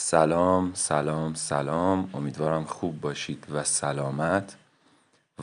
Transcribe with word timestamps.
سلام 0.00 0.74
سلام 0.74 1.34
سلام. 1.34 2.10
امیدوارم 2.14 2.64
خوب 2.64 3.00
باشید 3.00 3.46
و 3.50 3.64
سلامت 3.64 4.56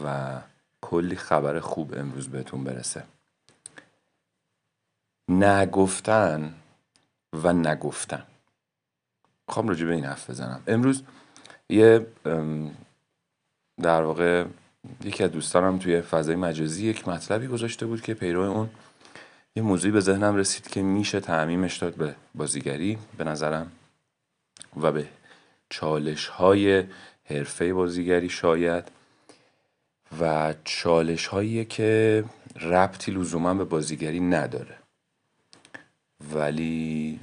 و 0.04 0.36
کلی 0.82 1.16
خبر 1.16 1.60
خوب 1.60 1.94
امروز 1.98 2.30
بهتون 2.30 2.64
برسه. 2.64 3.04
نگفتن 5.30 6.54
و 7.34 7.54
نگفتن. 7.54 8.24
می‌خوام 9.48 9.68
راجع 9.68 9.86
به 9.86 9.94
این 9.94 10.06
حرف 10.06 10.30
بزنم. 10.30 10.62
امروز 10.68 11.04
یه 11.70 12.08
در 13.82 14.02
واقع 14.02 14.46
یکی 15.04 15.24
از 15.24 15.32
دوستانم 15.32 15.80
توی 15.80 16.02
فضای 16.02 16.36
مجازی 16.36 16.86
یک 16.86 17.08
مطلبی 17.08 17.48
گذاشته 17.48 17.86
بود 17.86 18.02
که 18.02 18.14
پیرو 18.14 18.42
اون 18.42 18.70
یه 19.56 19.64
موضوعی 19.64 19.92
به 19.92 20.00
ذهنم 20.00 20.36
رسید 20.36 20.68
که 20.68 20.82
میشه 20.82 21.20
تعمیمش 21.20 21.78
داد 21.78 21.96
به 21.96 22.16
بازیگری. 22.36 22.98
به 23.18 23.24
نظرم 23.24 23.72
و 24.82 24.92
به 24.92 25.08
چالش 25.70 26.28
های 26.28 26.84
حرفه 27.26 27.74
بازیگری 27.74 28.30
شاید 28.30 28.92
و 30.22 30.54
چالش 30.64 31.28
هایی 31.28 31.66
که 31.66 32.24
ربطی 32.62 33.12
لزوما 33.12 33.54
به 33.54 33.64
بازیگری 33.64 34.20
نداره 34.20 34.78
ولی 36.34 37.20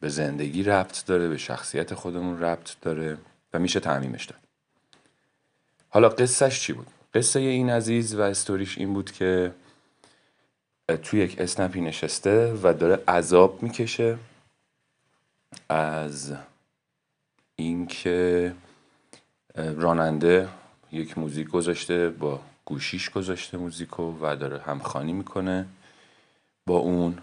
به 0.00 0.08
زندگی 0.08 0.62
ربط 0.62 1.06
داره 1.06 1.28
به 1.28 1.38
شخصیت 1.38 1.94
خودمون 1.94 2.40
ربط 2.40 2.70
داره 2.80 3.18
و 3.52 3.58
میشه 3.58 3.80
تعمیمش 3.80 4.24
داد 4.24 4.38
حالا 5.88 6.08
قصهش 6.08 6.60
چی 6.60 6.72
بود؟ 6.72 6.86
قصه 7.14 7.40
این 7.40 7.70
عزیز 7.70 8.14
و 8.14 8.20
استوریش 8.20 8.78
این 8.78 8.94
بود 8.94 9.12
که 9.12 9.52
توی 11.02 11.20
یک 11.20 11.40
اسنپی 11.40 11.80
نشسته 11.80 12.52
و 12.62 12.74
داره 12.74 13.02
عذاب 13.08 13.62
می‌کشه 13.62 14.18
از 15.68 16.34
اینکه 17.56 18.54
راننده 19.54 20.48
یک 20.92 21.18
موزیک 21.18 21.48
گذاشته 21.48 22.08
با 22.08 22.40
گوشیش 22.64 23.10
گذاشته 23.10 23.56
موزیکو 23.56 24.18
و 24.20 24.36
داره 24.36 24.60
همخانی 24.60 25.12
می‌کنه. 25.12 25.66
با 26.66 26.76
اون 26.76 27.18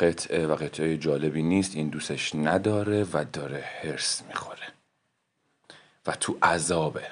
قطعه 0.00 0.46
و 0.46 0.54
قطعه 0.54 0.96
جالبی 0.96 1.42
نیست 1.42 1.76
این 1.76 1.88
دوستش 1.88 2.34
نداره 2.34 3.04
و 3.04 3.24
داره 3.32 3.64
هرس 3.82 4.22
می‌خوره. 4.28 4.72
و 6.06 6.12
تو 6.12 6.38
عذابه. 6.42 7.06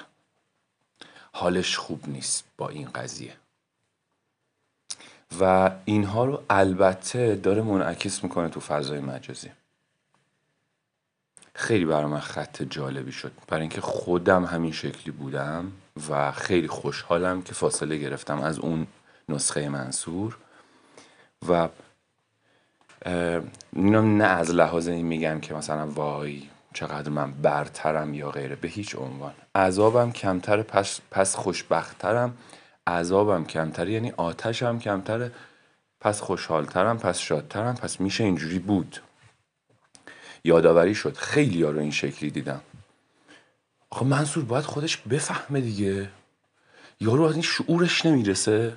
حالش 1.31 1.77
خوب 1.77 2.09
نیست 2.09 2.43
با 2.57 2.69
این 2.69 2.89
قضیه. 2.89 3.33
و 5.39 5.71
اینها 5.85 6.25
رو 6.25 6.43
البته 6.49 7.35
داره 7.35 7.61
منعکس 7.61 8.23
می‌کنه 8.23 8.49
تو 8.49 8.59
فضای 8.59 8.99
مجازی. 8.99 9.51
خیلی 11.69 11.85
برای 11.85 12.05
من 12.05 12.19
خط 12.19 12.63
جالبی 12.63 13.11
شد. 13.11 13.31
برای 13.47 13.61
اینکه 13.61 13.81
خودم 13.81 14.45
همین 14.45 14.71
شکلی 14.71 15.11
بودم 15.11 15.71
و 16.09 16.31
خیلی 16.31 16.67
خوشحالم 16.67 17.41
که 17.41 17.53
فاصله 17.53 17.97
گرفتم 17.97 18.41
از 18.41 18.59
اون 18.59 18.87
نسخه 19.29 19.69
منصور. 19.69 20.37
و 21.49 21.69
اینم 23.73 24.17
نه 24.17 24.23
از 24.23 24.51
لحاظ 24.51 24.87
این 24.87 25.05
میگم 25.05 25.39
که 25.39 25.53
مثلا 25.53 25.87
وای 25.87 26.43
چقدر 26.73 27.09
من 27.09 27.31
برترم 27.31 28.13
یا 28.13 28.31
غیره. 28.31 28.55
به 28.55 28.67
هیچ 28.67 28.95
عنوان. 28.95 29.33
عذابم 29.55 30.11
کمتر 30.11 30.61
پس, 30.61 30.99
پس 31.11 31.35
خوشبختترم 31.35 32.37
عذابم 32.87 33.45
کمتر 33.45 33.87
یعنی 33.87 34.13
آتشم 34.17 34.79
کمتره. 34.79 35.31
پس 36.01 36.21
خوشحالترم 36.21 36.97
پس 36.97 37.19
شادترم 37.19 37.75
پس 37.75 38.01
میشه 38.01 38.23
اینجوری 38.23 38.59
بود. 38.59 39.01
یادآوری 40.43 40.95
شد. 40.95 41.15
خیلی 41.17 41.63
ها 41.63 41.69
رو 41.69 41.79
این 41.79 41.91
شکلی 41.91 42.29
دیدم. 42.29 42.61
آخه 43.89 44.05
منصور 44.05 44.43
باید 44.43 44.65
خودش 44.65 44.97
بفهمه 44.97 45.61
دیگه. 45.61 46.09
یارو 46.99 47.23
از 47.23 47.33
این 47.33 47.41
شعورش 47.41 48.05
نمی‌رسه. 48.05 48.73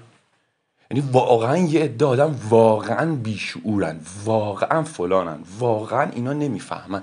یعنی 0.91 1.09
واقعا 1.13 1.57
یه 1.57 1.85
عده 1.85 2.05
آدم 2.05 2.41
واقعا 2.49 3.15
بیشعورن. 3.15 4.01
واقعا 4.25 4.83
فلانن. 4.83 5.45
واقعا 5.59 6.11
اینا 6.11 6.33
نمی‌فهمن. 6.33 7.03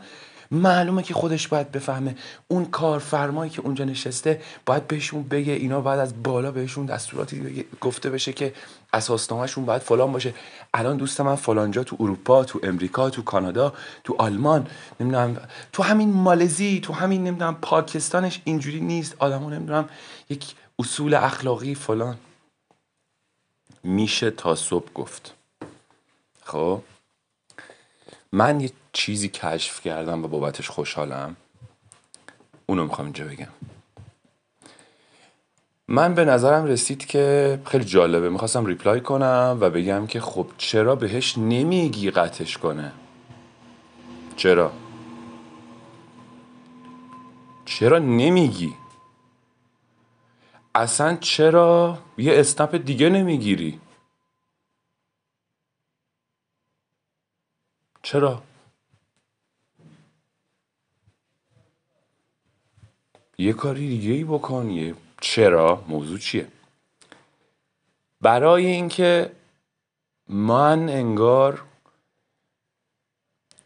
معلومه 0.52 1.04
که 1.04 1.14
خودش 1.14 1.48
باید 1.48 1.72
بفهمه. 1.72 2.16
اون 2.48 2.66
کارفرمایی 2.66 3.52
که 3.52 3.62
اونجا 3.62 3.86
نشسته 3.86 4.42
باید 4.66 4.88
بهشون 4.88 5.24
بگه 5.24 5.54
اینا 5.54 5.82
باید 5.82 6.00
از 6.00 6.24
بالا 6.24 6.52
بهشون 6.52 6.86
دستوراتی 6.86 7.66
گفته 7.82 8.10
بشه 8.10 8.34
که 8.34 8.54
اساسنامهشون 8.94 9.66
باید 9.66 9.82
فلان 9.82 10.12
باشه. 10.12 10.34
الان 10.74 10.98
دوست 10.98 11.22
من 11.22 11.36
فلانجا 11.36 11.84
تو 11.84 11.98
اروپا 12.00 12.44
تو 12.44 12.60
امریکا 12.64 13.10
تو 13.10 13.22
کانادا 13.22 13.74
تو 14.04 14.16
آلمان 14.18 14.68
نمی‌دونم 15.00 15.38
تو 15.74 15.84
همین 15.84 16.14
مالزی 16.14 16.80
تو 16.80 16.94
همین 16.94 17.24
نمی‌دونم 17.24 17.58
پاکستانش 17.62 18.42
اینجوری 18.44 18.80
نیست. 18.80 19.16
آدمو 19.20 19.50
نمی‌دونم 19.50 19.90
یک 20.30 20.56
اصول 20.80 21.14
اخلاقی 21.14 21.76
فلان. 21.76 22.18
میشه 23.84 24.32
تا 24.32 24.56
صبح 24.56 24.94
گفت. 24.94 25.34
خب؟ 26.44 26.82
من 28.32 28.60
یه 28.60 28.72
چیزی 29.00 29.30
کشف 29.30 29.82
کردم 29.82 30.26
و 30.26 30.28
بابتش 30.28 30.70
خوشحالم؟ 30.70 31.36
اونو 32.66 32.84
می‌خوام 32.84 33.06
اینجا 33.06 33.26
بگم. 33.26 33.48
من 35.88 36.14
به 36.16 36.26
نظرم 36.26 36.66
رسید 36.66 37.06
که 37.06 37.60
خیلی 37.66 37.86
جالبه. 37.86 38.30
می‌خواستم 38.30 38.66
ریپلای 38.66 39.02
کنم 39.02 39.58
و 39.62 39.70
بگم 39.70 40.08
که 40.08 40.22
خب 40.22 40.48
چرا 40.58 40.96
بهش 40.96 41.38
نمیگی 41.38 42.12
قطش 42.12 42.58
کنه؟ 42.58 42.92
چرا؟ 44.36 44.72
چرا 47.66 48.00
نمیگی؟ 48.00 48.76
اصلا 50.76 51.16
چرا 51.16 51.98
یه 52.18 52.40
اسنپ 52.40 52.76
دیگه 52.76 53.10
نمی‌گیری؟ 53.10 53.80
چرا؟ 58.04 58.49
یه 63.40 63.54
کاری 63.54 63.88
دیگه 63.88 64.14
ای 64.14 64.24
بکن. 64.24 64.70
یه 64.70 64.96
چرا؟ 65.22 65.86
موضوع 65.88 66.18
چیه؟ 66.18 66.48
برای 68.22 68.66
اینکه 68.66 69.32
من 70.28 70.90
انگار 70.90 71.64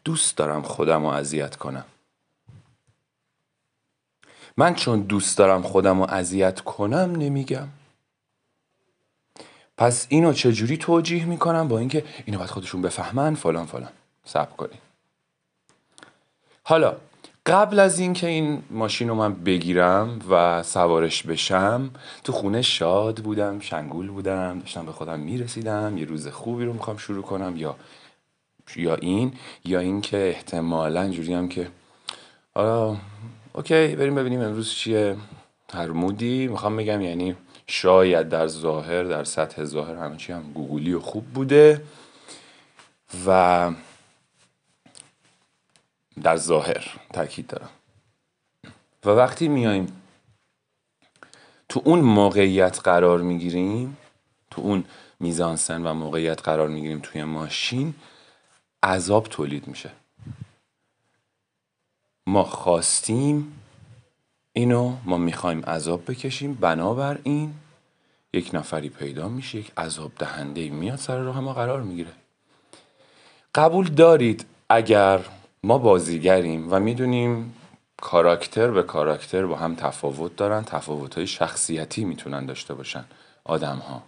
دوست 0.04 0.36
دارم 0.36 0.62
خودم 0.62 1.02
رو 1.02 1.08
اذیت 1.08 1.56
کنم. 1.56 1.84
من 4.56 4.74
چون 4.74 5.00
دوست 5.00 5.38
دارم 5.38 5.62
خودم 5.62 5.98
رو 6.02 6.10
اذیت 6.10 6.60
کنم 6.60 7.16
نمیگم. 7.16 7.68
پس 9.76 10.06
اینو 10.08 10.32
چجوری 10.32 10.76
توجیه 10.76 11.24
می‌کنم؟ 11.24 11.68
با 11.68 11.78
اینکه 11.78 12.04
اینو 12.24 12.38
باید 12.38 12.50
خودشون 12.50 12.82
بفهمن 12.82 13.34
فلان 13.34 13.66
فلان. 13.66 13.92
سب 14.24 14.56
کنیم 14.56 14.78
حالا 16.62 16.96
قبل 17.46 17.78
از 17.78 17.98
اینکه 17.98 18.26
این 18.26 18.62
ماشین 18.70 19.08
رو 19.08 19.14
من 19.14 19.34
بگیرم 19.34 20.18
و 20.30 20.62
سوارش 20.62 21.22
بشم 21.22 21.90
تو 22.24 22.32
خونه 22.32 22.62
شاد 22.62 23.18
بودم 23.18 23.60
شنگول 23.60 24.08
بودم 24.08 24.58
داشتم 24.58 24.86
به 24.86 24.92
خودم 24.92 25.20
می‌رسیدم 25.20 25.98
یه 25.98 26.04
روز 26.04 26.28
خوبی 26.28 26.64
رو 26.64 26.72
می‌خوام 26.72 26.96
شروع 26.96 27.22
کنم 27.22 27.56
یا 27.56 27.76
یا 28.76 28.94
این 28.94 29.32
یا 29.64 29.80
اینکه 29.80 30.28
احتمالا 30.28 31.10
جوری 31.10 31.34
هم 31.34 31.48
که 31.48 31.68
حالا 32.54 32.96
اوکی 33.52 33.96
بریم 33.96 34.14
ببینیم 34.14 34.40
امروز 34.40 34.70
چیه. 34.70 35.16
هر 35.72 35.86
مودی. 35.88 36.48
می‌خوام 36.48 36.76
بگم 36.76 37.00
یعنی 37.00 37.36
شاید 37.66 38.28
در 38.28 38.46
ظاهر 38.46 39.04
در 39.04 39.24
سطح 39.24 39.64
ظاهر 39.64 39.94
همه 39.94 40.16
چی 40.16 40.32
هم 40.32 40.52
گوگلی 40.54 40.92
و 40.92 41.00
خوب 41.00 41.24
بوده 41.24 41.82
و 43.26 43.70
در 46.22 46.36
ظاهر 46.36 47.00
تاکید 47.12 47.46
دارم. 47.46 47.70
و 49.04 49.10
وقتی 49.10 49.48
میایم 49.48 50.02
تو 51.68 51.82
اون 51.84 52.00
موقعیت 52.00 52.80
قرار 52.80 53.20
می‌گیریم 53.20 53.96
تو 54.50 54.62
اون 54.62 54.84
میزانسن 55.20 55.86
و 55.86 55.94
موقعیت 55.94 56.42
قرار 56.42 56.68
می‌گیریم 56.68 57.00
توی 57.02 57.24
ماشین 57.24 57.94
عذاب 58.82 59.24
تولید 59.24 59.68
میشه. 59.68 59.90
ما 62.26 62.44
خواستیم 62.44 63.60
اینو 64.52 64.96
ما 65.04 65.16
می‌خوایم 65.16 65.64
عذاب 65.64 66.10
بکشیم. 66.10 66.54
بنابراین 66.54 67.54
یک 68.32 68.50
نفری 68.52 68.88
پیدا 68.88 69.28
میشه 69.28 69.58
یک 69.58 69.72
عذاب 69.76 70.12
دهنده 70.18 70.68
میاد 70.68 70.98
سر 70.98 71.18
راه 71.18 71.40
ما 71.40 71.52
قرار 71.52 71.82
می‌گیره. 71.82 72.12
قبول 73.54 73.88
دارید 73.88 74.46
اگر 74.68 75.20
ما 75.64 75.78
بازیگریم 75.78 76.72
و 76.72 76.80
می‌دونیم 76.80 77.54
کاراکتر 77.96 78.70
به 78.70 78.82
کاراکتر 78.82 79.46
با 79.46 79.56
هم 79.56 79.74
تفاوت 79.74 80.36
دارن 80.36 80.64
تفاوت 80.64 81.14
های 81.14 81.26
شخصیتی 81.26 82.04
می‌تونن 82.04 82.46
داشته 82.46 82.74
باشن 82.74 83.04
آدم 83.44 83.76
ها 83.76 84.02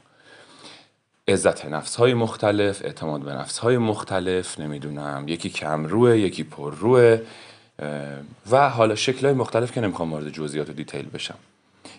عزت 1.28 1.64
نفس 1.64 1.96
های 1.96 2.14
مختلف 2.14 2.84
اعتماد 2.84 3.20
به 3.20 3.32
نفس 3.32 3.58
های 3.58 3.78
مختلف 3.78 4.60
نمی‌دونم 4.60 5.24
یکی 5.28 5.50
کم 5.50 5.84
روه 5.84 6.18
یکی 6.18 6.44
پر 6.44 6.74
روه 6.74 7.20
و 8.50 8.68
حالا 8.68 8.94
شکل 8.94 9.26
های 9.26 9.34
مختلف 9.34 9.72
که 9.72 9.80
نمی‌خوام 9.80 10.12
وارد 10.12 10.28
جزئیات 10.28 10.70
و 10.70 10.72
دیتیل 10.72 11.08
بشم. 11.08 11.38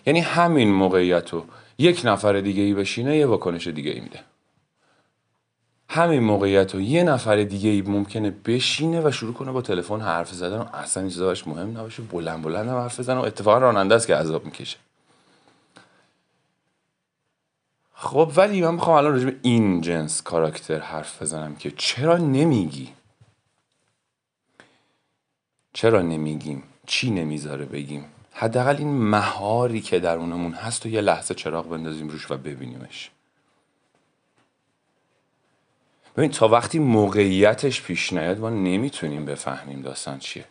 یعنی 0.06 0.20
همین 0.20 0.72
موقعیت 0.72 1.30
رو 1.30 1.44
یک 1.78 2.00
نفر 2.04 2.40
دیگه 2.40 2.62
ای 2.62 2.74
بشینه 2.74 3.16
یه 3.16 3.26
واکنش 3.26 3.66
دیگه 3.66 3.90
ای 3.90 4.00
میده. 4.00 4.20
همین 5.88 6.20
موقعیت 6.20 6.74
رو 6.74 6.80
یه 6.80 7.02
نفر 7.02 7.42
دیگه 7.42 7.70
ای 7.70 7.82
ممکنه 7.82 8.30
بشینه 8.30 9.00
و 9.00 9.10
شروع 9.10 9.34
کنه 9.34 9.52
با 9.52 9.62
تلفن 9.62 10.00
حرف 10.00 10.32
زدن. 10.32 10.58
و 10.58 10.64
اصلا 10.74 11.02
این 11.02 11.36
مهم 11.46 11.78
نباشه. 11.78 12.02
بلند 12.02 12.42
بلند 12.42 12.68
حرف 12.68 13.00
بزنه 13.00 13.20
و 13.20 13.24
اتفاقا 13.24 13.58
راننده 13.58 13.94
است 13.94 14.06
که 14.06 14.16
عذاب 14.16 14.44
می‌کشه. 14.44 14.76
خب 17.94 18.32
ولی 18.36 18.62
من 18.62 18.74
می‌خوام 18.74 18.96
الان 18.96 19.12
راجع 19.12 19.24
به 19.24 19.36
این 19.42 19.80
جنس 19.80 20.22
کاراکتر 20.22 20.78
حرف 20.78 21.22
بزنم 21.22 21.56
که 21.56 21.72
چرا 21.76 22.16
نمیگی؟ 22.16 22.92
چرا 25.72 26.02
نمیگیم؟ 26.02 26.62
چی 26.86 27.10
نمی‌ذاره 27.10 27.64
بگیم؟ 27.64 28.04
حداقل 28.32 28.76
این 28.76 29.08
مهاری 29.10 29.80
که 29.80 29.98
درونمون 29.98 30.52
هست 30.52 30.86
و 30.86 30.88
یه 30.88 31.00
لحظه 31.00 31.34
چراغ 31.34 31.68
بندازیم 31.68 32.08
روش 32.08 32.30
و 32.30 32.36
ببینیمش. 32.36 33.10
ببین 36.18 36.30
تا 36.30 36.48
وقتی 36.48 36.78
موقعیتش 36.78 37.82
پیش 37.82 38.12
نیاد 38.12 38.38
ما 38.38 38.50
نمی‌تونیم 38.50 39.24
بفهمیم 39.24 39.82
داستان 39.82 40.18
چیه. 40.18 40.44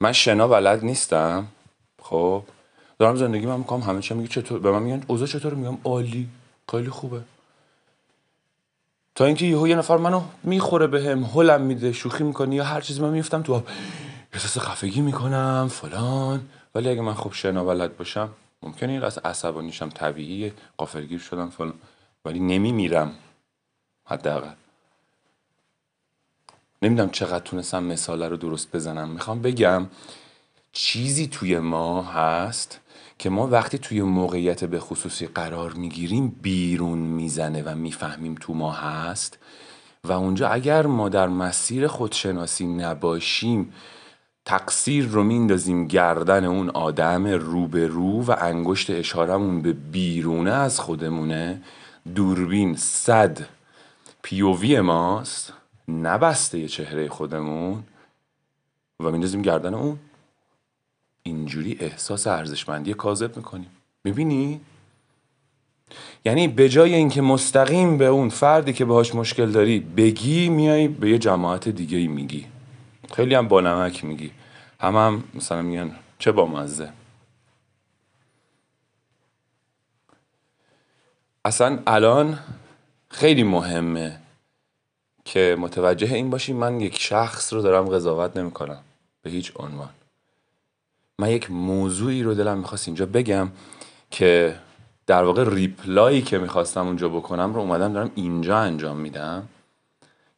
من 0.00 0.12
شنا 0.12 0.48
بلد 0.48 0.84
نیستم. 0.84 1.46
خب 2.02 2.42
دارم 2.98 3.16
زندگی 3.16 3.46
من 3.46 3.56
می‌کنم 3.56 3.80
همه 3.80 4.00
چی 4.00 4.14
میگه 4.14 4.28
چطور؟ 4.28 4.60
به 4.60 4.70
من 4.70 4.82
میگن 4.82 5.02
اوضاع 5.06 5.28
چطور 5.28 5.54
میگم 5.54 5.78
عالی 5.84 6.28
خیلی 6.70 6.90
خوبه. 6.90 7.20
تا 9.14 9.24
اینکه 9.24 9.46
یهو 9.46 9.68
یه 9.68 9.76
نفر 9.76 9.96
منو 9.96 10.22
می‌خوره 10.42 10.86
بهم 10.86 11.20
به 11.20 11.26
هلم 11.26 11.60
میده 11.60 11.92
شوخی 11.92 12.24
می‌کنه 12.24 12.54
یا 12.54 12.64
هر 12.64 12.80
چیزی 12.80 13.00
من 13.00 13.10
میفتم 13.10 13.42
تو 13.42 13.62
احساس 14.32 14.58
خفگی 14.58 15.00
می‌کنم 15.00 15.68
فلان. 15.70 16.48
ولی 16.74 16.88
اگه 16.88 17.00
من 17.00 17.14
خوب 17.14 17.32
شنا 17.32 17.64
بلد 17.64 17.96
باشم 17.96 18.28
ممکنه 18.62 18.92
این 18.92 19.00
قصد 19.00 19.26
عصبانیشم 19.26 19.88
طبیعیه 19.88 20.52
قافلگیر 20.76 21.18
شدم 21.18 21.50
فلان. 21.50 21.74
ولی 22.24 22.40
نمیمیرم. 22.40 23.12
حداقل. 24.10 24.54
نمی‌دونم 26.82 27.10
چقدر 27.10 27.44
تونستم 27.44 27.84
مثاله 27.84 28.28
رو 28.28 28.36
درست 28.36 28.76
بزنم. 28.76 29.08
می‌خوام 29.08 29.42
بگم 29.42 29.86
چیزی 30.72 31.26
توی 31.26 31.58
ما 31.58 32.02
هست 32.02 32.80
که 33.18 33.30
ما 33.30 33.46
وقتی 33.46 33.78
توی 33.78 34.02
موقعیت 34.02 34.64
به 34.64 34.80
خصوصی 34.80 35.26
قرار 35.26 35.72
می‌گیریم 35.72 36.38
بیرون 36.42 36.98
می‌زنه 36.98 37.62
و 37.62 37.74
می‌فهمیم 37.74 38.34
تو 38.40 38.54
ما 38.54 38.72
هست. 38.72 39.38
و 40.04 40.12
اونجا 40.12 40.48
اگر 40.48 40.86
ما 40.86 41.08
در 41.08 41.28
مسیر 41.28 41.86
خودشناسی 41.86 42.66
نباشیم 42.66 43.72
تقصیر 44.44 45.06
رو 45.06 45.22
میندازیم 45.22 45.86
گردن 45.86 46.44
اون 46.44 46.70
آدم 46.70 47.26
روبرو 47.26 48.24
و 48.24 48.36
انگشت 48.38 48.90
اشارمون 48.90 49.62
به 49.62 49.72
بیرونه 49.72 50.52
از 50.52 50.80
خودمونه. 50.80 51.62
دوربین 52.14 52.76
صد 52.76 53.38
پیووی 54.22 54.80
ماست 54.80 55.52
نبسته 55.88 56.68
چهره 56.68 57.08
خودمون. 57.08 57.84
و 59.00 59.10
میندازیم 59.10 59.42
گردن 59.42 59.74
اون. 59.74 59.98
اینجوری 61.22 61.76
احساس 61.80 62.26
ارزشمندی 62.26 62.94
کاذب 62.94 63.36
می‌کنیم. 63.36 63.70
می‌بینی؟ 64.04 64.60
یعنی 66.24 66.48
به 66.48 66.68
جای 66.68 66.94
اینکه 66.94 67.22
مستقیم 67.22 67.98
به 67.98 68.06
اون 68.06 68.28
فردی 68.28 68.72
که 68.72 68.84
باهاش 68.84 69.14
مشکل 69.14 69.50
داری 69.50 69.80
بگی 69.80 70.48
میای 70.48 70.88
به 70.88 71.10
یه 71.10 71.18
جماعت 71.18 71.68
دیگه 71.68 71.98
ای 71.98 72.06
میگی. 72.06 72.46
خیلی 73.12 73.34
هم 73.34 73.48
با 73.48 73.60
نمک 73.60 74.04
میگی. 74.04 74.30
هم 74.80 74.96
هم 74.96 75.24
مثلا 75.34 75.62
میگن 75.62 75.96
چه 76.18 76.32
با 76.32 76.46
مزه؟ 76.46 76.92
اصلا 81.44 81.78
الان 81.86 82.38
خیلی 83.10 83.42
مهمه 83.42 84.18
که 85.24 85.56
متوجه 85.58 86.14
این 86.14 86.30
باشی 86.30 86.52
من 86.52 86.80
یک 86.80 87.00
شخص 87.00 87.52
رو 87.52 87.62
دارم 87.62 87.88
قضاوت 87.88 88.36
نمی‌کنم 88.36 88.80
به 89.22 89.30
هیچ 89.30 89.52
عنوان. 89.56 89.90
من 91.18 91.30
یک 91.30 91.50
موضوعی 91.50 92.22
رو 92.22 92.34
دلم 92.34 92.58
می‌خواست 92.58 92.88
اینجا 92.88 93.06
بگم 93.06 93.48
که 94.10 94.56
در 95.06 95.22
واقع 95.22 95.44
ریپلایی 95.48 96.22
که 96.22 96.38
می‌خواستم 96.38 96.86
اونجا 96.86 97.08
بکنم 97.08 97.54
رو 97.54 97.60
اومدم 97.60 97.92
دارم 97.92 98.10
اینجا 98.14 98.58
انجام 98.58 98.96
میدم 98.96 99.48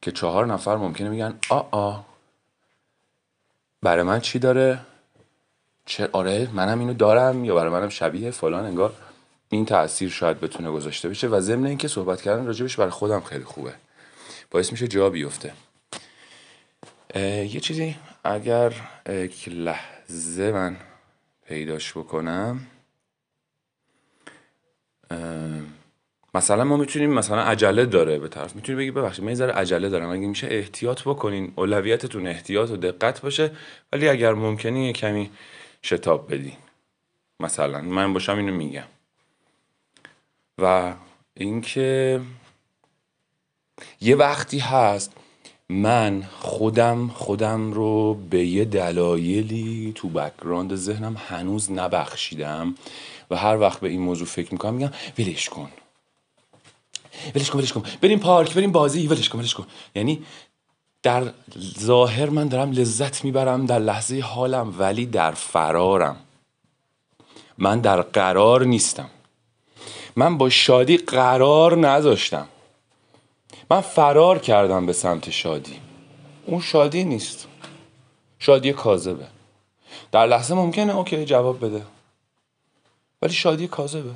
که 0.01 0.11
چهار 0.11 0.45
نفر 0.45 0.75
ممکنه 0.75 1.09
میگن 1.09 1.33
آ 1.49 1.61
آ 1.71 1.99
برای 3.81 4.03
من 4.03 4.19
چی 4.19 4.39
داره؟ 4.39 4.79
چه 5.85 6.09
آره 6.11 6.49
منم 6.53 6.79
اینو 6.79 6.93
دارم 6.93 7.45
یا 7.45 7.55
برای 7.55 7.71
منم 7.71 7.89
شبیه 7.89 8.31
فلان 8.31 8.65
انگار 8.65 8.93
این 9.53 9.65
تاثیر 9.65 10.09
شاید 10.09 10.39
بتونه 10.39 10.71
گذاشته 10.71 11.09
بشه 11.09 11.27
و 11.27 11.39
ضمن 11.39 11.65
اینکه 11.65 11.87
صحبت 11.87 12.21
کردن 12.21 12.45
راجبش 12.45 12.75
برای 12.75 12.91
خودم 12.91 13.21
خیلی 13.21 13.43
خوبه. 13.43 13.73
باعث 14.51 14.71
میشه 14.71 14.87
جا 14.87 15.09
بیفته. 15.09 15.53
یه 17.15 17.59
چیزی 17.59 17.95
اگر 18.23 18.73
یک 19.09 19.49
لحظه 19.49 20.51
من 20.51 20.77
پیداش 21.47 21.97
بکنم. 21.97 22.67
مثلا 26.35 26.63
ما 26.63 26.77
می‌تونیم 26.77 27.13
مثلا 27.13 27.41
عجله 27.41 27.85
داره 27.85 28.19
به 28.19 28.27
طرف. 28.27 28.55
می‌تونیم 28.55 28.79
بگی 28.79 28.91
ببخشید 28.91 29.25
من 29.25 29.31
یه 29.31 29.35
ذره 29.35 29.53
عجله 29.53 29.89
دارم. 29.89 30.09
اگه 30.09 30.27
میشه 30.27 30.47
احتیاط 30.51 31.01
بکنین 31.01 31.53
اولویتتون 31.55 32.27
احتیاط 32.27 32.69
و 32.71 32.77
دقت 32.77 33.21
باشه 33.21 33.51
ولی 33.91 34.09
اگر 34.09 34.33
ممکنه 34.33 34.85
یه 34.85 34.93
کمی 34.93 35.31
شتاب 35.83 36.33
بدین. 36.33 36.57
مثلا 37.39 37.81
من 37.81 38.13
باشم 38.13 38.37
اینو 38.37 38.53
میگم. 38.53 38.83
و 40.57 40.93
اینکه 41.33 42.21
یه 44.01 44.15
وقتی 44.15 44.59
هست 44.59 45.11
من 45.69 46.27
خودم 46.39 47.07
خودم 47.07 47.73
رو 47.73 48.13
به 48.13 48.45
یه 48.45 48.65
دلایلی 48.65 49.91
تو 49.95 50.09
background 50.09 50.75
ذهنم 50.75 51.17
هنوز 51.27 51.71
نبخشیدم 51.71 52.75
و 53.31 53.35
هر 53.35 53.59
وقت 53.59 53.79
به 53.79 53.89
این 53.89 54.01
موضوع 54.01 54.27
فکر 54.27 54.51
می‌کنم 54.51 54.73
میگم 54.73 54.91
ولش 55.19 55.49
کن. 55.49 55.69
ولش 57.35 57.49
کن 57.49 57.59
ولش 57.59 57.73
کن. 57.73 57.83
بریم 58.01 58.19
پارک 58.19 58.53
بریم 58.53 58.71
بازی. 58.71 59.07
ولش 59.07 59.29
کن 59.29 59.39
ولش 59.39 59.53
کن. 59.53 59.67
یعنی 59.95 60.25
در 61.03 61.33
ظاهر 61.79 62.29
من 62.29 62.47
دارم 62.47 62.71
لذت 62.71 63.23
می‌برم 63.23 63.65
در 63.65 63.79
لحظه 63.79 64.19
حالم 64.19 64.75
ولی 64.79 65.05
در 65.05 65.31
فرارم. 65.31 66.15
من 67.57 67.79
در 67.79 68.01
قرار 68.01 68.65
نیستم. 68.65 69.09
من 70.15 70.37
با 70.37 70.49
شادی 70.49 70.97
قرار 70.97 71.77
نذاشتم 71.77 72.47
من 73.71 73.81
فرار 73.81 74.39
کردم 74.39 74.85
به 74.85 74.93
سمت 74.93 75.29
شادی. 75.29 75.79
اون 76.45 76.61
شادی 76.61 77.03
نیست. 77.03 77.47
شادی 78.39 78.73
کاذبه. 78.73 79.27
در 80.11 80.25
لحظه 80.25 80.55
ممکنه 80.55 80.95
OK 80.95 81.25
جواب 81.25 81.65
بده. 81.65 81.81
ولی 83.21 83.33
شادی 83.33 83.67
کاذبه. 83.67 84.11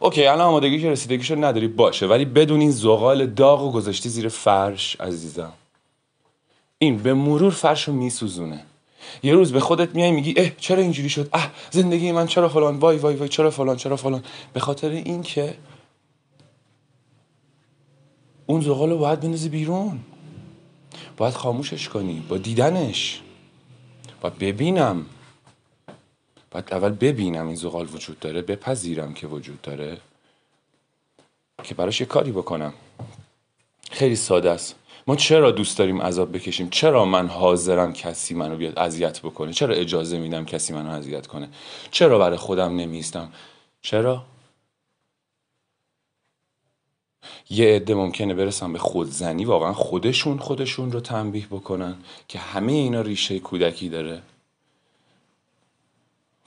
OK 0.00 0.26
الان 0.26 0.40
آمادگی 0.40 0.80
که 0.80 0.90
رسیدگیشو 0.90 1.44
نداری 1.44 1.68
باشه. 1.68 2.06
ولی 2.06 2.24
بدون 2.24 2.60
این 2.60 2.70
زغال 2.70 3.26
داغ 3.26 3.62
و 3.62 3.72
گذاشتی 3.72 4.08
زیر 4.08 4.28
فرش 4.28 4.96
عزیزم. 5.00 5.52
این 6.78 6.98
به 6.98 7.14
مرور 7.14 7.52
فرش 7.52 7.88
رو 7.88 7.94
میسوزونه. 7.94 8.64
یه 9.22 9.34
روز 9.34 9.52
به 9.52 9.60
خودت 9.60 9.94
میای 9.94 10.10
میگی 10.10 10.34
اه 10.36 10.50
چرا 10.50 10.82
اینجوری 10.82 11.08
شد؟ 11.08 11.28
اه 11.32 11.52
زندگی 11.70 12.12
من 12.12 12.26
چرا 12.26 12.48
فلان؟ 12.48 12.76
وای 12.76 12.96
وای 12.96 13.16
وای 13.16 13.28
چرا 13.28 13.50
فلان 13.50 13.76
چرا 13.76 13.96
فلان؟ 13.96 14.24
به 14.52 14.60
خاطر 14.60 14.88
این 14.88 15.22
که 15.22 15.54
اون 18.46 18.60
زغال 18.60 18.90
رو 18.90 18.98
باید 18.98 19.20
بندازی 19.20 19.48
بیرون. 19.48 20.00
باید 21.16 21.34
خاموشش 21.34 21.88
کنی 21.88 22.26
با 22.28 22.38
دیدنش. 22.38 23.20
باید 24.20 24.38
ببینم. 24.38 25.06
باید 26.50 26.74
اول 26.74 26.90
ببینم 26.90 27.46
این 27.46 27.56
زغال 27.56 27.88
وجود 27.94 28.18
داره 28.18 28.42
بپذیرم 28.42 29.14
که 29.14 29.26
وجود 29.26 29.62
داره 29.62 30.00
که 31.62 31.74
براش 31.74 32.00
یه 32.00 32.06
کاری 32.06 32.32
بکنم. 32.32 32.72
خیلی 33.90 34.16
ساده 34.16 34.50
است. 34.50 34.74
ما 35.06 35.16
چرا 35.16 35.50
دوست 35.50 35.78
داریم 35.78 36.02
عذاب 36.02 36.36
بکشیم؟ 36.36 36.68
چرا 36.70 37.04
من 37.04 37.28
حاضرم 37.28 37.92
کسی 37.92 38.34
منو 38.34 38.56
بیاد 38.56 38.78
اذیت 38.78 39.20
بکنه؟ 39.20 39.52
چرا 39.52 39.74
اجازه 39.74 40.18
میدم 40.18 40.44
کسی 40.44 40.72
منو 40.72 40.90
اذیت 40.90 41.26
کنه؟ 41.26 41.48
چرا 41.90 42.18
برای 42.18 42.36
خودم 42.36 42.76
نمیستم؟ 42.76 43.32
چرا؟ 43.82 44.24
یه 47.50 47.76
عده 47.76 47.94
ممکنه 47.94 48.34
برسن 48.34 48.72
به 48.72 48.78
خودزنی 48.78 49.44
واقعا 49.44 49.72
خودشون 49.72 50.38
خودشون 50.38 50.92
رو 50.92 51.00
تنبیه 51.00 51.46
بکنن 51.46 51.96
که 52.28 52.38
همه 52.38 52.72
اینا 52.72 53.00
ریشه 53.00 53.38
کودکی 53.38 53.88
داره. 53.88 54.22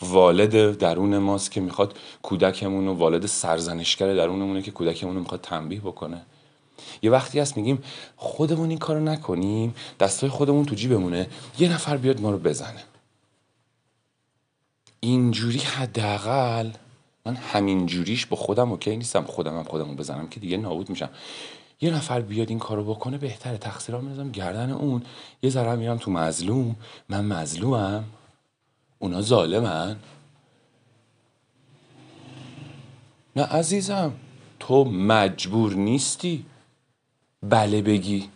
والد 0.01 0.77
درون 0.77 1.17
ماست 1.17 1.51
که 1.51 1.61
می‌خواد 1.61 1.97
کودکمون 2.21 2.87
و 2.87 2.93
والد 2.93 3.25
سرزنشگر 3.25 4.13
درونمونه 4.15 4.61
که 4.61 4.71
کودکمون 4.71 5.13
رو 5.15 5.19
می‌خواد 5.19 5.41
تنبیه 5.41 5.79
بکنه. 5.79 6.25
یه 7.01 7.11
وقتی 7.11 7.39
هست 7.39 7.57
میگیم 7.57 7.83
خودمون 8.15 8.69
این 8.69 8.77
کارو 8.77 8.99
نکنیم 8.99 9.75
دستای 9.99 10.29
خودمون 10.29 10.65
تو 10.65 10.75
جیبمونه 10.75 11.27
یه 11.59 11.73
نفر 11.73 11.97
بیاد 11.97 12.21
ما 12.21 12.31
رو 12.31 12.37
بزنه. 12.37 12.83
اینجوری 14.99 15.59
حداقل 15.59 16.71
من 17.25 17.35
همین 17.35 17.85
جوریش 17.85 18.25
با 18.25 18.37
خودم 18.37 18.71
اوکی 18.71 18.97
نیستم 18.97 19.23
خودم 19.23 19.57
هم 19.57 19.63
خودمو 19.63 19.95
بزنم 19.95 20.27
که 20.27 20.39
دیگه 20.39 20.57
نابود 20.57 20.89
میشم. 20.89 21.09
یه 21.81 21.91
نفر 21.91 22.21
بیاد 22.21 22.49
این 22.49 22.59
کارو 22.59 22.83
بکنه 22.83 23.17
بهتره 23.17 23.57
تقصیرام 23.57 24.03
می‌ذارم 24.03 24.31
گردن 24.31 24.71
اون. 24.71 25.03
یه 25.41 25.49
ذره 25.49 25.75
میرم 25.75 25.97
تو 25.97 26.11
مظلوم 26.11 26.75
من 27.09 27.25
مظلومم 27.25 28.03
اونا 28.99 29.21
ظالمن. 29.21 29.95
نه 33.35 33.43
عزیزم 33.43 34.13
تو 34.59 34.83
مجبور 34.83 35.73
نیستی. 35.73 36.45
بله 37.49 37.81
بگی. 37.81 38.29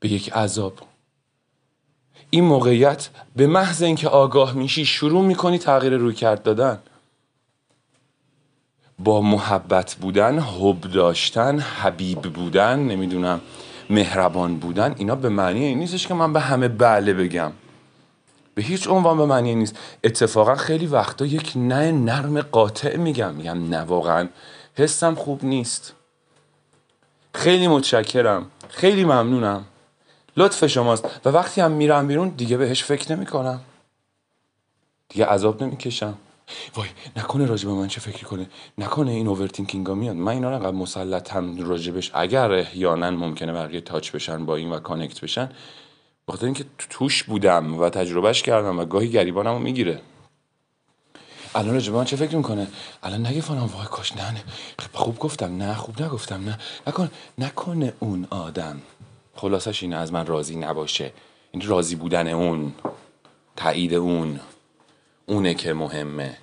به 0.00 0.08
یک 0.08 0.32
عذاب. 0.32 0.72
این 2.30 2.44
موقعیت 2.44 3.08
به 3.36 3.46
محض 3.46 3.82
اینکه 3.82 4.08
آگاه 4.08 4.52
میشی 4.52 4.84
شروع 4.84 5.24
می‌کنی 5.24 5.58
تغییر 5.58 5.96
روی 5.96 6.14
کرد 6.14 6.42
دادن. 6.42 6.78
با 8.98 9.20
محبت 9.20 9.94
بودن 9.94 10.38
حب 10.38 10.80
داشتن 10.80 11.58
حبیب 11.58 12.22
بودن 12.22 12.78
نمی‌دونم 12.78 13.40
مهربان 13.90 14.58
بودن 14.58 14.94
اینا 14.98 15.14
به 15.14 15.28
معنی 15.28 15.64
این 15.64 15.78
نیستش 15.78 16.06
که 16.06 16.14
من 16.14 16.32
به 16.32 16.40
همه 16.40 16.68
بله 16.68 17.14
بگم. 17.14 17.52
به 18.54 18.62
هیچ 18.62 18.88
عنوان 18.88 19.18
به 19.18 19.26
معنی 19.26 19.54
نیست. 19.54 19.78
اتفاقا 20.04 20.54
خیلی 20.54 20.86
وقتا 20.86 21.26
یک 21.26 21.52
نه 21.56 21.92
نرم 21.92 22.40
قاطع 22.40 22.96
میگم. 22.96 23.34
میگم 23.34 23.68
نه 23.68 23.80
واقعا 23.80 24.28
حسم 24.74 25.14
خوب 25.14 25.44
نیست. 25.44 25.94
خیلی 27.38 27.68
متشکرم. 27.68 28.46
خیلی 28.68 29.04
ممنونم. 29.04 29.64
لطف 30.36 30.66
شماست. 30.66 31.20
و 31.24 31.28
وقتی 31.28 31.60
هم 31.60 31.72
میرم 31.72 32.06
بیرون 32.06 32.28
دیگه 32.28 32.56
بهش 32.56 32.84
فکر 32.84 33.16
نمی 33.16 33.26
کنم 33.26 33.60
دیگه 35.08 35.26
عذاب 35.26 35.62
نمی‌کشم. 35.62 36.14
وای 36.76 36.88
نکنه 37.16 37.46
راجب 37.46 37.68
من 37.68 37.88
چه 37.88 38.00
فکری 38.00 38.24
کنه. 38.24 38.46
نکنه 38.78 39.10
این 39.10 39.26
overthinking 39.26 39.86
ها 39.86 39.94
میاد. 39.94 40.16
من 40.16 40.32
اینا 40.32 40.58
رو 40.58 40.72
مسلطم 40.72 41.66
راجبش. 41.66 42.10
اگر 42.14 42.52
احیانا 42.52 43.10
ممکنه 43.10 43.52
بقیه 43.52 43.80
touch 43.80 44.10
بشن 44.10 44.46
با 44.46 44.56
این 44.56 44.72
و 44.72 44.78
connect 44.78 45.20
بشن 45.20 45.48
بخاطر 46.28 46.44
اینکه 46.44 46.64
توش 46.90 47.22
بودم 47.24 47.78
و 47.78 47.90
تجربهش 47.90 48.42
کردم 48.42 48.78
و 48.78 48.84
گاهی 48.84 49.10
گریبانم 49.10 49.52
رو 49.52 49.58
می‌گیره. 49.58 50.00
الان 51.58 51.74
راجب 51.74 51.94
من 51.94 52.04
چه 52.04 52.16
فکر 52.16 52.36
می‌کنه؟ 52.36 52.66
الان 53.02 53.26
نگه 53.26 53.40
فانم 53.40 53.64
وای 53.66 53.86
کاش 53.86 54.16
نه 54.16 54.30
نه. 54.30 54.42
خوب 54.94 55.18
گفتم 55.18 55.56
نه 55.56 55.74
خوب 55.74 56.02
نگفتم 56.02 56.44
نه. 56.44 56.58
نکن 56.86 57.10
نکنه 57.38 57.92
اون 58.00 58.26
آدم. 58.30 58.80
خلاصش 59.34 59.82
اینه 59.82 59.96
از 59.96 60.12
من 60.12 60.26
راضی 60.26 60.56
نباشه. 60.56 61.12
این 61.52 61.66
راضی 61.66 61.96
بودن 61.96 62.28
اون 62.28 62.74
تایید 63.56 63.94
اون. 63.94 64.40
اونه 65.26 65.54
که 65.54 65.72
مهمه. 65.72 66.36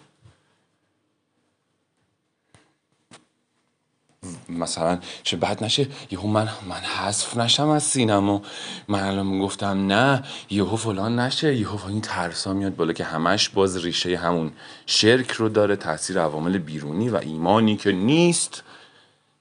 مثلا 4.49 4.99
چه 5.23 5.37
بد 5.37 5.63
نشه 5.63 5.87
یهو 6.11 6.27
من 6.27 6.49
من 6.69 6.75
حذف 6.75 7.37
نشم 7.37 7.69
از 7.69 7.83
سینما. 7.83 8.41
من 8.87 9.03
الان 9.03 9.39
گفتم 9.39 9.87
نه 9.87 10.23
یهو 10.49 10.75
فلان 10.75 11.19
نشه 11.19 11.55
یهو 11.55 11.87
این 11.87 12.01
ترسا 12.01 12.53
میاد 12.53 12.75
بالا 12.75 12.93
که 12.93 13.03
همش 13.03 13.49
باز 13.49 13.77
ریشه 13.77 14.17
همون 14.17 14.51
شرک 14.85 15.31
رو 15.31 15.49
داره 15.49 15.75
تاثیر 15.75 16.19
عوامل 16.19 16.57
بیرونی 16.57 17.09
و 17.09 17.15
ایمانی 17.15 17.77
که 17.77 17.91
نیست. 17.91 18.63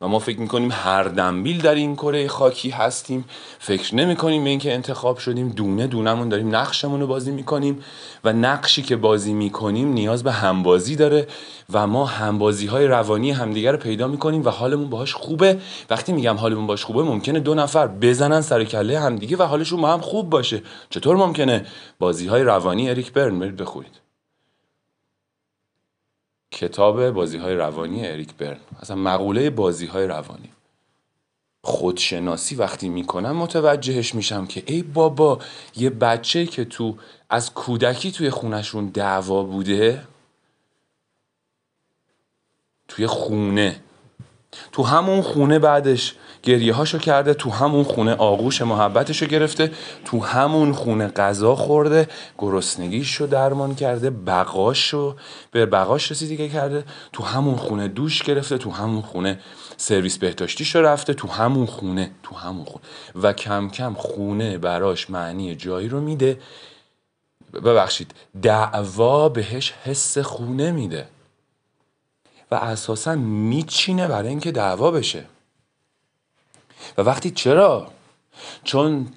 و 0.04 0.08
ما 0.08 0.18
فکر 0.18 0.40
می‌کنیم 0.40 0.72
هر 0.72 1.02
دنبیل 1.02 1.60
در 1.60 1.74
این 1.74 1.96
کره 1.96 2.28
خاکی 2.28 2.70
هستیم. 2.70 3.24
فکر 3.58 3.94
نمی‌کنیم 3.94 4.44
به 4.44 4.50
اینکه 4.50 4.74
انتخاب 4.74 5.18
شدیم. 5.18 5.48
دونه 5.48 5.86
دونمون 5.86 6.28
داریم 6.28 6.56
نقشمون 6.56 7.00
رو 7.00 7.06
بازی 7.06 7.30
می‌کنیم. 7.30 7.80
و 8.24 8.32
نقشی 8.32 8.82
که 8.82 8.96
بازی 8.96 9.32
می‌کنیم 9.32 9.92
نیاز 9.92 10.24
به 10.24 10.32
همبازی 10.32 10.96
داره. 10.96 11.26
و 11.72 11.86
ما 11.86 12.06
همبازی 12.06 12.66
های 12.66 12.86
روانی 12.86 13.30
همدیگر 13.30 13.72
رو 13.72 13.78
پیدا 13.78 14.08
می‌کنیم 14.08 14.44
و 14.44 14.48
حالمون 14.48 14.90
باهاش 14.90 15.14
خوبه. 15.14 15.58
وقتی 15.90 16.12
میگم 16.12 16.36
حالمون 16.36 16.66
باش 16.66 16.84
خوبه 16.84 17.02
ممکنه 17.02 17.40
دو 17.40 17.54
نفر 17.54 17.86
بزنن 17.86 18.40
سر 18.40 18.64
کله 18.64 19.00
همدیگه 19.00 19.36
و 19.36 19.42
حالشون 19.42 19.80
با 19.80 19.92
هم 19.92 20.00
خوب 20.00 20.30
باشه. 20.30 20.62
چطور 20.90 21.16
ممکنه؟ 21.16 21.66
بازی 21.98 22.26
های 22.26 22.42
روانی 22.42 22.90
اریک 22.90 23.12
برن. 23.12 23.38
برید 23.38 23.56
بخورید 23.56 24.03
کتاب 26.54 27.10
بازی 27.10 27.38
های 27.38 27.54
روانی 27.54 28.06
اریک 28.06 28.34
برن. 28.34 28.60
اصلا 28.82 28.96
مقوله 28.96 29.50
بازی 29.50 29.86
های 29.86 30.06
روانی. 30.06 30.48
خودشناسی 31.62 32.54
وقتی 32.54 32.88
می‌کنم 32.88 33.36
متوجهش 33.36 34.14
میشم 34.14 34.46
که 34.46 34.62
ای 34.66 34.82
بابا 34.82 35.38
یه 35.76 35.90
بچه 35.90 36.46
که 36.46 36.64
تو 36.64 36.96
از 37.30 37.54
کودکی 37.54 38.12
توی 38.12 38.30
خونشون 38.30 38.86
دعوا 38.86 39.42
بوده 39.42 40.02
توی 42.88 43.06
خونه. 43.06 43.80
تو 44.72 44.82
همون 44.82 45.22
خونه 45.22 45.58
بعدش 45.58 46.14
گریه 46.44 46.74
هاشو 46.74 46.98
کرده 46.98 47.34
تو 47.34 47.50
همون 47.50 47.84
خونه 47.84 48.14
آغوش 48.14 48.62
محبتشو 48.62 49.26
گرفته 49.26 49.70
تو 50.04 50.20
همون 50.20 50.72
خونه 50.72 51.08
غذا 51.08 51.54
خورده 51.54 52.08
گرسنگیشو 52.38 53.26
درمان 53.26 53.74
کرده 53.74 54.10
بقاشو 54.10 55.16
به 55.50 55.66
بقاش 55.66 56.10
رسیدی 56.10 56.36
که 56.36 56.48
کرده 56.48 56.84
تو 57.12 57.22
همون 57.22 57.56
خونه 57.56 57.88
دوش 57.88 58.22
گرفته 58.22 58.58
تو 58.58 58.70
همون 58.70 59.02
خونه 59.02 59.38
سرویس 59.76 60.18
بهداشتیشو 60.18 60.82
رفته 60.82 61.14
تو 61.14 61.28
همون 61.28 61.66
خونه 61.66 62.10
تو 62.22 62.34
همون 62.34 62.64
خونه. 62.64 62.84
و 63.22 63.32
کم 63.32 63.68
کم 63.68 63.94
خونه 63.94 64.58
براش 64.58 65.10
معنی 65.10 65.54
جایی 65.54 65.88
رو 65.88 66.00
میده. 66.00 66.38
ببخشید 67.54 68.14
دعوا 68.42 69.28
بهش 69.28 69.72
حس 69.84 70.18
خونه 70.18 70.70
میده. 70.70 71.06
و 72.50 72.54
اساسا 72.54 73.14
میچینه 73.14 74.08
برای 74.08 74.28
اینکه 74.28 74.52
دعوا 74.52 74.90
بشه. 74.90 75.24
و 76.98 77.02
وقتی 77.02 77.30
چرا؟ 77.30 77.88
چون 78.64 79.08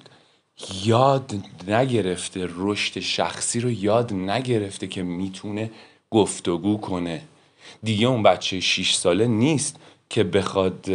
یاد 0.84 1.34
نگرفته 1.68 2.48
رشد 2.54 3.00
شخصی 3.00 3.60
رو 3.60 3.70
یاد 3.70 4.12
نگرفته 4.12 4.86
که 4.86 5.02
می‌تونه 5.02 5.70
گفتگو 6.10 6.78
کنه. 6.78 7.22
دیگه 7.82 8.06
اون 8.06 8.22
بچه 8.22 8.60
6 8.60 8.94
ساله 8.94 9.26
نیست 9.26 9.76
که 10.10 10.24
بخواد 10.24 10.86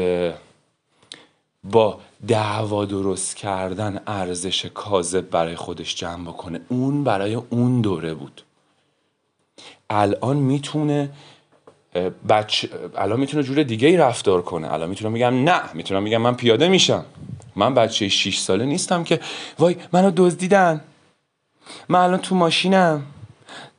با 1.64 2.00
دعوا 2.28 2.86
درست 2.86 3.36
کردن 3.36 4.02
ارزش 4.08 4.66
کاذب 4.66 5.30
برای 5.30 5.56
خودش 5.56 5.96
جمع 5.96 6.26
بکنه. 6.26 6.62
اون 6.70 7.04
برای 7.04 7.36
اون 7.36 7.82
دوره 7.82 8.14
بود. 8.14 8.42
الان 9.90 10.38
می‌تونه 10.38 11.10
بچه 12.30 12.70
الان 12.98 13.20
می‌تونه 13.20 13.44
جور 13.44 13.64
دیگه 13.64 13.88
ای 13.88 13.98
رفتار 13.98 14.42
کنه. 14.42 14.74
الان 14.74 14.90
می‌تونم 14.90 15.12
میگم 15.12 15.44
نه. 15.44 15.62
می‌تونم 15.74 16.04
میگم 16.04 16.22
من 16.22 16.36
پیاده 16.36 16.68
میشم. 16.68 17.06
من 17.56 17.74
بچه 17.74 18.10
6 18.10 18.38
ساله 18.38 18.66
نیستم 18.66 19.04
که 19.04 19.20
وای 19.60 19.76
منو 19.92 20.12
دزدیدن. 20.16 20.82
من 21.90 22.00
الان 22.00 22.20
تو 22.20 22.36
ماشینم. 22.36 23.04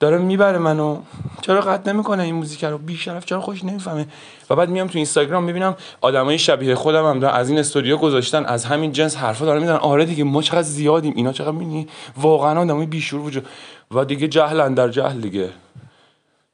داره 0.01 0.19
می‌بره 0.19 0.59
منو. 0.59 0.99
چرا 1.43 1.61
قطع 1.61 1.93
نمی‌کنه 1.93 2.23
این 2.23 2.35
موزیک 2.35 2.65
رو؟ 2.65 2.79
بی 2.79 2.97
شرف 2.97 3.25
چرا 3.25 3.41
خوش 3.41 3.65
نمی‌فهمه؟ 3.65 4.07
و 4.51 4.57
بعد 4.57 4.69
میام 4.69 4.87
تو 4.87 4.99
اینستاگرام 4.99 5.45
می‌بینم 5.45 5.77
آدمای 6.01 6.39
شبیه 6.39 6.75
خودم 6.75 7.23
هم 7.23 7.25
از 7.25 7.49
این 7.51 7.59
استودیو 7.59 7.97
گذاشتن 7.97 8.45
از 8.45 8.65
همین 8.65 8.93
جنس 8.93 9.17
حرفا 9.17 9.45
دارن 9.45 9.61
میدن 9.61 9.77
آره 9.77 10.05
دیگه 10.05 10.25
ما 10.25 10.43
چقدر 10.43 10.63
زیادیم. 10.63 11.13
اینا 11.17 11.33
چقدر 11.33 11.51
می‌بینی 11.51 11.89
واقعا 12.17 12.61
آدمای 12.61 12.87
بیشور 12.87 13.21
وجود. 13.21 13.47
و 13.91 14.05
دیگه 14.05 14.29
جهل 14.29 14.75
در 14.75 14.89
جهل 14.89 15.21
دیگه. 15.21 15.51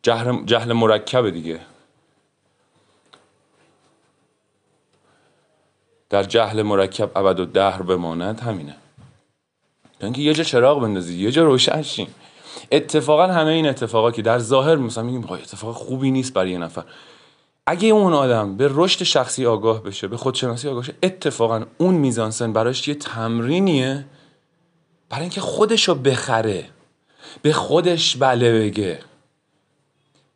جهل, 0.02 0.45
جهل 0.45 0.73
مرکب 0.73 1.30
دیگه. 1.30 1.61
در 6.11 6.23
جهل 6.23 6.62
مرکب 6.62 7.11
ابد 7.16 7.40
و 7.40 7.45
دهر 7.45 7.83
بماند 7.83 8.40
همینه. 8.40 8.76
اینکه 10.00 10.23
یه 10.23 10.35
جا 10.35 10.45
چراغ 10.45 10.80
بندازید 10.80 11.21
یه 11.21 11.30
جا 11.30 11.45
روشن 11.45 11.83
شیم 11.83 12.14
اتفاقا 12.73 13.26
همه 13.26 13.50
این 13.50 13.69
اتفاقا 13.69 14.11
که 14.11 14.23
در 14.23 14.38
ظاهر 14.38 14.76
مثلا 14.76 15.04
میگیم 15.04 15.33
اتفاق 15.33 15.75
خوبی 15.75 16.11
نیست 16.11 16.35
برای 16.35 16.50
یه 16.50 16.59
نفر. 16.59 16.85
اگه 17.66 17.88
اون 17.88 18.12
آدم 18.12 18.57
به 18.57 18.69
رشد 18.71 19.04
شخصی 19.04 19.47
آگاه 19.47 19.83
بشه 19.83 20.09
به 20.09 20.16
خودشناسی 20.16 20.69
آگاه 20.69 20.83
بشه 20.83 20.95
اتفاقا 21.02 21.64
اون 21.78 21.95
میزانسن 21.95 22.52
براش 22.52 22.88
یه 22.88 22.95
تمرینیه 22.95 24.07
برای 25.09 25.23
اینکه 25.23 25.40
خودشو 25.40 25.95
بخره 25.95 26.64
به 27.42 27.52
خودش 27.52 28.16
بله 28.16 28.61
بگه. 28.61 28.99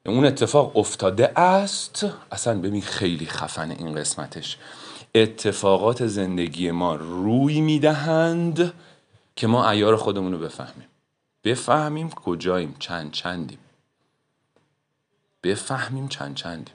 اون 0.06 0.24
اتفاق 0.24 0.76
افتاده 0.76 1.40
است. 1.40 2.06
اصلا 2.32 2.60
ببین 2.60 2.82
خیلی 2.82 3.26
خفن 3.26 3.70
این 3.70 3.94
قسمتش. 3.94 4.58
اتفاقات 5.14 6.06
زندگی 6.06 6.70
ما 6.70 6.94
روی 6.94 7.60
می‌دهند 7.60 8.72
که 9.36 9.46
ما 9.46 9.70
ایار 9.70 9.96
خودمون 9.96 10.32
رو 10.32 10.38
بفهمیم. 10.38 10.86
بفهمیم 11.44 12.10
کجاییم 12.10 12.76
چند 12.78 13.12
چندیم. 13.12 13.58
بفهمیم 15.42 16.08
چند 16.08 16.34
چندیم. 16.34 16.74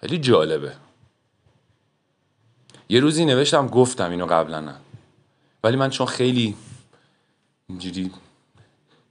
خیلی 0.00 0.18
جالبه. 0.18 0.72
یه 2.88 3.00
روزی 3.00 3.24
نوشتم 3.24 3.66
گفتم 3.66 4.10
اینو 4.10 4.26
قبلا 4.26 4.60
نه. 4.60 4.74
ولی 5.64 5.76
من 5.76 5.90
چون 5.90 6.06
خیلی 6.06 6.56
اینجوری 7.68 8.10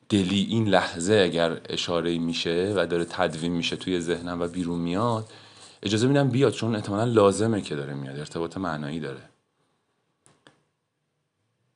دلی 0.10 0.48
این 0.50 0.68
لحظه 0.68 1.14
اگر 1.14 1.62
اشاره 1.70 2.18
میشه 2.18 2.74
و 2.76 2.86
داره 2.86 3.06
تدوین 3.06 3.52
میشه 3.52 3.76
توی 3.76 4.02
ذهنم 4.02 4.42
و 4.42 4.48
بیرون 4.48 4.80
میاد 4.80 5.32
اجازه 5.84 6.08
میدم 6.08 6.30
بیاد 6.30 6.54
چون 6.54 6.76
احتمالا 6.76 7.04
لازمه 7.04 7.62
که 7.62 7.76
داره 7.76 7.94
میاد 7.94 8.20
ارتباط 8.20 8.58
معنایی 8.58 9.00
داره. 9.00 9.22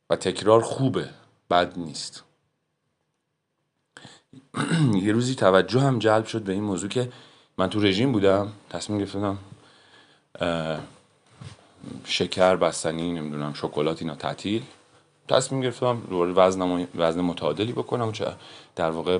و 0.10 0.16
تکرار 0.16 0.62
خوبه 0.62 1.10
بد 1.50 1.80
نیست. 1.80 2.24
یه 5.06 5.12
روزی 5.12 5.36
توجه 5.36 5.80
هم 5.80 6.00
جلب 6.00 6.26
شد 6.26 6.42
به 6.42 6.54
این 6.54 6.64
موضوع 6.64 6.90
که 6.90 7.12
من 7.58 7.70
تو 7.70 7.80
رژیم 7.80 8.12
بودم 8.12 8.52
تصمیم 8.70 9.00
گرفتم 9.00 9.38
شکر 12.06 12.56
بستنی 12.56 13.12
نمی‌دونم 13.12 13.54
شکلات 13.54 14.02
اینا 14.02 14.16
تعطیل. 14.16 14.64
تصمیم 15.32 15.62
گرفتم 15.62 16.02
وزن 16.12 16.88
وزن 16.96 17.22
متعادلی 17.22 17.72
بکنم 17.72 18.12
چه 18.12 18.26
در 18.76 18.92
واقع 18.92 19.20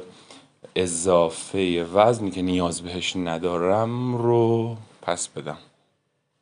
اضافه 0.76 1.84
وزنی 1.94 2.32
که 2.32 2.42
نیاز 2.42 2.82
بهش 2.82 3.16
ندارم 3.16 4.16
رو 4.16 4.78
پس 5.02 5.28
بدم. 5.28 5.58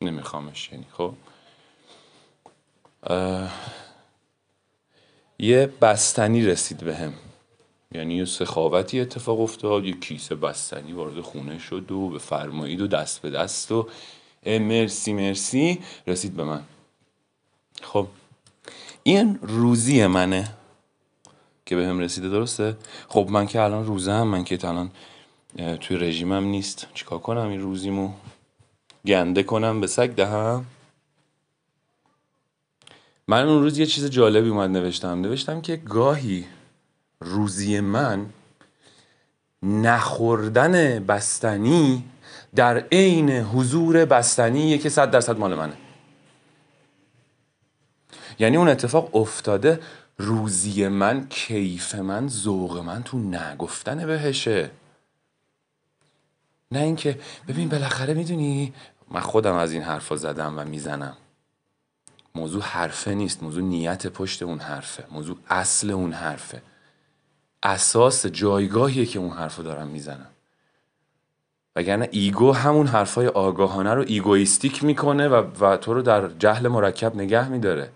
نمیخوامش 0.02 0.70
یعنی 0.72 0.86
خب. 0.94 1.14
یه 5.40 5.70
بستنی 5.82 6.46
رسید 6.46 6.78
بهم. 6.78 7.14
یعنی 7.92 8.16
یه 8.16 8.26
سخاوتی 8.26 9.00
اتفاق 9.00 9.42
افتاد 9.42 9.86
یه 9.86 9.94
کیسه 10.00 10.36
بستنی 10.36 10.94
وارد 10.94 11.22
خونه 11.22 11.60
شد 11.60 11.92
و 11.92 12.10
به 12.10 12.20
فرمایید 12.20 12.82
و 12.82 12.88
دست 12.88 13.22
به 13.22 13.30
دست 13.30 13.72
و 13.72 13.88
مرسی 14.46 15.14
مرسی 15.14 15.80
رسید 16.08 16.36
به 16.36 16.44
من. 16.44 16.64
خب. 17.82 18.08
این 19.10 19.40
روزی 19.42 20.08
منه 20.08 20.48
که 21.66 21.76
به 21.76 21.88
هم 21.88 22.00
رسیده 22.00 22.30
درسته؟ 22.30 22.78
خب 23.08 23.28
من 23.30 23.48
که 23.48 23.62
الان 23.62 23.86
روزه 23.86 24.12
هم 24.12 24.28
من 24.28 24.44
که 24.44 24.68
الان 24.68 24.92
توی 25.82 25.98
رژیمم 25.98 26.44
نیست. 26.44 26.88
چیکار 26.94 27.20
کنم 27.20 27.48
این 27.48 27.62
روزیمو؟ 27.62 28.12
گنده 29.06 29.44
کنم 29.44 29.82
به 29.82 29.88
سگ 29.88 30.16
دهم. 30.16 30.66
من 33.28 33.48
اون 33.48 33.62
روز 33.62 33.78
یه 33.78 33.86
چیز 33.86 34.06
جالبی 34.06 34.50
اومد 34.50 34.70
نوشتم. 34.70 35.22
نوشتم 35.22 35.62
که 35.62 35.76
گاهی 35.76 36.46
روزی 37.20 37.80
من 37.80 38.26
نخوردن 39.64 41.06
بستنی 41.06 42.04
در 42.56 42.78
عین 42.92 43.30
حضور 43.30 44.06
بستنی 44.06 44.78
که 44.78 44.90
صد 44.90 45.12
درصد 45.12 45.38
مال 45.38 45.56
منه. 45.56 45.89
یعنی 48.40 48.58
اون 48.58 48.70
اتفاق 48.70 49.16
افتاده 49.16 49.80
روزی 50.18 50.88
من 50.88 51.28
کیف 51.28 51.96
من 51.96 52.28
ذوق 52.28 52.78
من 52.78 53.04
تو 53.04 53.18
نگفتن 53.20 54.06
بهشه. 54.08 54.72
نه 56.72 56.80
اینکه 56.80 57.20
ببین 57.48 57.70
بالاخره 57.70 58.14
می‌دونی 58.14 58.74
من 59.12 59.20
خودم 59.20 59.56
از 59.56 59.72
این 59.72 59.82
حرفا 59.82 60.16
زدم 60.16 60.60
و 60.60 60.66
می‌زنم. 60.66 61.18
موضوع 62.36 62.62
حرفه 62.62 63.14
نیست 63.14 63.44
موضوع 63.44 63.64
نیت 63.64 64.08
پشت 64.08 64.44
اون 64.44 64.60
حرفه 64.60 65.04
موضوع 65.12 65.38
اصل 65.50 65.92
اون 65.92 66.14
حرفه. 66.14 66.62
اساس 67.64 68.26
جایگاهیه 68.26 69.06
که 69.06 69.20
اون 69.20 69.32
حرفو 69.32 69.64
دارم 69.64 69.88
می‌زنم. 69.88 70.30
وگرنه 71.76 72.10
ego 72.12 72.52
همون 72.52 72.88
حرفای 72.88 73.28
آگاهانه 73.28 73.94
رو 73.94 74.04
egoistic 74.08 74.84
می‌کنه 74.84 75.28
و, 75.28 75.66
و 75.66 75.78
تو 75.78 75.94
رو 75.94 76.02
در 76.02 76.28
جهل 76.28 76.68
مرکب 76.68 77.16
نگه 77.16 77.48
میداره. 77.48 77.92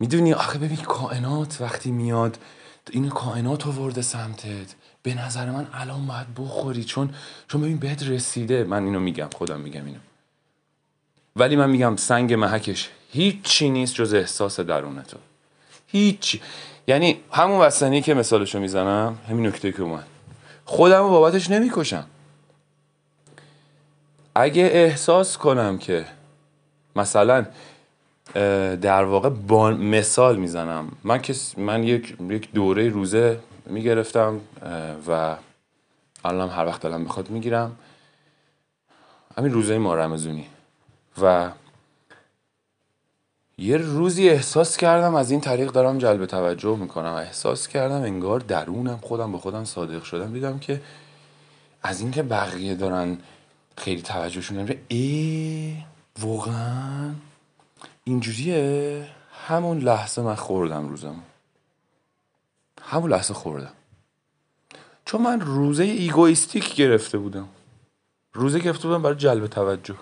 می‌دونی 0.00 0.32
آخه 0.32 0.58
ببین 0.58 0.76
کائنات 0.76 1.60
وقتی 1.60 1.90
میاد 1.90 2.38
این 2.90 3.08
کائنات 3.08 3.66
ورده 3.66 4.02
سمتت. 4.02 4.74
به 5.02 5.14
نظر 5.14 5.50
من 5.50 5.66
الان 5.72 6.06
باید 6.06 6.26
بخوری 6.36 6.84
چون 6.84 7.14
چون 7.48 7.60
ببین 7.60 7.76
بهت 7.76 8.02
رسیده. 8.02 8.64
من 8.64 8.84
اینو 8.84 9.00
میگم 9.00 9.28
خودم 9.34 9.60
میگم 9.60 9.84
اینو. 9.86 9.98
ولی 11.36 11.56
من 11.56 11.70
میگم 11.70 11.96
سنگ 11.96 12.34
محکش 12.34 12.90
هیچی 13.12 13.70
نیست 13.70 13.94
جز 13.94 14.14
احساس 14.14 14.60
درون 14.60 15.02
تو. 15.02 15.16
هیچی. 15.86 16.40
یعنی 16.86 17.20
همون 17.32 17.60
وسنی 17.60 18.02
که 18.02 18.14
مثالشو 18.14 18.60
می‌زنم 18.60 19.18
همین 19.28 19.46
نکته 19.46 19.72
که 19.72 19.82
اومد. 19.82 20.06
خودم 20.64 21.02
رو 21.02 21.10
بابتش 21.10 21.50
نمی‌کشم. 21.50 22.06
اگه 24.34 24.62
احساس 24.62 25.38
کنم 25.38 25.78
که 25.78 26.06
مثلا 26.96 27.46
در 28.82 29.04
واقع 29.04 29.28
با 29.28 29.70
مثال 29.70 30.36
می‌زنم. 30.36 30.88
من 31.04 31.22
که 31.22 31.34
من 31.56 31.84
یک 31.84 32.16
یک 32.30 32.52
دوره 32.52 32.88
روزه 32.88 33.40
می‌گرفتم 33.66 34.40
و 35.08 35.36
الان 36.24 36.48
هر 36.50 36.66
وقت 36.66 36.82
دلم 36.82 37.04
بخواد 37.04 37.30
می‌گیرم. 37.30 37.76
همین 39.38 39.52
روزه 39.52 39.78
ما 39.78 39.94
رمزونی 39.94 40.46
و 41.22 41.50
یه 43.58 43.76
روزی 43.76 44.28
احساس 44.28 44.76
کردم 44.76 45.14
از 45.14 45.30
این 45.30 45.40
طریق 45.40 45.70
دارم 45.70 45.98
جلب 45.98 46.26
توجه 46.26 46.76
می‌کنم 46.76 47.12
احساس 47.12 47.68
کردم 47.68 48.02
انگار 48.02 48.40
درونم 48.40 48.98
خودم 49.02 49.32
به 49.32 49.38
خودم 49.38 49.64
صادق 49.64 50.02
شدم. 50.02 50.32
دیدم 50.32 50.58
که 50.58 50.80
از 51.82 52.00
اینکه 52.00 52.22
بقیه 52.22 52.74
دارن 52.74 53.18
خیلی 53.76 54.02
توجهشون 54.02 54.58
نمیشه 54.58 54.78
ای 54.88 55.76
واقعا 56.20 57.10
اینجوریه؟ 58.08 59.08
همون 59.48 59.78
لحظه 59.78 60.22
من 60.22 60.34
خوردم 60.34 60.88
روزم 60.88 61.22
همون 62.82 63.10
لحظه 63.10 63.34
خوردم. 63.34 63.72
چون 65.04 65.22
من 65.22 65.40
روزه 65.40 65.82
ایگویستیک 65.82 66.74
گرفته 66.74 67.18
بودم. 67.18 67.48
روزه 68.32 68.58
گرفته 68.58 68.88
بودم 68.88 69.02
برای 69.02 69.16
جلب 69.16 69.46
توجه. 69.46 69.94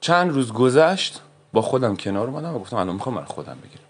چند 0.00 0.30
روز 0.30 0.52
گذشت 0.52 1.22
با 1.52 1.62
خودم 1.62 1.96
کنار 1.96 2.28
اومدم 2.28 2.54
و 2.54 2.58
گفتم 2.58 2.76
الان 2.76 2.94
می‌خوام 2.94 3.14
برای 3.14 3.28
خودم 3.28 3.58
بگیرم. 3.64 3.84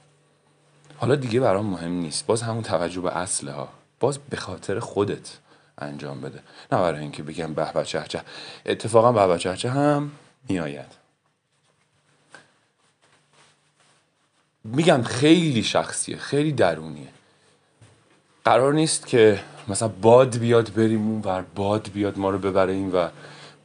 حالا 0.96 1.14
دیگه 1.14 1.40
برام 1.40 1.66
مهم 1.66 1.92
نیست. 1.92 2.26
باز 2.26 2.42
همون 2.42 2.62
توجه 2.62 3.00
به 3.00 3.16
اصله 3.16 3.52
ها. 3.52 3.68
باز 4.00 4.18
به 4.18 4.36
خاطر 4.36 4.80
خودت 4.80 5.38
انجام 5.78 6.20
بده. 6.20 6.42
نه 6.72 6.78
برای 6.78 7.00
اینکه 7.00 7.22
بگم 7.22 7.54
به 7.54 7.72
به 7.72 8.24
اتفاقا 8.66 9.12
به 9.12 9.38
به 9.38 9.70
هم 9.70 10.10
میآید. 10.48 11.05
میگم 14.74 15.02
خیلی 15.02 15.62
شخصیه 15.62 16.16
خیلی 16.16 16.52
درونیه. 16.52 17.08
قرار 18.44 18.74
نیست 18.74 19.06
که 19.06 19.40
مثلا 19.68 19.88
باد 19.88 20.38
بیاد 20.38 20.74
بریم 20.74 21.08
اون 21.08 21.20
ور 21.20 21.44
باد 21.54 21.90
بیاد 21.94 22.18
ما 22.18 22.30
رو 22.30 22.38
ببره 22.38 22.72
این 22.72 22.92
ور 22.92 23.12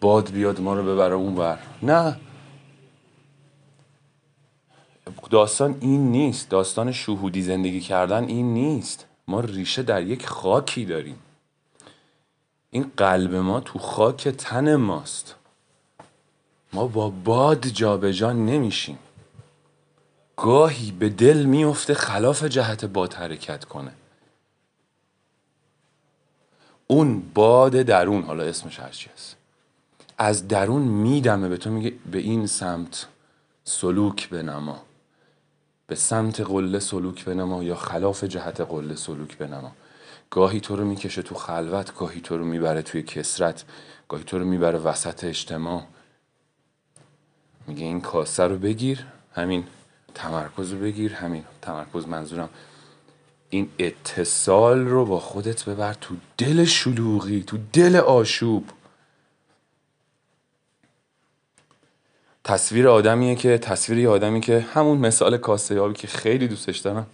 باد 0.02 0.32
بیاد 0.32 0.62
ما 0.62 0.74
رو 0.74 0.84
ببره 0.94 1.14
اون 1.14 1.38
ور. 1.38 1.60
نه. 1.84 2.18
داستان 5.30 5.78
این 5.80 6.12
نیست. 6.12 6.50
داستان 6.50 6.92
شهودی 6.92 7.42
زندگی 7.42 7.80
کردن 7.82 8.24
این 8.24 8.54
نیست. 8.54 9.06
ما 9.28 9.40
ریشه 9.40 9.84
در 9.84 10.02
یک 10.04 10.28
خاکی 10.28 10.86
داریم. 10.86 11.20
این 12.72 12.92
قلب 12.98 13.36
ما 13.36 13.60
تو 13.60 13.80
خاک 13.80 14.28
تن 14.28 14.76
ماست. 14.76 15.36
ما 16.74 16.88
با 16.88 17.10
باد 17.10 17.68
جابجا 17.68 18.12
جا 18.12 18.32
نمیشیم. 18.32 18.98
گاهی 20.42 20.92
به 20.92 21.10
دل 21.10 21.44
میفته 21.44 21.94
خلاف 21.94 22.44
جهت 22.44 22.86
باد 22.86 23.14
حرکت 23.14 23.66
کنه. 23.66 23.92
اون 26.88 27.32
باد 27.34 27.72
درون 27.72 28.24
حالا 28.24 28.44
اسمش 28.44 28.80
هرچی 28.80 29.10
هست. 29.14 29.36
از 30.18 30.48
درون 30.48 30.82
میدمه 30.82 31.50
به 31.50 31.58
تو 31.58 31.70
میگه 31.70 31.94
به 32.12 32.18
این 32.18 32.48
سمت 32.48 33.08
سلوک 33.64 34.30
بنما. 34.30 34.82
به 35.88 35.96
سمت 35.96 36.42
قله 36.42 36.80
سلوک 36.80 37.26
بنما 37.26 37.64
یا 37.64 37.76
خلاف 37.76 38.24
جهت 38.24 38.62
قله 38.62 38.96
سلوک 38.96 39.38
بنما. 39.38 39.72
گاهی 40.30 40.60
تو 40.60 40.76
رو 40.76 40.86
می‌کشه 40.86 41.22
تو 41.22 41.36
خلوت 41.36 41.96
گاهی 41.96 42.22
تو 42.22 42.38
رو 42.38 42.46
می‌بره 42.46 42.82
توی 42.82 43.04
کسرت 43.04 43.64
گاهی 44.10 44.24
تو 44.24 44.40
رو 44.40 44.46
می‌بره 44.46 44.80
وسط 44.80 45.24
اجتماع. 45.24 45.84
میگه 47.68 47.86
این 47.86 48.02
کاسه 48.02 48.44
رو 48.44 48.58
بگیر 48.58 49.06
همین 49.36 49.64
تمرکز 50.16 50.72
رو 50.72 50.80
بگیر 50.80 51.14
همین 51.14 51.44
تمرکز 51.62 52.08
منظورم. 52.08 52.50
این 53.50 53.70
اتصال 53.80 54.80
رو 54.80 55.06
با 55.06 55.20
خودت 55.20 55.70
ببر 55.70 55.94
تو 55.94 56.16
دل 56.38 56.66
شلوغی 56.66 57.44
تو 57.44 57.58
دل 57.74 57.96
آشوب. 57.96 58.66
تصویر 62.44 62.88
آدمیه 62.88 63.36
که 63.36 63.58
تصویر 63.58 64.10
آدمی 64.10 64.42
که 64.42 64.60
همون 64.74 64.98
مثال 64.98 65.38
کاسه 65.38 65.80
آبی 65.80 65.94
که 65.94 66.08
خیلی 66.08 66.48
دوستش 66.48 66.78
دارم. 66.78 67.08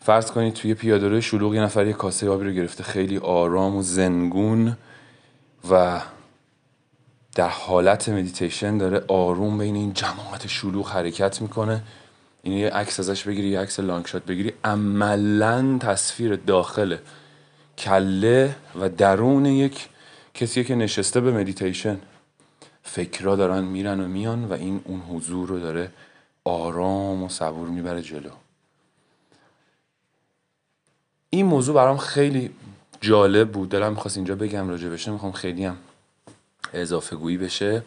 فرض 0.00 0.30
کنید 0.30 0.54
توی 0.54 0.74
پیاده‌رو 0.74 1.20
شلوغ 1.20 1.54
یه 1.54 1.60
نفر 1.60 1.86
یه 1.86 1.92
کاسه 1.92 2.28
آبی 2.28 2.44
رو 2.44 2.50
گرفته. 2.50 2.84
خیلی 2.84 3.18
آرام 3.18 3.76
و 3.76 3.82
زنگون 3.82 4.76
و 5.70 6.02
در 7.34 7.48
حالت 7.48 8.08
مدیتیشن 8.08 8.78
داره 8.78 9.04
آروم 9.08 9.58
بین 9.58 9.76
این 9.76 9.92
جماعت 9.92 10.46
شلوغ 10.46 10.90
حرکت 10.90 11.42
می‌کنه. 11.42 11.82
این 12.42 12.58
یه 12.58 12.70
عکس 12.70 13.00
ازش 13.00 13.22
بگیری 13.22 13.48
یه 13.48 13.60
عکس 13.60 13.80
long 13.80 14.06
shot 14.06 14.24
بگیری 14.24 14.52
عملا 14.64 15.78
تصویر 15.80 16.36
داخل 16.36 16.96
کله 17.78 18.56
و 18.80 18.88
درون 18.88 19.46
یک 19.46 19.88
کسی 20.34 20.64
که 20.64 20.74
نشسته 20.74 21.20
به 21.20 21.32
مدیتیشن 21.32 21.98
فکرها 22.82 23.36
دارن 23.36 23.64
میرن 23.64 24.00
و 24.00 24.08
میان 24.08 24.44
و 24.44 24.52
این 24.52 24.80
اون 24.84 25.00
حضور 25.00 25.48
رو 25.48 25.60
داره 25.60 25.90
آرام 26.44 27.22
و 27.22 27.28
صبور 27.28 27.68
می‌بره 27.68 28.02
جلو. 28.02 28.30
این 31.30 31.46
موضوع 31.46 31.74
برام 31.74 31.96
خیلی 31.96 32.50
جالب 33.00 33.52
بود. 33.52 33.68
دلم 33.68 33.90
می‌خواست 33.92 34.16
اینجا 34.16 34.34
بگم 34.34 34.68
راجع 34.68 34.88
بشه 34.88 35.10
می‌خوام 35.10 35.32
خیلی 35.32 35.64
هم 35.64 35.76
اضافه 36.74 37.16
گویی 37.16 37.38
بشه. 37.38 37.82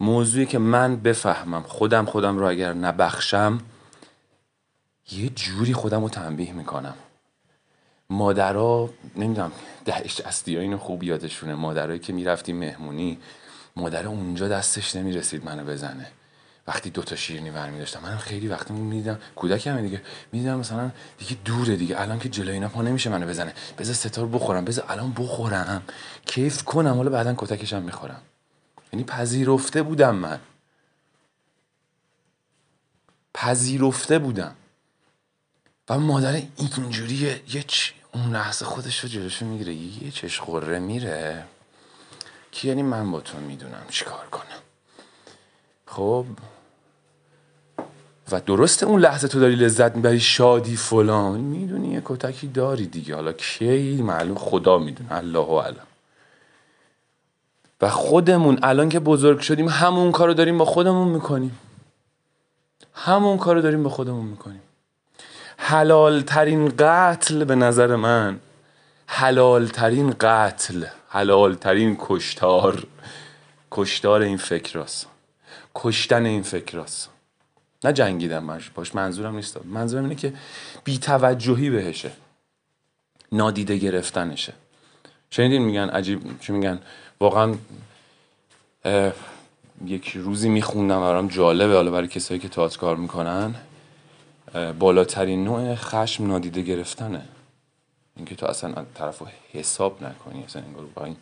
موضوعی 0.00 0.46
که 0.46 0.58
من 0.58 0.96
بفهمم 0.96 1.62
خودم 1.62 2.04
خودم 2.04 2.38
رو 2.38 2.48
اگر 2.48 2.72
نبخشم 2.72 3.60
یه 5.12 5.28
جوری 5.28 5.72
خودم 5.72 6.02
رو 6.02 6.08
تنبیه 6.08 6.52
می‌کنم. 6.52 6.94
مادرها 8.10 8.90
نمی‌دونم 9.16 9.52
دهش 9.84 10.20
اصلی 10.20 10.56
اینو 10.56 10.78
خوب 10.78 11.04
یادشونه. 11.04 11.54
مادرایی 11.54 11.98
که 11.98 12.12
می‌رفتیم 12.12 12.56
مهمونی 12.56 13.18
مادر 13.76 14.06
اونجا 14.06 14.48
دستش 14.48 14.96
نمی‌رسید 14.96 15.44
منو 15.44 15.64
بزنه. 15.64 16.06
وقتی 16.70 16.90
دوتا 16.90 17.16
شیرینی 17.16 17.50
برمی 17.50 17.78
داشتم. 17.78 18.00
من 18.00 18.16
خیلی 18.18 18.48
وقتی 18.48 18.74
می‌دیدم 18.74 19.18
کودکم 19.36 19.80
دیگه. 19.80 20.02
می‌دیدم 20.32 20.58
مثلا 20.58 20.90
دیگه 21.18 21.36
دوره 21.44 21.76
دیگه. 21.76 22.00
الان 22.00 22.18
که 22.18 22.28
جلوی 22.28 22.52
اینا 22.52 22.68
پا 22.68 22.82
نمیشه 22.82 23.10
منو 23.10 23.26
بزنه. 23.26 23.54
بذار 23.78 23.94
ستار 23.94 24.26
بخورم. 24.26 24.64
بذار 24.64 24.84
الان 24.88 25.12
بخورم. 25.12 25.82
کیف 26.26 26.62
کنم. 26.64 26.94
حالا 26.96 27.10
بعدا 27.10 27.34
کتکشم 27.38 27.82
می‌خورم. 27.82 28.22
یعنی 28.92 29.04
پذیرفته 29.04 29.82
بودم 29.82 30.14
من. 30.14 30.40
پذیرفته 33.34 34.18
بودم. 34.18 34.56
و 35.88 35.98
مادر 35.98 36.42
اینجوریه 36.56 37.42
یه 37.48 37.62
چ... 37.62 37.92
اون 38.12 38.32
لحظه 38.32 38.64
خودش 38.64 39.00
رو 39.00 39.08
جلوشو 39.08 39.46
می‌گیره. 39.46 39.74
یه 39.74 40.10
چش 40.10 40.40
خوره 40.40 40.78
میره. 40.78 41.44
که 42.52 42.68
یعنی 42.68 42.82
من 42.82 43.10
با 43.10 43.20
تو 43.20 43.38
می‌دونم 43.38 43.86
چیکار 43.88 44.26
کنم. 44.26 44.60
خب 45.86 46.26
و 48.32 48.40
درسته 48.40 48.86
اون 48.86 49.00
لحظه 49.00 49.28
تو 49.28 49.40
داری 49.40 49.54
لذت 49.54 49.96
می‌بری 49.96 50.20
شادی 50.20 50.76
فلان. 50.76 51.40
می‌دونی 51.40 51.88
یه 51.88 52.02
کتکی 52.04 52.46
داری 52.46 52.86
دیگه. 52.86 53.14
حالا 53.14 53.32
کی 53.32 54.02
معلوم 54.02 54.34
خدا 54.34 54.78
می‌دونه. 54.78 55.12
الله 55.12 55.38
و 55.38 55.60
علم 55.60 55.86
و 57.80 57.88
خودمون 57.88 58.58
الان 58.62 58.88
که 58.88 59.00
بزرگ 59.00 59.40
شدیم 59.40 59.68
همون 59.68 60.12
کارو 60.12 60.34
داریم 60.34 60.58
با 60.58 60.64
خودمون 60.64 61.08
می‌کنیم. 61.08 61.58
همون 62.94 63.38
کارو 63.38 63.60
داریم 63.60 63.82
با 63.82 63.90
خودمون 63.90 64.26
می‌کنیم. 64.26 64.60
حلال 65.56 66.20
ترین 66.20 66.72
قتل 66.78 67.44
به 67.44 67.54
نظر 67.54 67.96
من 67.96 68.40
حلال 69.06 69.66
ترین 69.66 70.14
قتل 70.20 70.84
حلال 71.08 71.54
ترین 71.54 71.96
کشتار 72.00 72.86
کشتار 73.70 74.22
این 74.22 74.36
فکر 74.36 74.84
کشتن 75.74 76.26
این 76.26 76.42
فکر 76.42 76.80
نه 77.84 77.92
جنگیدم 77.92 78.60
باش 78.74 78.94
منظورم 78.94 79.36
نیست. 79.36 79.56
منظورم 79.64 80.02
اینه 80.02 80.14
که 80.14 80.32
بیتوجهی 80.84 81.70
بهشه. 81.70 82.10
نادیده 83.32 83.76
گرفتنشه. 83.76 84.52
شنیدین 85.30 85.62
میگن 85.62 85.88
عجیب 85.88 86.40
چی 86.40 86.52
میگن؟ 86.52 86.80
واقعا 87.20 87.54
یک 89.86 90.08
روزی 90.08 90.48
میخوندم 90.48 91.00
برام 91.00 91.28
جالبه 91.28 91.74
حالا 91.74 91.90
برای 91.90 92.08
کسایی 92.08 92.40
که 92.40 92.48
تئاتر 92.48 92.78
کار 92.78 92.96
می‌کنن. 92.96 93.54
بالاترین 94.78 95.44
نوع 95.44 95.74
خشم 95.74 96.26
نادیده 96.26 96.62
گرفتنه. 96.62 97.22
اینکه 98.16 98.34
تو 98.34 98.46
اصلا 98.46 98.84
طرف 98.94 99.18
رو 99.18 99.26
حساب 99.52 100.04
نکنی 100.04 100.44
اصلا 100.44 100.62
انگار 100.62 100.84
با 100.94 101.04
این 101.04 101.16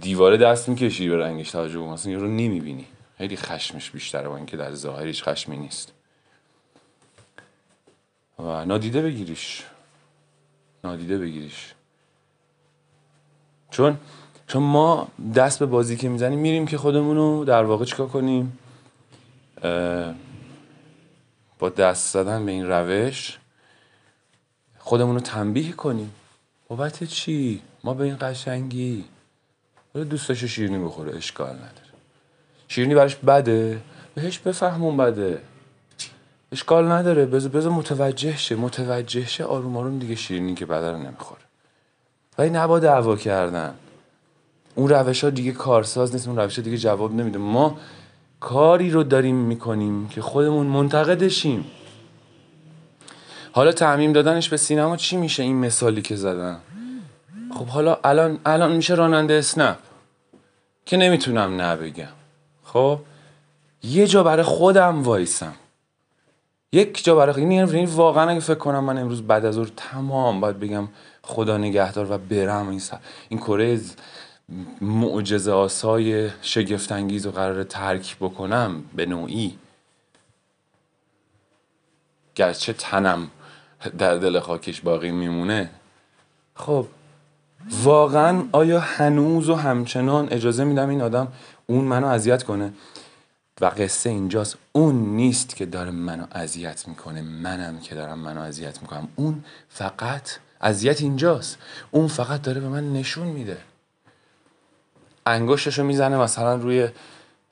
دیواره 0.00 0.36
دست 0.36 0.68
می‌کشی 0.68 1.08
به 1.08 1.16
رنگش 1.16 1.50
توجه 1.50 1.80
اصلا 1.80 2.12
یه 2.12 2.18
رو 2.18 2.28
نمی‌بینی. 2.28 2.86
خیلی 3.22 3.36
خشمش 3.36 3.90
بیشتره 3.90 4.28
با 4.28 4.36
اینکه 4.36 4.56
در 4.56 4.74
ظاهرش 4.74 5.22
خشمی 5.22 5.56
نیست. 5.56 5.92
و 8.38 8.64
نادیده 8.64 9.02
بگیریش. 9.02 9.64
نادیده 10.84 11.18
بگیریش. 11.18 11.74
چون 13.70 13.98
چون 14.46 14.62
ما 14.62 15.08
دست 15.34 15.58
به 15.58 15.66
بازی 15.66 15.96
که 15.96 16.08
می‌زنیم 16.08 16.38
میریم 16.38 16.66
که 16.66 16.78
خودمون 16.78 17.16
رو 17.16 17.44
در 17.44 17.64
واقع 17.64 17.84
چیکار 17.84 18.08
کنیم؟ 18.08 18.58
با 21.58 21.68
دست 21.68 22.12
زدن 22.12 22.46
به 22.46 22.52
این 22.52 22.66
روش 22.66 23.38
خودمون 24.78 25.14
رو 25.14 25.20
تنبیه 25.20 25.72
کنیم. 25.72 26.14
بابت 26.68 27.04
چی؟ 27.04 27.62
ما 27.84 27.94
به 27.94 28.04
این 28.04 28.16
قشنگی. 28.20 29.04
دوستاشو 29.94 30.46
شیرینی 30.46 30.84
بخوره 30.84 31.16
اشکال 31.16 31.54
نداره. 31.54 31.91
شیرینی 32.72 32.94
براش 32.94 33.16
بده؟ 33.16 33.80
بهش 34.14 34.38
بفهمون 34.38 34.96
بده. 34.96 35.40
اشکال 36.52 36.92
نداره. 36.92 37.26
بذار 37.26 37.50
بذار 37.50 37.72
متوجه 37.72 38.36
شه. 38.36 38.54
متوجه 38.54 39.26
شه 39.26 39.44
آروم 39.44 39.76
آروم 39.76 39.98
دیگه 39.98 40.14
شیرینی 40.14 40.54
که 40.54 40.66
رو 40.66 40.96
نمی‌خوره. 40.96 41.40
ولی 42.38 42.50
نبا 42.50 42.78
دعوا 42.78 43.16
کردن. 43.16 43.74
اون 44.74 44.88
روش 44.88 45.24
ها 45.24 45.30
دیگه 45.30 45.52
کارساز 45.52 46.12
نیست. 46.12 46.28
اون 46.28 46.36
روش 46.36 46.58
ها 46.58 46.62
دیگه 46.64 46.76
جواب 46.76 47.14
نمیده. 47.14 47.38
ما 47.38 47.78
کاری 48.40 48.90
رو 48.90 49.02
داریم 49.02 49.36
می‌کنیم 49.36 50.08
که 50.08 50.22
خودمون 50.22 50.66
منتقدشیم 50.66 51.64
حالا 53.52 53.72
تعمیم 53.72 54.12
دادنش 54.12 54.48
به 54.48 54.56
سینما 54.56 54.96
چی 54.96 55.16
میشه؟ 55.16 55.42
این 55.42 55.56
مثالی 55.56 56.02
که 56.02 56.16
زدم 56.16 56.60
خب 57.54 57.66
حالا 57.66 57.98
الان 58.04 58.38
الان 58.46 58.72
میشه 58.76 58.94
راننده 58.94 59.34
اسنپ. 59.34 59.78
که 60.86 60.96
نمی‌تونم 60.96 61.60
نبگم 61.60 62.21
خب 62.72 62.98
یه 63.82 64.06
جا 64.06 64.22
برای 64.22 64.42
خودم 64.42 65.02
وایسم. 65.02 65.54
یک 66.72 67.04
جا 67.04 67.14
برای 67.14 67.40
این 67.40 67.52
یعنی 67.52 67.86
واقعا 67.86 68.30
اگه 68.30 68.40
فکر 68.40 68.54
کنم 68.54 68.84
من 68.84 68.98
امروز 68.98 69.22
بعد 69.22 69.44
از 69.44 69.54
ظهر 69.54 69.70
تمام 69.76 70.40
باید 70.40 70.60
بگم 70.60 70.88
خدا 71.22 71.58
نگهدار 71.58 72.12
و 72.12 72.18
برم 72.18 72.68
این, 72.68 72.82
این 73.28 73.40
کره 73.40 73.80
معجزه 74.80 75.52
آسای 75.52 76.30
شگفتانگیز 76.42 77.26
و 77.26 77.30
قرار 77.30 77.64
ترک 77.64 78.16
بکنم 78.20 78.84
به 78.96 79.06
نوعی. 79.06 79.58
گرچه 82.34 82.72
تنم 82.72 83.30
در 83.98 84.16
دل 84.16 84.40
خاکش 84.40 84.80
باقی 84.80 85.10
میمونه. 85.10 85.70
خب 86.54 86.86
واقعا 87.70 88.44
آیا 88.52 88.80
هنوز 88.80 89.48
و 89.48 89.54
همچنان 89.54 90.28
اجازه 90.30 90.64
میدم 90.64 90.88
این 90.88 91.02
آدم 91.02 91.28
اون 91.66 91.84
منو 91.84 92.06
اذیت 92.06 92.42
کنه. 92.42 92.72
و 93.60 93.64
قصه 93.64 94.10
اینجاست. 94.10 94.56
اون 94.72 94.94
نیست 94.94 95.56
که 95.56 95.66
داره 95.66 95.90
منو 95.90 96.26
اذیت 96.32 96.88
می‌کنه. 96.88 97.22
منم 97.22 97.80
که 97.80 97.94
دارم 97.94 98.18
منو 98.18 98.40
اذیت 98.40 98.82
می‌کنم. 98.82 99.08
اون 99.16 99.44
فقط 99.68 100.30
اذیت 100.60 101.00
اینجاست. 101.00 101.58
اون 101.90 102.06
فقط 102.08 102.42
داره 102.42 102.60
به 102.60 102.68
من 102.68 102.92
نشون 102.92 103.26
میده. 103.26 103.58
انگشتشو 105.26 105.84
می‌زنه 105.84 106.16
مثلا 106.16 106.54
روی 106.54 106.88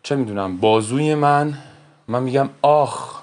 چه 0.03 0.17
می‌دونم 0.17 0.57
بازوی 0.57 1.15
من. 1.15 1.59
من 2.09 2.23
میگم 2.23 2.51
آخ 2.63 3.21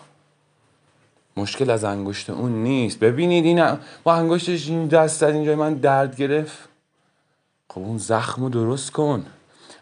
مشکل 1.38 1.70
از 1.70 1.84
انگشت 1.84 2.30
اون 2.30 2.64
نیست. 2.64 3.00
ببینید 3.00 3.46
این 3.46 3.78
با 4.04 4.16
انگشتش 4.16 4.68
این 4.68 4.88
دست 4.88 5.24
از 5.24 5.34
اینجای 5.34 5.56
من 5.56 5.74
درد 5.74 6.16
گرفت. 6.16 6.70
خب 7.70 7.82
اون 7.82 7.98
زخم 7.98 8.44
رو 8.44 8.50
درست 8.50 8.92
کن. 8.92 9.26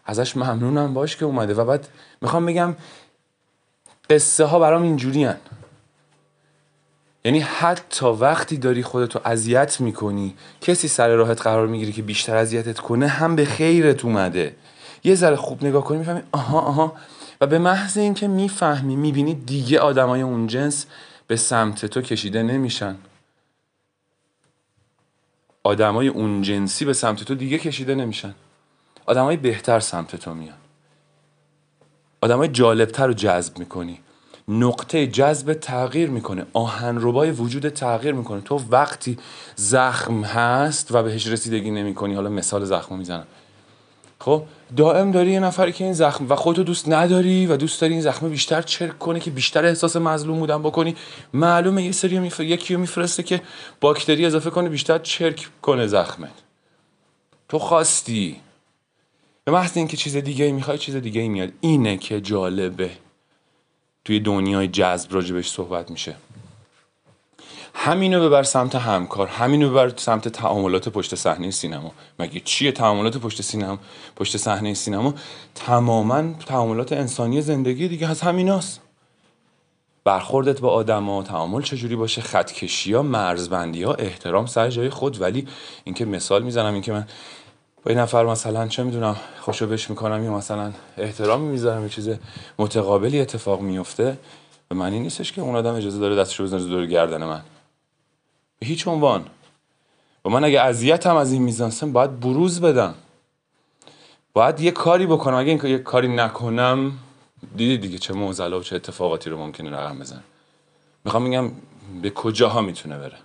ازش 0.06 0.36
ممنونم 0.36 0.94
باش 0.94 1.16
که 1.16 1.24
اومده. 1.24 1.54
و 1.54 1.64
بعد 1.64 1.88
می‌خوام 2.20 2.46
بگم 2.46 2.76
قصه 4.10 4.44
ها 4.44 4.58
برام 4.58 4.82
اینجوری 4.82 5.28
یعنی 7.24 7.40
حتی 7.40 8.06
وقتی 8.06 8.56
داری 8.56 8.82
خودتو 8.82 9.20
اذیت 9.24 9.80
می‌کنی 9.80 10.34
کسی 10.60 10.88
سر 10.88 11.08
راهت 11.08 11.42
قرار 11.42 11.66
می‌گیری 11.66 11.92
که 11.92 12.02
بیشتر 12.02 12.36
اذیتت 12.36 12.78
کنه 12.78 13.06
هم 13.08 13.36
به 13.36 13.44
خیرت 13.44 14.04
اومده. 14.04 14.56
یه 15.04 15.14
ذره 15.14 15.36
خوب 15.36 15.64
نگاه 15.64 15.84
کنی 15.84 15.98
می‌فهمی 15.98 16.22
آها 16.32 16.60
آها. 16.60 16.96
و 17.40 17.46
به 17.46 17.58
محض 17.58 17.98
اینکه 17.98 18.28
می‌فهمی 18.28 18.96
می‌بینی 18.96 19.34
دیگه 19.34 19.80
آدمای 19.80 20.22
اون 20.22 20.46
جنس 20.46 20.86
به 21.26 21.36
سمت 21.36 21.86
تو 21.86 22.02
کشیده 22.02 22.42
نمیشن. 22.42 22.96
آدمای 25.62 26.08
اون 26.08 26.42
جنسی 26.42 26.84
به 26.84 26.92
سمت 26.92 27.24
تو 27.24 27.34
دیگه 27.34 27.58
کشیده 27.58 27.94
نمیشن. 27.94 28.34
آدمای 29.06 29.36
بهتر 29.36 29.80
سمت 29.80 30.16
تو 30.16 30.34
میان. 30.34 30.56
آدمای 32.20 32.48
جالبتر 32.48 33.06
رو 33.06 33.12
جذب 33.12 33.58
می‌کنی. 33.58 34.00
نقطه 34.48 35.06
جذب 35.06 35.52
تغییر 35.52 36.10
می‌کنه. 36.10 36.46
آهنربای 36.52 37.30
وجود 37.30 37.68
تغییر 37.68 38.14
می‌کنه. 38.14 38.40
تو 38.40 38.60
وقتی 38.70 39.18
زخم 39.56 40.22
هست 40.22 40.94
و 40.94 41.02
بهش 41.02 41.26
رسیدگی 41.26 41.70
نمی‌کنی 41.70 42.14
حالا 42.14 42.28
مثال 42.28 42.64
زخم 42.64 42.98
می‌زنم. 42.98 43.26
خب 44.18 44.42
دائم 44.76 45.10
داری 45.10 45.30
یه 45.30 45.40
نفری 45.40 45.72
که 45.72 45.84
این 45.84 45.92
زخم 45.92 46.26
و 46.28 46.36
خودتو 46.36 46.62
دوست 46.62 46.88
نداری 46.88 47.46
و 47.46 47.56
دوست 47.56 47.80
داری 47.80 47.92
این 47.92 48.02
زخم 48.02 48.28
بیشتر 48.28 48.62
چرک 48.62 48.98
کنه 48.98 49.20
که 49.20 49.30
بیشتر 49.30 49.64
احساس 49.64 49.96
مظلوم 49.96 50.38
بودن 50.38 50.62
بکنی 50.62 50.96
معلومه 51.32 51.82
یه 51.82 51.92
سری 51.92 52.18
میفر... 52.18 52.42
یکی 52.42 52.74
رو 52.74 52.80
میفرسته 52.80 53.22
که 53.22 53.42
باکتری 53.80 54.26
اضافه 54.26 54.50
کنه 54.50 54.68
بیشتر 54.68 54.98
چرک 54.98 55.48
کنه 55.62 55.86
زخمت. 55.86 56.32
تو 57.48 57.58
خواستی. 57.58 58.40
به 59.46 59.52
محض 59.52 59.76
اینکه 59.76 59.96
چیز 59.96 60.16
دیگه 60.16 60.44
ای 60.44 60.52
می‌خوای 60.52 60.78
چیز 60.78 60.96
دیگه 60.96 61.20
ای 61.20 61.28
میاد. 61.28 61.52
اینه 61.60 61.96
که 61.96 62.20
جالبه 62.20 62.90
توی 64.04 64.20
دنیای 64.20 64.68
جذب 64.68 65.14
راجبش 65.14 65.50
صحبت 65.50 65.90
میشه. 65.90 66.14
همینو 67.74 68.28
ببر 68.28 68.42
سمت 68.42 68.74
همکار 68.74 69.26
همینو 69.26 69.70
ببر 69.70 69.92
سمت 69.96 70.28
تعاملات 70.28 70.88
پشت 70.88 71.14
صحنه 71.14 71.50
سینما. 71.50 71.92
مگه 72.18 72.40
چیه 72.40 72.72
تعاملات 72.72 73.16
پشت 73.16 73.42
سینما؟ 73.42 73.78
پشت 74.16 74.36
صحنه 74.36 74.74
سینما 74.74 75.14
تماما 75.54 76.32
تعاملات 76.32 76.92
انسانی 76.92 77.42
زندگی 77.42 77.88
دیگه 77.88 78.10
از 78.10 78.20
همیناست. 78.20 78.80
برخوردت 80.04 80.60
با 80.60 80.70
آدما 80.70 81.22
تعامل 81.22 81.62
چجوری 81.62 81.96
باشه؟ 81.96 82.22
خطکشی 82.22 82.92
ها 82.92 83.02
مرزبندی 83.02 83.82
ها 83.82 83.94
احترام 83.94 84.46
سر 84.46 84.70
جای 84.70 84.90
خود. 84.90 85.20
ولی 85.20 85.46
اینکه 85.84 86.04
مثال 86.04 86.42
می‌زنم 86.42 86.72
اینکه 86.72 86.92
من 86.92 87.06
با 87.86 87.90
این 87.90 87.98
نفر 87.98 88.24
مثلا 88.24 88.68
چه 88.68 88.82
می‌دونم 88.82 89.16
خوشو 89.40 89.66
بش 89.66 89.90
می‌کنم 89.90 90.24
یا 90.24 90.32
مثلا 90.32 90.72
احترامی 90.98 91.48
می‌ذارم 91.48 91.82
یه 91.82 91.88
چیز 91.88 92.10
متقابلی 92.58 93.20
اتفاق 93.20 93.60
میفته 93.60 94.18
به 94.68 94.74
معنی 94.74 95.00
نیستش 95.00 95.32
که 95.32 95.40
اون 95.40 95.56
آدم 95.56 95.74
اجازه 95.74 95.98
داره 95.98 96.16
دستشو 96.16 96.42
بزنه 96.44 96.60
دور 96.60 96.86
گردن 96.86 97.24
من. 97.24 97.42
به 98.58 98.66
هیچ 98.66 98.88
عنوان. 98.88 99.26
و 100.24 100.28
من 100.28 100.44
اگه 100.44 100.60
اذیتم 100.60 101.16
از 101.16 101.32
این 101.32 101.42
میزانسن 101.42 101.92
باید 101.92 102.20
بروز 102.20 102.60
بدم. 102.60 102.94
باید 104.32 104.60
یه 104.60 104.70
کاری 104.70 105.06
بکنم. 105.06 105.36
اگه 105.36 105.50
این 105.50 105.60
یه 105.70 105.78
کاری 105.78 106.08
نکنم 106.08 106.92
دیدی 107.56 107.78
دیگه 107.78 107.98
چه 107.98 108.14
موزلا 108.14 108.58
و 108.58 108.62
چه 108.62 108.76
اتفاقاتی 108.76 109.30
رو 109.30 109.38
ممکنه 109.38 109.70
رقم 109.70 109.98
بزن 109.98 110.22
می‌خوام 111.04 111.22
میگم 111.22 111.50
به 112.02 112.10
کجاها 112.10 112.60
می‌تونه 112.60 112.98
بره. 112.98 113.18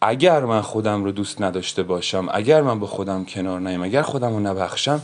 اگر 0.00 0.44
من 0.44 0.60
خودم 0.60 1.04
رو 1.04 1.12
دوست 1.12 1.42
نداشته 1.42 1.82
باشم 1.82 2.28
اگر 2.32 2.62
من 2.62 2.78
با 2.78 2.86
خودم 2.86 3.24
کنار 3.24 3.60
نیم 3.60 3.82
اگر 3.82 4.02
خودم 4.02 4.32
رو 4.32 4.40
نبخشم 4.40 5.02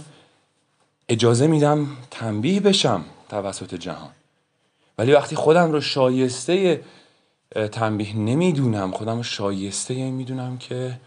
اجازه 1.08 1.46
میدم 1.46 1.86
تنبیه 2.10 2.60
بشم 2.60 3.04
توسط 3.28 3.74
جهان. 3.74 4.10
ولی 4.98 5.12
وقتی 5.12 5.36
خودم 5.36 5.72
رو 5.72 5.80
شایسته 5.80 6.80
تنبیه 7.72 8.16
نمی‌دونم 8.16 8.90
خودم 8.90 9.16
رو 9.16 9.22
شایسته 9.22 10.10
می‌دونم 10.10 10.58
که 10.58 11.00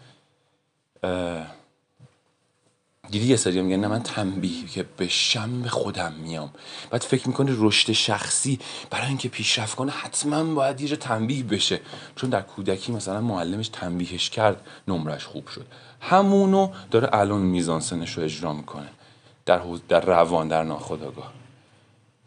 دیدی 3.10 3.26
یه 3.26 3.36
سری 3.36 3.62
میگن 3.62 3.80
نه 3.80 3.88
من 3.88 4.02
تنبیه 4.02 4.66
که 4.66 4.84
به 4.96 5.08
خودم 5.68 6.12
میام. 6.12 6.50
بعد 6.90 7.02
فکر 7.02 7.28
می‌کنه 7.28 7.52
رشد 7.58 7.92
شخصی 7.92 8.58
برای 8.90 9.06
اینکه 9.06 9.28
پیشرفت 9.28 9.74
کنه 9.74 9.92
حتما 9.92 10.54
باید 10.54 10.80
یه 10.80 10.96
تنبیه 10.96 11.44
بشه. 11.44 11.80
چون 12.16 12.30
در 12.30 12.40
کودکی 12.40 12.92
مثلا 12.92 13.20
معلمش 13.20 13.68
تنبیهش 13.68 14.30
کرد 14.30 14.66
نمرش 14.88 15.24
خوب 15.24 15.48
شد. 15.48 15.66
همونو 16.00 16.70
داره 16.90 17.08
الان 17.12 17.40
میزان 17.40 17.80
سنش 17.80 18.12
رو 18.12 18.22
اجرا 18.22 18.52
می‌کنه. 18.52 18.88
در, 19.46 19.60
در 19.88 20.00
روان 20.00 20.48
در 20.48 20.62
ناخداگاه 20.62 21.32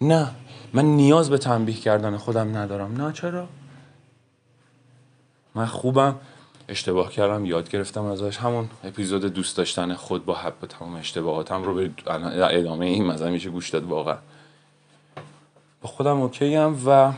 نه 0.02 0.32
من 0.74 0.86
نیاز 0.86 1.30
به 1.30 1.38
تنبیه 1.38 1.76
کردن 1.76 2.18
خودم 2.18 2.58
ندارم. 2.58 3.02
نه 3.02 3.14
چرا؟ 3.14 3.48
من 5.56 5.66
خوبم. 5.66 6.16
اشتباه 6.68 7.12
کردم 7.12 7.46
یاد 7.46 7.70
گرفتم 7.70 8.06
ازش. 8.06 8.38
همون 8.38 8.70
اپیزود 8.84 9.26
دوست 9.26 9.58
داشتن 9.58 9.94
خود 9.94 10.26
با 10.26 10.36
حب 10.36 10.66
تمام 10.70 10.96
اشتباهاتم 10.96 11.64
رو 11.64 11.74
به 11.74 11.92
ادامه 12.60 12.86
این 12.86 13.06
مثلا 13.06 13.30
میشه 13.30 13.50
گوش 13.50 13.70
داد 13.70 13.84
واقعا. 13.84 14.18
با 15.82 15.90
خودم 15.90 16.22
اوکی 16.22 16.56
هم 16.56 16.82
و 16.88 17.14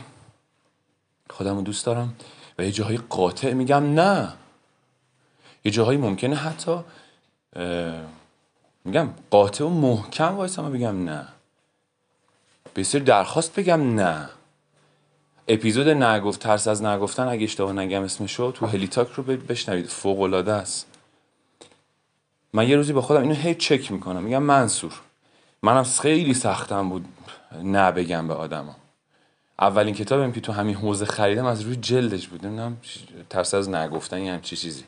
خودم 1.30 1.56
رو 1.56 1.62
دوست 1.62 1.86
دارم 1.86 2.14
و 2.58 2.64
یه 2.64 2.72
جاهای 2.72 2.96
قاطع 2.96 3.52
میگم 3.52 3.94
نه. 3.94 4.32
یه 5.64 5.72
جاهایی 5.72 5.98
ممکنه 5.98 6.36
حتی 6.36 6.78
میگم 8.84 9.08
قاطع 9.30 9.64
و 9.64 9.68
محکم 9.68 10.36
وایسم 10.36 10.64
و 10.64 10.70
بگم 10.70 11.04
نه. 11.04 11.28
به 12.74 12.82
درخواست 12.82 13.60
بگم 13.60 13.94
نه. 13.94 14.28
اپیزود 15.48 15.88
نگفت 15.88 16.40
ترس 16.40 16.68
از 16.68 16.82
نگفتن 16.82 17.22
اگه 17.22 17.44
اشتباه 17.44 17.72
نگم 17.72 18.02
اسمشو 18.02 18.52
تو 18.52 18.66
هلیتاک 18.66 19.08
رو 19.08 19.22
بشنوید. 19.22 19.86
فوق 19.86 20.20
العاده 20.20 20.52
است. 20.52 20.86
من 22.52 22.68
یه 22.68 22.76
روزی 22.76 22.92
با 22.92 23.02
خودم 23.02 23.22
اینو 23.22 23.34
هی 23.34 23.54
چک 23.54 23.92
می‌کنم. 23.92 24.22
میگم 24.22 24.42
منصور. 24.42 24.92
منم 25.62 25.82
خیلی 25.82 26.34
سختم 26.34 26.88
بود 26.88 27.04
نه 27.62 27.92
بگم 27.92 28.28
به 28.28 28.34
آدما. 28.34 28.76
اولین 29.60 29.94
کتابم 29.94 30.32
که 30.32 30.40
تو 30.40 30.52
همین 30.52 30.74
حوزه 30.74 31.04
خریدم 31.04 31.44
از 31.44 31.60
روی 31.60 31.76
جلدش 31.76 32.28
بود. 32.28 32.46
نمی‌دونم 32.46 32.76
ترس 33.30 33.54
از 33.54 33.68
نگفتن 33.68 34.20
یه 34.20 34.32
همچی 34.32 34.56
چیزی. 34.56 34.84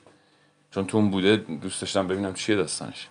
چون 0.70 0.86
تو 0.86 0.96
اون 0.96 1.10
بوده 1.10 1.36
دوست 1.36 1.80
داشتم 1.80 2.06
ببینم 2.06 2.34
چیه 2.34 2.56
داستانش. 2.56 3.08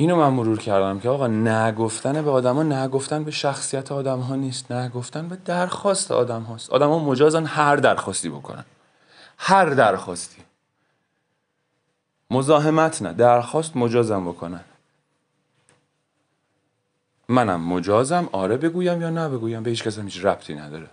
اینو 0.00 0.16
من 0.16 0.28
مرور 0.28 0.58
کردم 0.58 1.00
که 1.00 1.08
آقا 1.08 1.26
نگفتن 1.26 2.22
به 2.22 2.30
آدما 2.30 2.62
نگفتن 2.62 3.24
به 3.24 3.30
شخصیت 3.30 3.92
آدم 3.92 4.20
ها 4.20 4.36
نیست 4.36 4.72
نگفتن 4.72 5.28
به 5.28 5.36
درخواست 5.36 6.12
آدم 6.12 6.42
هاست 6.42 6.70
آدم 6.70 6.88
ها 6.88 6.98
مجازن 6.98 7.46
هر 7.46 7.76
درخواستی 7.76 8.28
بکنن. 8.28 8.64
هر 9.38 9.64
درخواستی. 9.64 10.42
مزاحمت 12.30 13.02
نه 13.02 13.12
درخواست 13.12 13.76
مجازم 13.76 14.24
بکنن. 14.24 14.64
منم 17.28 17.60
مجازم 17.60 18.28
آره 18.32 18.56
بگویم 18.56 19.00
یا 19.00 19.10
نه 19.10 19.28
بگویم 19.28 19.62
به 19.62 19.70
هیچ 19.70 19.84
کس 19.84 19.98
هیچ 19.98 20.24
ربطی 20.24 20.54
نداره. 20.54 20.88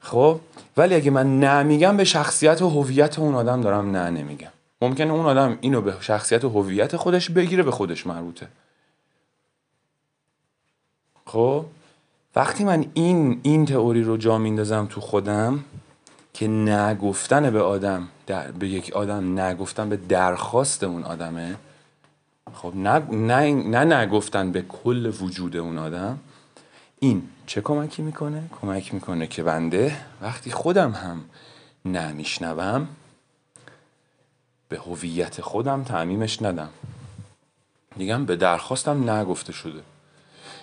خب؟ 0.00 0.40
ولی 0.76 0.94
اگه 0.94 1.10
من 1.10 1.40
نمیگم 1.40 1.96
به 1.96 2.04
شخصیت 2.04 2.62
و 2.62 2.68
هویت 2.68 3.18
اون 3.18 3.34
آدم 3.34 3.60
دارم 3.60 3.90
نه 3.90 4.10
نمیگم. 4.10 4.55
ممکنه 4.82 5.12
اون 5.12 5.26
آدم 5.26 5.58
اینو 5.60 5.80
به 5.80 5.94
شخصیت 6.00 6.44
و 6.44 6.48
هویت 6.48 6.96
خودش 6.96 7.30
بگیره 7.30 7.62
به 7.62 7.70
خودش 7.70 8.06
مربوطه. 8.06 8.48
خب؟ 11.26 11.64
وقتی 12.36 12.64
من 12.64 12.86
این 12.94 13.40
این 13.42 13.66
تئوری 13.66 14.02
رو 14.02 14.16
جا 14.16 14.38
میندازم 14.38 14.86
تو 14.90 15.00
خودم 15.00 15.64
که 16.34 16.48
نگفتن 16.48 17.50
به 17.50 17.62
آدم 17.62 18.08
در 18.26 18.50
به 18.50 18.68
یک 18.68 18.92
آدم 18.92 19.40
نگفتن 19.40 19.88
به 19.88 19.96
درخواست 19.96 20.84
اون 20.84 21.04
آدمه 21.04 21.56
خب 22.54 22.72
نه 22.76 22.98
نه 22.98 23.54
نه 23.54 23.84
نگفتن 23.94 24.52
به 24.52 24.62
کل 24.62 25.12
وجود 25.20 25.56
اون 25.56 25.78
آدم 25.78 26.18
این 26.98 27.22
چه 27.46 27.60
کمکی 27.60 28.02
می‌کنه؟ 28.02 28.42
کمک 28.60 28.94
می‌کنه 28.94 29.26
که 29.26 29.42
بنده 29.42 29.96
وقتی 30.22 30.50
خودم 30.50 30.90
هم 30.90 31.24
نمیشنوم 31.84 32.88
به 34.68 34.78
هویت 34.78 35.40
خودم 35.40 35.84
تعمیمش 35.84 36.42
ندم. 36.42 36.68
میگم 37.96 38.26
به 38.26 38.36
درخواستم 38.36 39.10
نگفته 39.10 39.52
شده. 39.52 39.80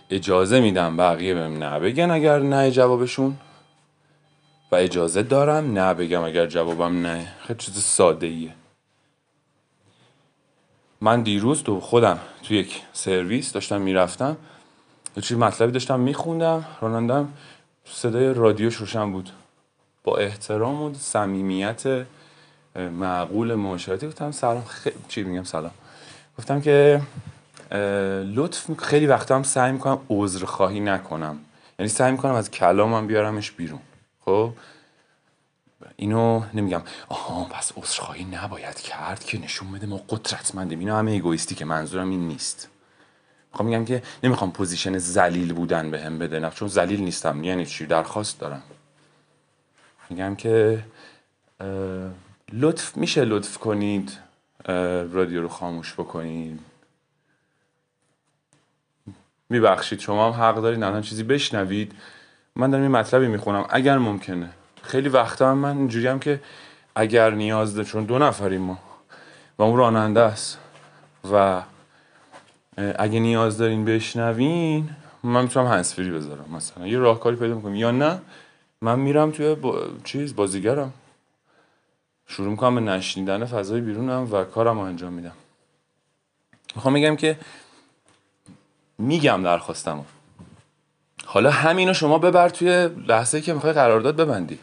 اجازه 0.10 0.60
میدم 0.60 0.98
بقیه 0.98 1.34
بهم 1.34 1.64
نه 1.64 1.80
بگن 1.80 2.12
اگر 2.12 2.40
نه 2.40 2.72
جوابشون. 2.72 3.38
و 4.72 4.76
اجازه 4.76 5.24
دارم 5.24 5.74
نه 5.74 5.94
بگم 5.94 6.24
اگر 6.24 6.48
جوابم 6.48 7.02
نه. 7.06 7.34
خیلی 7.40 7.60
چیز 7.60 7.78
ساده 7.84 8.28
ایه 8.28 8.56
من 11.02 11.22
دیروز 11.22 11.64
تو 11.64 11.80
خودم 11.80 12.20
تو 12.44 12.54
یک 12.54 12.82
سرویس 12.94 13.52
داشتم 13.52 13.82
می‌رفتم. 13.82 14.38
یه 15.18 15.24
چیز 15.24 15.38
مطلبی 15.38 15.72
داشتم 15.72 16.00
میخوندم. 16.00 16.66
رانندم 16.82 17.34
صدای 17.86 18.34
رادیوش 18.34 18.76
روشن 18.76 19.12
بود. 19.12 19.30
با 20.04 20.18
احترام 20.18 20.82
و 20.82 20.94
صمیمیت 20.94 22.06
معقول 22.76 23.56
معاشرتی 23.56 24.08
گفتم 24.08 24.32
سلام 24.32 24.64
خیلی 24.64 24.96
چی 25.08 25.24
میگم؟ 25.24 25.44
سلام. 25.44 25.72
گفتم 26.38 26.62
که 26.62 27.02
لطف 28.36 28.80
خیلی 28.80 29.06
وقتا 29.08 29.36
هم 29.36 29.44
سعی 29.44 29.72
می‌کنم 29.72 30.00
عذر 30.10 30.46
خواهی 30.46 30.80
نکنم. 30.80 31.40
یعنی 31.80 31.90
سعی 31.90 32.12
می‌کنم 32.12 32.34
از 32.34 32.52
کلامم 32.52 33.08
بیارمش 33.08 33.52
بیرون. 33.52 33.80
خب؟ 34.26 34.54
اینو 35.96 36.44
نمیگم 36.54 36.82
آها 37.10 37.44
پس 37.44 38.00
خواهی 38.00 38.24
نباید 38.24 38.76
کرد 38.80 39.24
که 39.24 39.42
نشون 39.42 39.72
بده 39.72 39.88
ما 39.88 39.98
قدرتمندیم. 40.10 40.80
اینو 40.80 40.96
همه 40.96 41.12
egoistic 41.12 41.56
که 41.56 41.66
منظورم 41.66 42.10
این 42.10 42.28
نیست. 42.28 42.70
می‌خوام 43.52 43.70
میگم 43.70 43.86
که 43.86 44.04
نمی‌خوام 44.24 44.52
position 44.52 44.98
ذلیل 44.98 45.54
بودن 45.54 45.92
به 45.92 46.02
هم 46.02 46.20
بده 46.20 46.50
چون 46.50 46.68
ذلیل 46.68 47.02
نیستم. 47.02 47.44
یعنی 47.44 47.66
چی؟ 47.66 47.86
درخواست 47.86 48.40
دارم. 48.40 48.64
میگم 50.10 50.36
که 50.36 50.84
لطف 52.54 52.98
میشه 52.98 53.26
لطف 53.26 53.58
کنید 53.58 54.18
رادیو 55.14 55.42
رو 55.42 55.48
خاموش 55.48 55.94
بکنید. 55.94 56.60
میبخشید. 59.50 60.00
شما 60.00 60.32
هم 60.32 60.44
حق 60.44 60.62
دارید 60.62 60.84
الان 60.84 61.02
چیزی 61.02 61.24
بشنوید. 61.24 61.92
من 62.56 62.70
دارم 62.70 62.84
یه 62.84 62.90
مطلبی 62.90 63.28
می‌خونم. 63.28 63.66
اگر 63.70 63.98
ممکنه. 63.98 64.50
خیلی 64.82 65.10
وقتا 65.10 65.52
هم 65.52 65.58
من 65.58 65.78
اینجوری 65.78 66.08
هم 66.08 66.20
که 66.20 66.40
اگر 66.96 67.30
نیاز 67.30 67.76
داره 67.76 67.88
چون 67.88 68.04
دو 68.04 68.20
نفریم 68.20 68.62
ما. 68.62 68.80
و 69.58 69.64
اون 69.64 69.78
راننده 69.78 70.20
است. 70.20 70.60
و 71.32 71.62
اگه 72.78 73.20
نیاز 73.20 73.58
دارین 73.58 73.86
بشنوین 73.86 74.90
من 75.24 75.42
می‌تونم 75.42 75.68
هنسفری 75.68 76.12
بذارم 76.12 76.46
مثلا. 76.52 76.88
یه 76.88 76.98
راهکاری 76.98 77.36
پیدا 77.36 77.56
می‌کنم. 77.56 77.76
یا 77.76 77.92
نه 77.92 78.20
من 78.82 79.00
میرم 79.00 79.32
توی 79.32 79.56
چیز 80.04 80.36
بازیگرم. 80.36 80.94
شروع 82.28 82.50
می‌کنم 82.50 82.76
به 82.76 82.82
نشنیدن 82.82 83.46
فضای 83.46 83.82
بیرونم 83.82 84.28
و 84.32 84.44
کارم 84.44 84.80
رو 84.80 84.86
انجام 84.86 85.14
میدم. 85.14 85.34
می‌خوام 86.76 86.94
میگم 86.94 87.16
که 87.16 87.40
میگم 88.98 89.44
درخواستم 89.44 90.06
حالا 91.26 91.52
همینو 91.52 91.94
شما 91.94 92.18
ببر 92.18 92.50
توی 92.50 92.90
لحظه 93.08 93.42
که 93.42 93.54
می‌خوای 93.54 93.74
قرارداد 93.74 94.16
ببندی. 94.16 94.60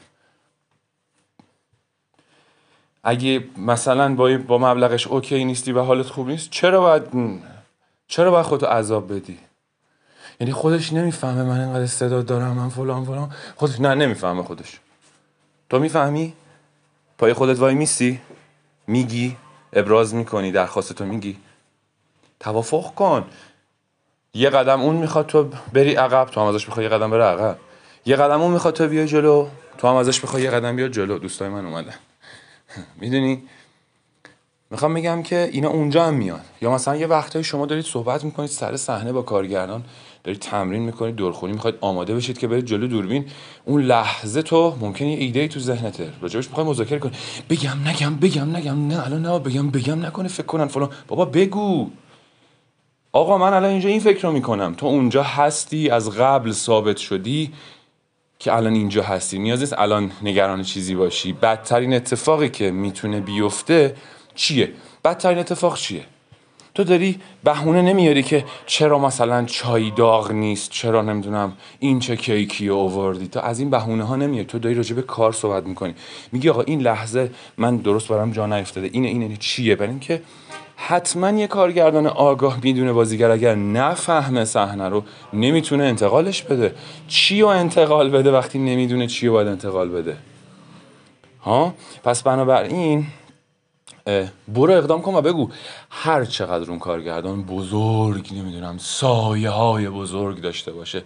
اگه 3.02 3.44
مثلا 3.56 4.14
با 4.14 4.38
با 4.38 4.58
مبلغش 4.58 5.06
اوکی 5.06 5.44
نیستی 5.44 5.72
و 5.72 5.80
حالت 5.80 6.06
خوب 6.06 6.28
نیست 6.28 6.50
چرا 6.50 6.80
باید 6.80 7.02
چرا 8.08 8.30
باید 8.30 8.46
خودتو 8.46 8.66
عذاب 8.66 9.14
بدی؟ 9.14 9.38
یعنی 10.40 10.52
خودش 10.52 10.92
نمی‌فهمه 10.92 11.42
من 11.42 11.60
اینقدر 11.60 11.82
استعداد 11.82 12.26
دارم 12.26 12.52
من 12.52 12.68
فلان 12.68 13.04
فلان. 13.04 13.32
خودش 13.56 13.80
نه 13.80 13.94
نمی‌فهمه 13.94 14.42
خودش. 14.42 14.80
تو 15.70 15.78
می‌فهمی؟ 15.78 16.32
پای 17.20 17.32
خودت 17.32 17.58
وای 17.58 17.74
میسی؟ 17.74 18.20
میگی 18.86 19.36
ابراز 19.72 20.14
می‌کنی 20.14 20.52
درخواست 20.52 20.92
تو 20.92 21.04
میگی. 21.04 21.36
توافق 22.40 22.94
کن. 22.94 23.24
یه 24.34 24.50
قدم 24.50 24.80
اون 24.80 24.96
می‌خواد 24.96 25.26
تو 25.26 25.50
بری 25.72 25.94
عقب 25.94 26.24
تو 26.24 26.40
هم 26.40 26.46
ازش 26.46 26.66
بخوای 26.66 26.84
یه 26.84 26.90
قدم 26.90 27.10
بره 27.10 27.24
عقب. 27.24 27.58
یه 28.06 28.16
قدم 28.16 28.40
اون 28.40 28.52
می‌خواد 28.52 28.74
تو 28.74 28.88
بیای 28.88 29.06
جلو 29.06 29.48
تو 29.78 29.88
هم 29.88 29.94
ازش 29.94 30.20
بخوای 30.20 30.42
یه 30.42 30.50
قدم 30.50 30.76
بیا 30.76 30.88
جلو. 30.88 31.18
دوستای 31.18 31.48
من 31.48 31.66
اومدن. 31.66 31.94
می‌دونی؟ 33.00 33.42
می‌خوام 34.70 34.94
بگم 34.94 35.22
که 35.22 35.50
اینا 35.52 35.68
اونجا 35.68 36.04
هم 36.04 36.14
میاد 36.14 36.44
یا 36.60 36.70
مثلا 36.70 36.96
یه 36.96 37.06
وقتایی 37.06 37.44
شما 37.44 37.66
دارید 37.66 37.84
صحبت 37.84 38.24
می‌کنید 38.24 38.50
سر 38.50 38.76
صحنه 38.76 39.12
با 39.12 39.22
کارگردان. 39.22 39.84
دارید 40.24 40.40
تمرین 40.40 40.82
می‌کنید 40.82 41.14
دورخونی 41.14 41.52
می‌خواید 41.52 41.76
آماده 41.80 42.14
بشید 42.14 42.38
که 42.38 42.46
برید 42.46 42.64
جلو 42.64 42.86
دوربین. 42.86 43.26
اون 43.64 43.82
لحظه 43.82 44.42
تو 44.42 44.76
ممکنه 44.80 45.12
یه 45.12 45.18
ایده 45.18 45.40
ای 45.40 45.48
تو 45.48 45.60
ذهنته. 45.60 46.12
راجبش 46.20 46.48
می‌خوای 46.48 46.66
مذاکره 46.66 46.98
کنی. 46.98 47.12
بگم 47.50 47.88
نگم 47.88 48.16
بگم 48.16 48.56
نگم. 48.56 48.88
نه 48.88 49.06
الان 49.06 49.22
نه 49.22 49.38
بگم 49.38 49.70
بگم 49.70 50.06
نکنه 50.06 50.28
فکر 50.28 50.46
کنن 50.46 50.66
فلان. 50.66 50.90
بابا 51.08 51.24
بگو. 51.24 51.90
آقا 53.12 53.38
من 53.38 53.52
الان 53.52 53.70
اینجا 53.70 53.88
این 53.88 54.00
فکر 54.00 54.22
رو 54.22 54.32
می‌کنم. 54.32 54.74
تو 54.74 54.86
اونجا 54.86 55.22
هستی 55.22 55.90
از 55.90 56.10
قبل 56.10 56.52
ثابت 56.52 56.96
شدی 56.96 57.52
که 58.38 58.54
الان 58.54 58.74
اینجا 58.74 59.02
هستی. 59.02 59.38
نیاز 59.38 59.60
نیست 59.60 59.74
الان 59.78 60.12
نگران 60.22 60.62
چیزی 60.62 60.94
باشی. 60.94 61.32
بدترین 61.32 61.94
اتفاقی 61.94 62.48
که 62.48 62.70
می‌تونه 62.70 63.20
بیفته 63.20 63.94
چیه؟ 64.34 64.72
بدترین 65.04 65.38
اتفاق 65.38 65.76
چیه؟ 65.76 66.04
تو 66.74 66.84
داری 66.84 67.18
بهونه 67.44 67.82
نمیاری 67.82 68.22
که 68.22 68.44
چرا 68.66 68.98
مثلا 68.98 69.44
چای 69.44 69.90
داغ 69.90 70.32
نیست؟ 70.32 70.70
چرا 70.70 71.02
نمی‌دونم 71.02 71.52
این 71.78 72.00
چه 72.00 72.16
کیکی 72.16 72.70
آوردی؟ 72.70 73.28
تو 73.28 73.40
از 73.40 73.60
این 73.60 73.70
بهونه 73.70 74.04
ها 74.04 74.16
نمیاری 74.16 74.44
تو 74.44 74.58
داری 74.58 74.74
راجع 74.74 74.96
به 74.96 75.02
کار 75.02 75.32
صحبت 75.32 75.66
می‌کنی. 75.66 75.94
میگی 76.32 76.48
آقا 76.48 76.62
این 76.62 76.80
لحظه 76.80 77.30
من 77.56 77.76
درست 77.76 78.08
برام 78.08 78.30
جا 78.30 78.46
نیفتاده. 78.46 78.90
اینه 78.92 79.08
اینه 79.08 79.36
چیه؟ 79.36 79.76
برای 79.76 79.90
اینکه 79.90 80.22
حتما 80.76 81.30
یه 81.30 81.46
کارگردان 81.46 82.06
آگاه 82.06 82.58
می‌دونه 82.62 82.92
بازیگر 82.92 83.30
اگر 83.30 83.54
نفهمه 83.54 84.44
صحنه 84.44 84.88
رو 84.88 85.04
نمی‌تونه 85.32 85.84
انتقالش 85.84 86.42
بده. 86.42 86.74
چی 87.08 87.40
رو 87.40 87.48
انتقال 87.48 88.10
بده 88.10 88.32
وقتی 88.32 88.58
نمی‌دونه 88.58 89.06
چی 89.06 89.26
رو 89.26 89.32
باید 89.32 89.48
انتقال 89.48 89.88
بده؟ 89.88 90.16
ها؟ 91.42 91.74
پس 92.04 92.22
بنابراین 92.22 93.06
برو 94.48 94.72
اقدام 94.72 95.02
کن 95.02 95.14
و 95.14 95.20
بگو. 95.20 95.50
هر 95.90 96.24
چقدر 96.24 96.70
اون 96.70 96.78
کارگردان 96.78 97.42
بزرگ 97.42 98.28
نمی‌دونم 98.34 98.78
سایه 98.78 99.50
های 99.50 99.88
بزرگ 99.88 100.40
داشته 100.40 100.72
باشه 100.72 101.02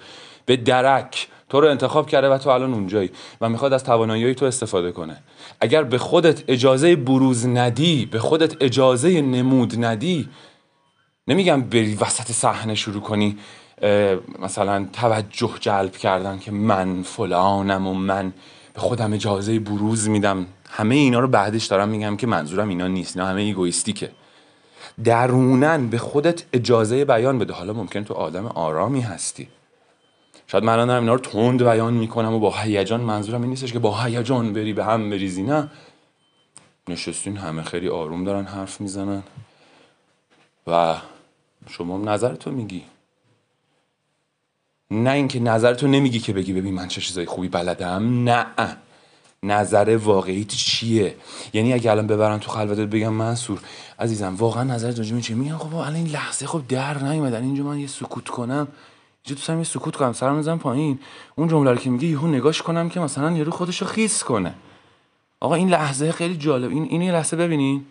به 0.46 0.56
درک 0.56 1.28
تو 1.48 1.60
رو 1.60 1.68
انتخاب 1.68 2.08
کرده 2.08 2.28
و 2.28 2.38
تو 2.38 2.50
الان 2.50 2.74
اونجایی 2.74 3.10
و 3.40 3.48
می‌خواد 3.48 3.72
از 3.72 3.84
توانایی 3.84 4.34
تو 4.34 4.46
استفاده 4.46 4.92
کنه. 4.92 5.16
اگر 5.60 5.82
به 5.82 5.98
خودت 5.98 6.42
اجازه 6.48 6.96
بروز 6.96 7.46
ندی 7.46 8.06
به 8.06 8.18
خودت 8.18 8.62
اجازه 8.62 9.20
نمود 9.20 9.84
ندی 9.84 10.28
نمیگم 11.28 11.62
بری 11.62 11.94
وسط 11.94 12.32
صحنه 12.32 12.74
شروع 12.74 13.02
کنی 13.02 13.38
مثلا 14.38 14.88
توجه 14.92 15.50
جلب 15.60 15.92
کردن 15.92 16.38
که 16.38 16.50
من 16.50 17.02
فلانم 17.02 17.86
و 17.86 17.94
من 17.94 18.32
به 18.74 18.80
خودم 18.80 19.12
اجازه 19.12 19.58
بروز 19.58 20.08
میدم. 20.08 20.46
همه 20.76 20.94
اینا 20.94 21.20
رو 21.20 21.28
بعدش 21.28 21.66
دارم 21.66 21.88
میگم 21.88 22.16
که 22.16 22.26
منظورم 22.26 22.68
اینا 22.68 22.86
نیست 22.86 23.16
اینا 23.16 23.28
همه 23.28 23.40
ایگویستیکه. 23.40 24.10
درونن 25.04 25.88
به 25.88 25.98
خودت 25.98 26.44
اجازه 26.52 27.04
بیان 27.04 27.38
بده. 27.38 27.52
حالا 27.52 27.72
ممکن 27.72 28.04
تو 28.04 28.14
آدم 28.14 28.46
آرامی 28.46 29.00
هستی. 29.00 29.48
شاید 30.46 30.64
من 30.64 30.86
دارم 30.86 31.02
اینا 31.02 31.14
رو 31.14 31.20
تند 31.20 31.62
بیان 31.62 31.94
می‌کنم 31.94 32.34
و 32.34 32.38
با 32.38 32.50
هیجان 32.50 33.00
منظورم 33.00 33.40
این 33.40 33.50
نیستش 33.50 33.72
که 33.72 33.78
با 33.78 34.02
هیجان 34.02 34.52
بری 34.52 34.72
به 34.72 34.84
هم 34.84 35.10
بریزی 35.10 35.42
نه. 35.42 35.70
نشستین 36.88 37.36
همه 37.36 37.62
خیلی 37.62 37.88
آروم 37.88 38.24
دارن 38.24 38.44
حرف 38.44 38.80
می‌زنن. 38.80 39.22
و 40.66 40.96
شما 41.68 41.98
نظرتو 41.98 42.50
میگی. 42.50 42.84
نه 44.90 45.10
اینکه 45.10 45.40
نظرتو 45.40 45.86
نمیگی 45.86 46.18
که 46.18 46.32
بگی 46.32 46.52
ببین 46.52 46.74
من 46.74 46.88
چه 46.88 47.00
چیزای 47.00 47.26
خوبی 47.26 47.48
بلدم 47.48 48.24
نه. 48.28 48.46
نظر 49.44 49.96
واقعی 49.96 50.44
چیه؟ 50.44 51.16
یعنی 51.52 51.72
اگه 51.72 51.90
الان 51.90 52.06
ببرن 52.06 52.38
تو 52.38 52.50
خلوتت 52.50 52.90
بگم 52.90 53.12
منصور 53.12 53.60
عزیزم 53.98 54.34
واقعا 54.34 54.64
نظر 54.64 54.86
راجع 54.86 55.20
چیه 55.20 55.36
میگن 55.36 55.56
خب 55.56 55.74
الان 55.74 55.94
این 55.94 56.06
لحظه 56.06 56.46
خب 56.46 56.62
در 56.68 57.02
نیومدن 57.02 57.42
اینجا 57.42 57.64
من 57.64 57.78
یه 57.78 57.86
سکوت 57.86 58.28
کنم. 58.28 58.68
اینجا 59.24 59.34
دوستم 59.34 59.58
یه 59.58 59.64
سکوت 59.64 59.96
کنم. 59.96 60.12
سرم 60.12 60.38
بزنم 60.38 60.58
پایین. 60.58 60.98
اون 61.36 61.48
جمله 61.48 61.70
رو 61.70 61.76
که 61.76 61.90
میگه 61.90 62.08
یهو 62.08 62.26
نگاش 62.26 62.62
کنم 62.62 62.88
که 62.88 63.00
مثلا 63.00 63.32
یارو 63.32 63.50
خودش 63.52 63.82
رو 63.82 63.86
خیس 63.86 64.24
کنه. 64.24 64.54
آقا 65.40 65.54
این 65.54 65.68
لحظه 65.68 66.12
خیلی 66.12 66.36
جالب. 66.36 66.70
این 66.70 66.84
این 66.84 67.10
لحظه 67.10 67.36
ببینین. 67.36 67.86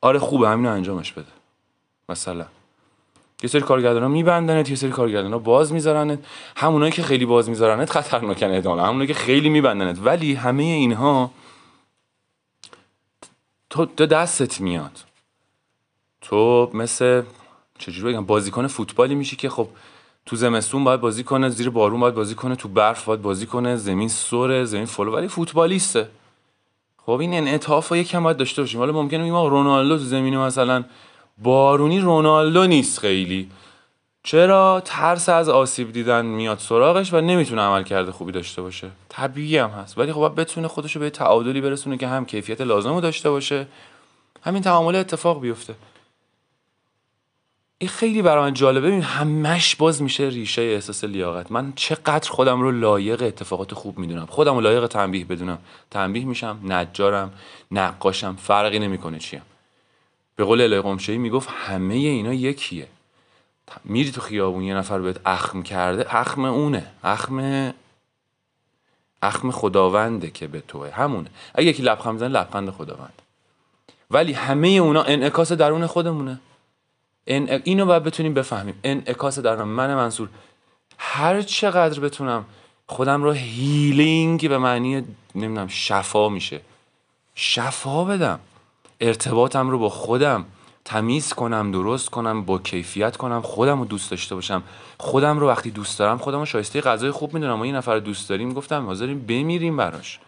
آره 0.00 0.18
خوبه. 0.18 0.48
همینو 0.48 0.70
انجامش 0.70 1.12
بده. 1.12 1.32
مثلا. 2.08 2.46
یه 3.42 3.48
سری 3.48 3.60
کارگردان 3.60 4.02
ها 4.02 4.08
میبندنت 4.08 4.70
یه 4.70 4.76
سری 4.76 4.90
کارگردان 4.90 5.32
ها 5.32 5.38
باز 5.38 5.72
میذارنت. 5.72 6.18
همونایی 6.56 6.92
که 6.92 7.02
خیلی 7.02 7.26
باز 7.26 7.48
میذارنت 7.48 7.90
خطرناکن 7.90 8.50
ادامه. 8.50 8.82
همونایی 8.82 9.08
که 9.08 9.14
خیلی 9.14 9.48
میبندنت. 9.48 9.98
ولی 10.04 10.34
همه 10.34 10.62
اینها 10.62 11.30
تو 13.70 14.06
دستت 14.06 14.60
میاد. 14.60 15.04
تو 16.20 16.70
مثل 16.74 17.22
چجوری 17.78 18.12
بگم 18.12 18.24
بازیکن 18.24 18.66
فوتبالی 18.66 19.14
میشی 19.14 19.36
که 19.36 19.48
خب 19.48 19.68
تو 20.26 20.36
زمستون 20.36 20.84
باید 20.84 21.00
بازی 21.00 21.24
کنه 21.24 21.48
زیر 21.48 21.70
بارون 21.70 22.00
باید 22.00 22.14
بازی 22.14 22.34
کنه 22.34 22.56
تو 22.56 22.68
برف 22.68 23.04
باید 23.04 23.22
بازی 23.22 23.46
کنه 23.46 23.76
زمین 23.76 24.08
سره 24.08 24.64
زمین 24.64 24.86
فلو. 24.86 25.12
ولی 25.12 25.28
فوتبالیسته. 25.28 26.08
خب 27.06 27.10
این 27.10 27.34
انعطاف 27.34 27.92
یکم 27.92 28.22
باید 28.22 28.36
داشته 28.36 28.62
باشیم. 28.62 28.80
حالا 28.80 28.92
ممکنه 28.92 29.30
ما 29.30 29.48
رونالدو 29.48 29.98
تو 29.98 30.04
زمین 30.04 30.38
مثلا 30.38 30.84
بارونی 31.38 32.00
رونالدو 32.00 32.66
نیست 32.66 32.98
خیلی. 32.98 33.50
چرا 34.22 34.82
ترس 34.84 35.28
از 35.28 35.48
آسیب 35.48 35.92
دیدن 35.92 36.26
میاد 36.26 36.58
سراغش 36.58 37.12
و 37.12 37.20
نمی‌تونه 37.20 37.62
عمل 37.62 37.82
کرده 37.82 38.12
خوبی 38.12 38.32
داشته 38.32 38.62
باشه؟ 38.62 38.90
طبیعی 39.08 39.58
هم 39.58 39.70
هست. 39.70 39.98
ولی 39.98 40.12
خب 40.12 40.32
بتونه 40.36 40.68
خودشو 40.68 41.00
به 41.00 41.10
تعادلی 41.10 41.60
برسونه 41.60 41.96
که 41.96 42.08
هم 42.08 42.24
کیفیت 42.24 42.60
لازم 42.60 42.94
رو 42.94 43.00
داشته 43.00 43.30
باشه. 43.30 43.66
همین 44.42 44.62
تعامل 44.62 44.96
اتفاق 44.96 45.40
بیفته. 45.40 45.74
این 47.78 47.90
خیلی 47.90 48.22
برای 48.22 48.44
من 48.44 48.54
جالبه. 48.54 48.86
ببین 48.86 49.02
همش 49.02 49.76
باز 49.76 50.02
میشه 50.02 50.24
ریشه 50.24 50.62
احساس 50.62 51.04
لیاقت. 51.04 51.52
من 51.52 51.72
چقدر 51.76 52.30
خودم 52.30 52.60
رو 52.60 52.70
لایق 52.70 53.22
اتفاقات 53.22 53.74
خوب 53.74 53.98
می‌دونم. 53.98 54.26
خودم 54.26 54.54
رو 54.54 54.60
لایق 54.60 54.86
تنبیه 54.86 55.24
بدونم. 55.24 55.58
تنبیه 55.90 56.24
میشم 56.24 56.60
نجارم 56.64 57.32
نقاشم 57.70 58.36
فرقی 58.36 58.78
نمی‌کنه 58.78 59.18
چیم. 59.18 59.42
به 60.36 60.44
قول 60.44 60.60
الهی 60.60 61.18
می‌گفت 61.18 61.48
همه 61.52 61.94
اینا 61.94 62.32
یکیه. 62.32 62.88
میری 63.84 64.10
تو 64.10 64.20
خیابون 64.20 64.62
یه 64.62 64.74
نفر 64.74 64.98
بهت 64.98 65.20
اخم 65.26 65.62
کرده 65.62 66.16
اخم 66.16 66.44
اونه 66.44 66.86
اخم 67.04 67.74
اخم 69.22 69.50
خداونده 69.50 70.30
که 70.30 70.46
به 70.46 70.60
توه. 70.68 70.90
همونه. 70.90 71.30
اگه 71.54 71.68
یکی 71.68 71.82
لبخند 71.82 72.12
می‌زنه 72.12 72.28
لبخند 72.28 72.70
خداوند. 72.70 73.22
ولی 74.10 74.32
همه 74.32 74.68
اونا 74.68 75.02
انعکاس 75.02 75.52
درون 75.52 75.86
خودمونه. 75.86 76.40
اینو 77.26 77.86
باید 77.86 78.02
بتونیم 78.02 78.34
بفهمیم. 78.34 78.80
انعکاس 78.84 79.38
درون 79.38 79.68
من 79.68 79.94
منصور. 79.94 80.28
هر 80.98 81.42
چقدر 81.42 82.00
بتونم 82.00 82.44
خودم 82.86 83.22
رو 83.22 83.32
هیلینگ 83.32 84.48
به 84.48 84.58
معنی 84.58 85.04
نمی‌دونم 85.34 85.68
شفا 85.68 86.28
میشه 86.28 86.60
شفا 87.34 88.04
بدم. 88.04 88.40
ارتباطم 89.00 89.70
رو 89.70 89.78
با 89.78 89.88
خودم 89.88 90.44
تمیز 90.84 91.32
کنم 91.32 91.70
درست 91.72 92.10
کنم 92.10 92.44
با 92.44 92.58
کیفیت 92.58 93.16
کنم 93.16 93.42
خودم 93.42 93.78
رو 93.78 93.84
دوست 93.84 94.10
داشته 94.10 94.34
باشم. 94.34 94.62
خودم 94.98 95.38
رو 95.38 95.48
وقتی 95.48 95.70
دوست 95.70 95.98
دارم 95.98 96.18
خودم 96.18 96.38
رو 96.38 96.46
شایسته 96.46 96.80
غذای 96.80 97.10
خوب 97.10 97.34
می‌دونم. 97.34 97.54
ما 97.54 97.64
این 97.64 97.74
نفر 97.74 97.98
دوست 97.98 98.28
داریم 98.28 98.52
گفتم 98.52 98.86
حاضریم 98.86 99.18
بمیریم 99.18 99.76
براش. 99.76 100.18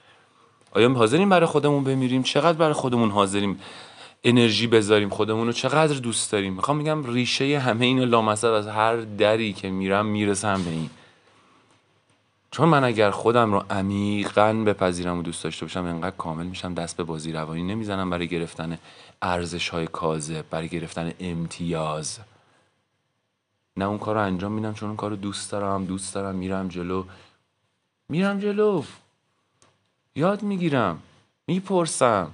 آیا 0.73 0.89
حاضریم 0.89 1.29
برای 1.29 1.47
خودمون 1.47 1.85
بمیریم؟ 1.85 2.23
چقدر 2.23 2.59
برای 2.59 2.73
خودمون 2.73 3.11
حاضریم؟ 3.11 3.61
انرژی 4.25 4.67
بذاریم 4.67 5.09
خودمون 5.09 5.47
رو؟ 5.47 5.53
چقدر 5.53 5.97
دوست 5.97 6.33
داریم؟ 6.33 6.53
می‌خوام 6.53 6.77
میگم 6.77 7.13
ریشه 7.13 7.59
همه 7.59 7.85
اینو 7.85 8.05
لامصب 8.05 8.53
از 8.53 8.67
هر 8.67 8.97
دری 8.97 9.53
که 9.53 9.71
میرم 9.71 10.07
می‌رسم 10.07 10.63
به 10.63 10.71
این. 10.71 10.91
چون 12.51 12.69
من 12.69 12.85
اگر 12.85 13.11
خودم 13.11 13.53
رو 13.53 13.65
عمیقا 13.71 14.53
بپذیرم 14.53 15.19
و 15.19 15.23
دوست 15.23 15.45
داشته 15.45 15.65
باشم 15.65 15.85
انقدر 15.85 16.17
کامل 16.17 16.47
میشم 16.47 16.75
دست 16.75 16.97
به 16.97 17.05
بازی 17.05 17.33
روانی 17.33 17.63
نمی‌زنم 17.63 18.11
برای 18.11 18.29
گرفتن 18.29 18.79
ارزش 19.23 19.69
های 19.69 19.87
کاذب 19.87 20.45
برای 20.51 20.69
گرفتن 20.69 21.13
امتیاز. 21.21 22.19
نه 23.77 23.85
اون 23.85 23.99
کار 23.99 24.15
رو 24.15 24.21
انجام 24.21 24.53
میدم 24.53 24.75
چون 24.75 24.89
اون 24.89 24.97
کار 24.97 25.11
رو 25.11 25.17
دوست 25.17 25.53
دارم 25.53 25.85
دوست 25.85 26.15
دارم 26.15 26.35
میرم 26.35 26.69
جلو. 26.69 27.05
میرم 28.09 28.39
جلو. 28.41 28.83
یاد 30.17 30.43
می‌گیرم. 30.43 31.03
می‌پرسم. 31.47 32.31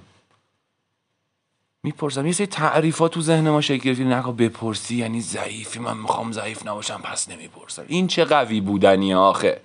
می‌پرسم. 1.83 2.25
یه 2.25 2.31
سری 2.31 2.47
تعریفات 2.47 3.11
تو 3.11 3.21
ذهن 3.21 3.49
ما 3.49 3.61
شکل 3.61 3.83
گرفت 3.83 3.99
نگاه 3.99 4.35
بپرسی 4.35 4.95
یعنی 4.95 5.21
ضعیفی 5.21 5.79
من 5.79 5.97
می‌خوام 5.97 6.31
ضعیف 6.31 6.67
نباشم 6.67 7.01
پس 7.03 7.29
نمی‌پرسم. 7.29 7.85
این 7.87 8.07
چه 8.07 8.25
قوی 8.25 8.61
بودنی 8.61 9.13
آخه؟ 9.13 9.61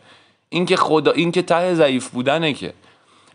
این 0.53 0.67
که 0.67 0.77
خدا 0.77 1.13
این 1.13 1.33
که 1.33 1.43
ته 1.43 1.75
ضعیف 1.75 2.09
بودنه 2.09 2.53
که. 2.53 2.73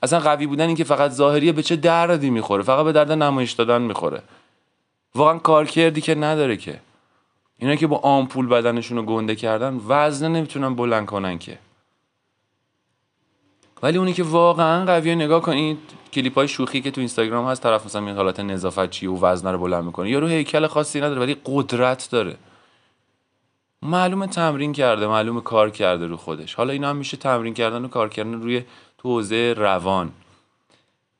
اصلا 0.04 0.20
قوی 0.20 0.48
بودن 0.48 0.68
این 0.68 0.76
که 0.76 0.84
فقط 0.84 1.12
ظاهریه 1.12 1.52
به 1.52 1.64
چه 1.64 1.76
دردی 1.76 2.30
می‌خوره؟ 2.30 2.64
فقط 2.64 2.86
به 2.86 2.92
درد 2.92 3.12
نمایش 3.12 3.52
دادن 3.52 3.82
می‌خوره. 3.82 4.22
واقعا 5.16 5.38
کار 5.38 5.66
کردی 5.66 6.02
که 6.02 6.16
نداره 6.16 6.58
که. 6.58 6.80
اینا 7.60 7.76
که 7.76 7.88
با 7.88 7.98
آمپول 7.98 8.48
بدنشون 8.48 8.98
رو 8.98 9.04
گنده 9.04 9.36
کردن 9.36 9.82
وزنه 9.88 10.30
نمی‌تونن 10.30 10.76
بلند 10.76 11.06
کنن 11.06 11.38
که. 11.38 11.58
ولی 13.84 13.98
اونی 13.98 14.14
که 14.14 14.24
واقعا 14.24 14.86
قویه 14.86 15.16
نگاه 15.16 15.42
کنید 15.42 15.78
کلیپ 16.14 16.36
های 16.36 16.48
شوخی 16.48 16.82
که 16.82 16.92
تو 16.92 17.02
اینستاگرام 17.02 17.48
هست 17.48 17.64
طرف 17.64 17.86
مثلا 17.86 18.06
این 18.06 18.16
حالت 18.16 18.40
نظافت 18.40 18.90
چی 18.90 19.08
و 19.08 19.16
وزنه 19.16 19.52
رو 19.52 19.58
بلند 19.58 19.84
می‌کنه. 19.84 20.10
یارو 20.10 20.28
هیکل 20.28 20.68
خاصی 20.68 21.02
نداره 21.02 21.22
ولی 21.22 21.38
قدرت 21.46 22.08
داره. 22.12 22.36
معلومه 23.82 24.28
تمرین 24.28 24.74
کرده 24.74 25.08
معلومه 25.08 25.42
کار 25.42 25.70
کرده 25.70 26.08
رو 26.08 26.18
خودش. 26.18 26.54
حالا 26.54 26.74
اینا 26.74 26.90
هم 26.90 26.96
میشه 26.96 27.18
تمرین 27.18 27.54
کردن 27.54 27.86
و 27.86 27.88
کار 27.88 28.10
کردن 28.10 28.34
روی 28.34 28.64
تو 28.98 29.10
حوزه 29.10 29.54
روان 29.58 30.12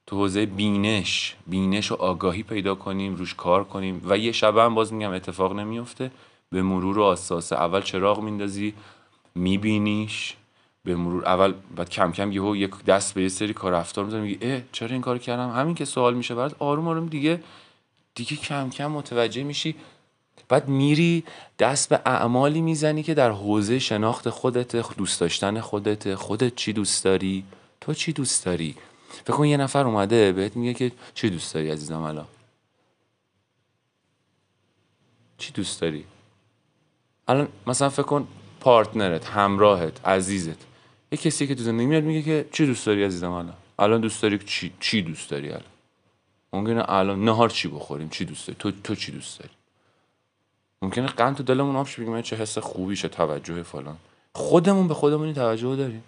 تو 0.08 0.16
حوزه 0.16 0.46
بینش. 0.46 1.36
بینش 1.48 1.92
و 1.92 1.96
آگاهی 1.96 2.44
پیدا 2.44 2.76
کنیم 2.76 3.16
روش 3.16 3.34
کار 3.36 3.64
کنیم. 3.64 4.02
و 4.06 4.18
یه 4.18 4.32
شبه 4.32 4.62
هم 4.62 4.76
باز 4.76 4.94
میگم 4.94 5.12
اتفاق 5.12 5.54
نمیفته. 5.54 6.12
به 6.52 6.62
مرور 6.62 7.00
و 7.00 7.04
آساسه 7.04 7.56
اول 7.56 7.82
چراغ 7.82 8.22
میندازی 8.22 8.74
میبینیش. 9.36 10.36
به 10.84 10.96
مرور 10.96 11.26
اول 11.26 11.54
بعد 11.76 11.90
کم 11.90 12.12
کم 12.12 12.32
یهو 12.32 12.56
یک 12.56 12.84
دست 12.86 13.14
به 13.14 13.22
یه 13.22 13.30
سری 13.30 13.54
کار 13.54 13.72
رفتار 13.72 14.06
می‌زنی 14.06 14.22
میگی 14.22 14.38
اه 14.42 14.62
چرا 14.72 14.90
این 14.90 15.02
کار 15.02 15.18
کردم؟ 15.18 15.50
همین 15.50 15.76
که 15.76 15.86
سوال 15.86 16.14
میشه 16.14 16.36
برات 16.36 16.56
آروم 16.60 16.88
آروم 16.88 17.06
دیگه 17.06 17.44
دیگه 18.16 18.36
کم 18.38 18.70
کم 18.70 18.88
متوجه 18.88 19.44
میشی 19.44 19.76
بعد 20.50 20.68
میری 20.68 21.24
دست 21.60 21.90
به 21.90 22.02
اعمالی 22.06 22.62
می‌زنی 22.62 23.04
که 23.04 23.14
در 23.14 23.32
حوزه 23.32 23.80
شناخت 23.80 24.30
خودت 24.30 24.96
دوست 24.98 25.20
داشتن 25.20 25.60
خودت 25.62 26.16
خودت 26.16 26.56
چی 26.56 26.74
دوست 26.74 27.04
داری؟ 27.04 27.44
تو 27.82 27.94
چی 27.94 28.14
دوست 28.14 28.46
داری؟ 28.46 28.76
فکر 29.24 29.34
کن 29.34 29.46
یه 29.46 29.58
نفر 29.58 29.86
اومده 29.86 30.32
بهت 30.32 30.56
میگه 30.56 30.74
که 30.74 30.92
چی 31.14 31.30
دوست 31.30 31.54
داری 31.54 31.70
عزیزم 31.70 32.02
الان؟ 32.02 32.28
چی 35.38 35.52
دوست 35.52 35.82
داری؟ 35.82 36.06
الان 37.28 37.48
مثلا 37.68 37.90
فکر 37.90 38.04
کن 38.04 38.28
پارتنرت 38.60 39.26
همراهت 39.26 40.06
عزیزت. 40.06 40.58
یه 41.12 41.18
کسی 41.18 41.48
که 41.48 41.56
تو 41.56 41.64
زندگی 41.64 41.86
میاد 41.86 42.04
میگه 42.04 42.22
که 42.22 42.46
چی 42.52 42.66
دوست 42.66 42.86
داری 42.86 43.04
عزیزم 43.04 43.32
الان؟ 43.32 43.54
الان 43.80 44.02
دوست 44.02 44.22
داری 44.22 44.40
چی 44.40 44.74
چی 44.80 45.02
دوست 45.02 45.30
داری 45.30 45.50
الان؟ 45.50 45.64
ممکنه 46.54 46.90
الان 46.90 47.26
نهار 47.26 47.50
چی 47.50 47.68
بخوریم؟ 47.68 48.10
چی 48.10 48.26
دوست 48.26 48.48
داری؟ 48.48 48.58
تو 48.60 48.72
تو 48.72 48.96
چی 48.96 49.12
دوست 49.12 49.40
داری؟ 49.40 49.54
ممکنه 50.82 51.08
قند 51.08 51.36
تو 51.36 51.44
دلمون 51.44 51.76
آب 51.76 51.88
بگیم 51.98 52.22
چه 52.22 52.36
حس 52.36 52.58
خوبی 52.58 52.96
چه 52.96 53.08
توجه 53.08 53.64
فلان. 53.64 53.98
خودمون 54.34 54.88
به 54.88 54.94
خودمون 54.94 55.34
توجه 55.34 55.76
داریم. 55.76 56.04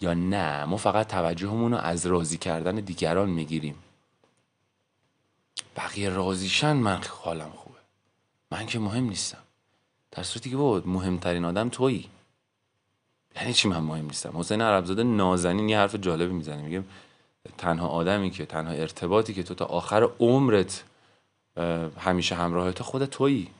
یا 0.00 0.14
نه 0.14 0.64
ما 0.64 0.76
فقط 0.76 1.08
توجهمون 1.08 1.72
رو 1.72 1.78
از 1.78 2.06
راضی 2.06 2.38
کردن 2.38 2.74
دیگران 2.74 3.30
می‌گیریم. 3.30 3.74
بقیه 5.76 6.10
راضیشن 6.10 6.72
من 6.72 7.00
حالم 7.08 7.50
خوبه. 7.50 7.78
من 8.50 8.66
که 8.66 8.78
مهم 8.78 9.04
نیستم. 9.04 9.42
در 10.10 10.22
صورتی 10.22 10.50
که 10.50 10.56
بود 10.56 10.88
مهمترین 10.88 11.44
آدم 11.44 11.68
تویی. 11.68 12.08
یعنی 13.36 13.52
چی 13.52 13.68
من 13.68 13.78
مهم 13.78 14.06
نیستم؟ 14.06 14.38
حسین 14.38 14.60
عربزاده 14.60 15.02
نازنین 15.02 15.68
یه 15.68 15.78
حرف 15.78 15.94
جالبی 15.94 16.32
می‌زنه. 16.32 16.62
میگه 16.62 16.84
تنها 17.58 17.88
آدمی 17.88 18.30
که 18.30 18.46
تنها 18.46 18.72
ارتباطی 18.72 19.34
که 19.34 19.42
تو 19.42 19.54
تا 19.54 19.64
آخر 19.64 20.08
عمرت 20.20 20.84
همیشه 21.98 22.34
همراه 22.34 22.72
تو 22.72 22.84
خود 22.84 23.04
تویی. 23.04 23.50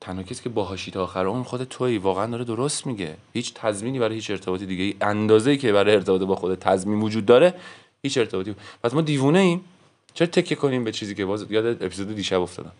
تنها 0.00 0.22
کسی 0.22 0.42
که 0.42 0.48
باهاشی 0.48 0.90
تا 0.90 1.02
آخر 1.02 1.26
اون 1.26 1.42
خود 1.42 1.64
تویی. 1.64 1.98
واقعا 1.98 2.26
داره 2.26 2.44
درست 2.44 2.86
میگه. 2.86 3.16
هیچ 3.32 3.54
تضمینی 3.54 3.98
برای 3.98 4.14
هیچ 4.14 4.30
ارتباطی 4.30 4.66
دیگه 4.66 4.96
اندازه 5.00 5.50
ای 5.50 5.58
که 5.58 5.72
برای 5.72 5.94
ارتباط 5.94 6.22
با 6.22 6.36
خود 6.36 6.54
تضمین 6.54 7.00
وجود 7.00 7.26
داره 7.26 7.54
هیچ 8.02 8.18
ارتباطی 8.18 8.54
پس 8.82 8.94
ما 8.94 9.00
دیوونه 9.00 9.38
ایم. 9.38 9.64
چرا 10.14 10.26
تکه 10.26 10.54
کنیم 10.54 10.84
به 10.84 10.92
چیزی 10.92 11.14
که 11.14 11.24
باز 11.24 11.50
یاد 11.50 11.82
اپیزود 11.82 12.14
دیشب 12.14 12.40
افتادم؟ 12.40 12.72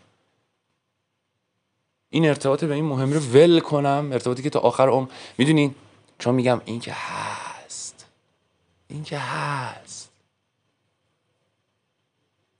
این 2.10 2.26
ارتباط 2.26 2.64
به 2.64 2.74
این 2.74 2.84
مهم 2.84 3.12
رو 3.12 3.20
ول 3.20 3.60
کنم. 3.60 4.08
ارتباطی 4.12 4.42
که 4.42 4.50
تا 4.50 4.58
آخر 4.58 4.88
عمر 4.88 5.08
می‌دونین؟ 5.38 5.74
چون 6.18 6.34
میگم 6.34 6.60
این 6.64 6.80
که 6.80 6.92
هست. 6.92 8.06
این 8.88 9.04
که 9.04 9.18
هست. 9.18 10.11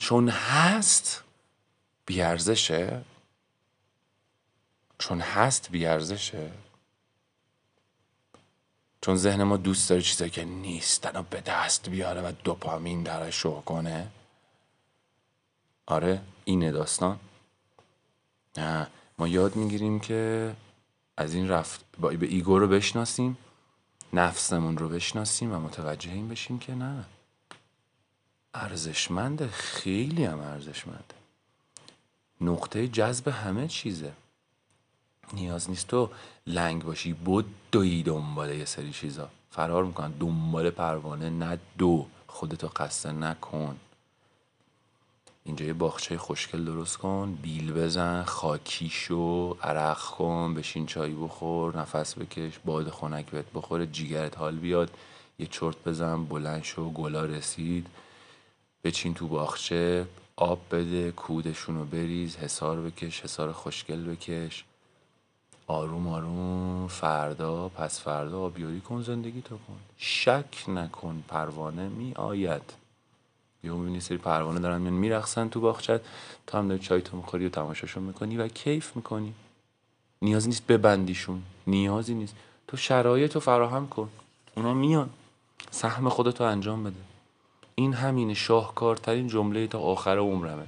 چون 0.03 0.29
هست 0.29 1.23
بیارزشه 2.07 3.05
چون 4.99 5.21
هست 5.21 5.71
بیارزشه 5.71 6.51
چون 9.01 9.17
ذهن 9.17 9.43
ما 9.43 9.57
دوست 9.57 9.91
داره 9.91 10.03
چیزایی 10.03 10.31
که 10.31 10.45
نیستن 10.45 11.17
و 11.17 11.23
به 11.23 11.41
دست 11.41 11.89
بیاره 11.89 12.21
و 12.21 12.33
دوپامین 12.45 13.03
داره 13.03 13.31
شو 13.31 13.61
کنه. 13.61 14.09
آره 15.87 16.21
اینه 16.45 16.73
داستان. 16.73 17.21
نه 18.57 18.87
ما 19.19 19.29
یاد 19.29 19.57
می‌گیریم 19.57 20.01
که 20.01 20.53
از 21.17 21.35
این 21.35 21.49
رفت 21.49 21.85
با 21.99 22.09
به 22.09 22.27
ایگو 22.27 22.59
رو 22.59 22.69
بشناسیم 22.69 23.39
نفسمون 24.13 24.79
رو 24.79 24.89
بشناسیم 24.89 25.53
و 25.53 25.59
متوجه 25.59 26.13
این 26.13 26.29
بشیم 26.29 26.59
که 26.59 26.75
نه. 26.75 27.05
ارزشمنده 28.55 29.49
خیلی 29.49 30.25
هم 30.25 30.41
ارزشمنده 30.41 31.15
نقطه 32.41 32.89
جذب 32.89 33.29
همه 33.29 33.69
چیزه. 33.69 34.13
نیاز 35.33 35.71
نیست 35.71 35.87
تو 35.87 36.11
لنگ 36.47 36.85
باشی 36.85 37.13
بود 37.13 37.55
دوی 37.73 38.03
دنبال 38.03 38.51
یه 38.51 38.65
سری 38.65 38.93
چیزا. 38.93 39.29
فرار 39.51 39.85
می‌کنن. 39.85 40.11
دنبال 40.11 40.71
پروانه 40.71 41.31
نه 41.31 41.59
دو. 41.79 42.07
خودتو 42.27 42.69
قصه 42.69 43.13
نکن. 43.13 43.77
اینجا 45.45 45.67
یه 45.67 45.73
باخچه 45.73 46.19
خوشگل 46.19 46.65
درست 46.65 46.97
کن. 46.97 47.39
بیل 47.43 47.73
بزن 47.73 48.23
خاکی 48.25 48.89
شو 48.89 49.57
عرق 49.63 50.01
کن 50.01 50.55
بشین 50.55 50.87
چای 50.87 51.15
بخور 51.15 51.79
نفس 51.79 52.19
بکش 52.19 52.59
باد 52.65 52.91
خنک 52.91 53.27
بهت 53.27 53.47
بخوره 53.55 53.87
جیگرت 53.87 54.39
حال 54.39 54.57
بیاد. 54.57 54.91
یه 55.39 55.47
چرت 55.47 55.85
بزن 55.85 56.25
بلند 56.25 56.63
شو 56.63 56.91
گلا 56.91 57.25
رسید. 57.25 57.87
بچین 58.85 59.15
تو 59.15 59.29
باخچه 59.29 60.07
آب 60.37 60.61
بده 60.71 61.13
کودشون 61.13 61.77
رو 61.77 61.85
بریز 61.85 62.37
حسار 62.37 62.81
بکش 62.81 63.21
حسار 63.21 63.53
خوشگل 63.53 64.05
بکش. 64.05 64.65
آروم 65.67 66.09
آروم 66.09 66.89
فردا 66.89 67.69
پس 67.69 68.01
فردا 68.01 68.41
آبیاری 68.41 68.81
کن 68.81 69.03
زندگی 69.03 69.43
تو 69.43 69.57
کن. 69.57 69.77
شک 69.99 70.69
نکن 70.69 71.25
پروانه 71.29 71.89
می 71.89 72.13
آید 72.15 72.63
یهو 73.65 73.77
می‌بینی 73.77 74.01
سری 74.01 74.19
پروانه 74.19 74.61
دارن 74.61 74.81
میان 74.81 74.95
میرقصن 74.95 75.49
تو 75.49 75.61
باغچت 75.61 76.01
تو 76.47 76.59
هم 76.59 76.69
داری 76.69 76.81
چای 76.81 77.03
تو 77.03 77.17
می‌خوری 77.17 77.47
و 77.47 77.49
تماشاشون 77.49 78.03
می‌کنی 78.03 78.37
و 78.37 78.49
کیف 78.49 78.97
می‌کنی. 78.97 79.35
نیازی 80.23 80.49
نیست 80.49 80.67
ببندیشون 80.67 81.43
نیازی 81.67 82.15
نیست. 82.15 82.35
تو 82.69 82.77
شرایط 82.77 83.35
رو 83.35 83.41
فراهم 83.41 83.89
کن. 83.89 84.09
اونا 84.57 84.75
میان. 84.75 85.11
سهم 85.71 86.09
خودتو 86.09 86.45
انجام 86.45 86.85
بده. 86.85 87.12
این 87.75 87.95
همینه 87.95 88.35
شاهکارترین 88.35 89.29
جمله 89.29 89.67
تا 89.67 89.81
آخر 89.81 90.19
عمرمه. 90.19 90.67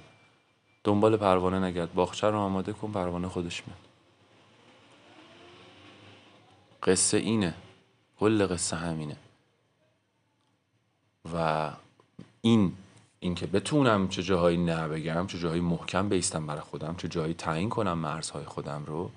دنبال 0.85 1.17
پروانه 1.17 1.59
نگرد. 1.59 1.95
باغچه 1.95 2.31
رو 2.31 2.39
آماده 2.39 2.73
کن 2.73 2.93
پروانه 2.93 3.29
خودش 3.29 3.63
میاد. 3.67 3.79
قصه 6.83 7.17
اینه. 7.17 7.55
کل 8.21 8.47
قصه 8.47 8.77
همینه. 8.77 9.17
و 11.35 11.71
این 12.41 12.73
اینکه 13.21 13.47
بتونم 13.47 14.09
چه 14.09 14.23
جاهایی 14.23 14.57
نه 14.57 14.89
بگم 14.89 15.27
چه 15.27 15.39
جاهایی 15.39 15.61
محکم 15.61 16.09
بیستم 16.09 16.47
برای 16.47 16.61
خودم 16.61 16.95
چه 16.99 17.09
جاهایی 17.09 17.35
تعیین 17.35 17.69
کنم 17.69 17.99
مرزهای 17.99 18.45
خودم 18.45 18.85
رو 18.87 19.11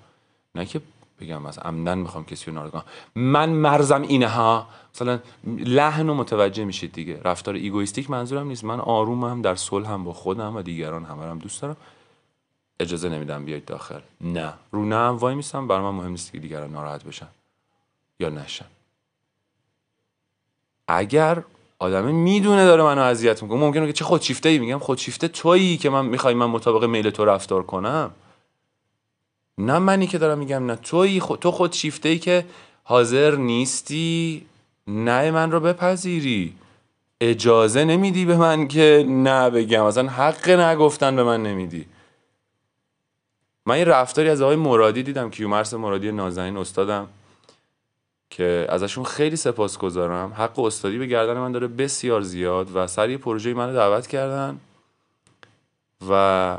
نه 0.54 0.66
که 0.66 0.80
بگم 1.20 1.46
از 1.46 1.58
عمد 1.58 1.98
می‌خوام 1.98 2.24
کسی 2.24 2.44
رو 2.46 2.52
ناراحت 2.52 2.84
من 3.14 3.48
مرزم 3.48 4.02
اینه 4.02 4.28
ها 4.28 4.66
مثلا 4.94 5.18
لحن 5.46 6.08
و 6.08 6.14
متوجه 6.14 6.64
میشید 6.64 6.92
دیگه. 6.92 7.20
رفتار 7.24 7.54
egoistic 7.54 8.10
منظورم 8.10 8.46
نیست. 8.46 8.64
من 8.64 8.80
آرومم 8.80 9.42
در 9.42 9.54
صلحم 9.54 10.04
با 10.04 10.12
خودم 10.12 10.56
و 10.56 10.62
دیگران 10.62 11.04
همه 11.04 11.24
هم 11.24 11.38
دوست 11.38 11.62
دارم. 11.62 11.76
اجازه 12.80 13.08
نمیدم 13.08 13.44
بیاید 13.44 13.64
داخل. 13.64 14.00
نه. 14.20 14.52
رو 14.72 14.84
نه 14.84 15.08
وای 15.08 15.34
میستم. 15.34 15.68
برای 15.68 15.82
من 15.82 15.90
مهم 15.90 16.10
نیست 16.10 16.32
که 16.32 16.38
دیگران 16.38 16.72
ناراحت 16.72 17.04
بشن 17.04 17.28
یا 18.20 18.28
نشن. 18.28 18.66
اگر 20.88 21.42
آدم 21.78 22.04
می‌دونه 22.04 22.64
داره 22.64 22.82
منو 22.82 23.00
اذیت 23.00 23.42
می‌کنه 23.42 23.60
ممکنه 23.60 23.86
که 23.86 23.92
چه 23.92 24.04
خودشیفته 24.04 24.48
ای 24.48 24.58
میگم 24.58 24.78
خودشیفته 24.78 25.28
تویی 25.28 25.76
که 25.76 25.90
من 25.90 26.06
می‌خوای 26.06 26.34
من 26.34 26.46
مطابق 26.46 26.84
میل 26.84 27.10
تو 27.10 27.24
رفتار 27.24 27.62
کنم. 27.62 28.10
نه 29.58 29.78
منی 29.78 30.06
که 30.06 30.18
دارم 30.18 30.38
میگم 30.38 30.66
نه 30.66 30.76
تویی 30.76 31.20
خود 31.20 31.38
تو 31.38 31.50
خودشیفته 31.50 32.08
ای 32.08 32.18
که 32.18 32.44
حاضر 32.84 33.36
نیستی 33.36 34.46
نه 34.86 35.30
من 35.30 35.50
رو 35.50 35.60
بپذیری. 35.60 36.54
اجازه 37.20 37.84
نمیدی 37.84 38.24
به 38.24 38.36
من 38.36 38.68
که 38.68 39.04
نه 39.08 39.50
بگم. 39.50 39.84
اصلا 39.84 40.08
حق 40.08 40.50
نگفتن 40.50 41.16
به 41.16 41.24
من 41.24 41.42
نمیدی. 41.42 41.86
من 43.66 43.78
یه 43.78 43.84
رفتاری 43.84 44.28
از 44.28 44.42
آقای 44.42 44.56
مرادی 44.56 45.02
دیدم 45.02 45.30
کیومرس 45.30 45.74
مرادی 45.74 46.12
نازنین 46.12 46.56
استادم 46.56 47.08
که 48.30 48.66
ازشون 48.68 49.04
خیلی 49.04 49.36
سپاس 49.36 49.78
گذارم 49.78 50.32
حق 50.36 50.58
استادی 50.58 50.98
به 50.98 51.06
گردن 51.06 51.38
من 51.38 51.52
داره 51.52 51.66
بسیار 51.66 52.20
زیاد 52.20 52.76
و 52.76 52.86
سر 52.86 53.10
یه 53.10 53.18
پروژه 53.18 53.54
منو 53.54 53.72
دعوت 53.72 54.06
کردن 54.06 54.60
و 56.10 56.58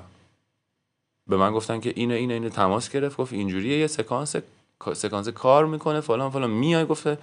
به 1.30 1.38
من 1.38 1.52
گفتن 1.52 1.80
که 1.80 1.94
اینو 1.96 2.14
اینو 2.16 2.34
اینو 2.34 2.50
تماس 2.50 2.90
گرفت 2.90 3.18
گفت 3.18 3.34
اینجوریه 3.34 3.78
یه 3.78 3.88
سکانس 3.88 4.36
سکانس 4.94 5.30
کار 5.30 5.66
می‌کنه 5.66 6.02
فلان 6.02 6.30
فلان. 6.30 6.50
میای 6.50 6.86
گفته 6.86 7.18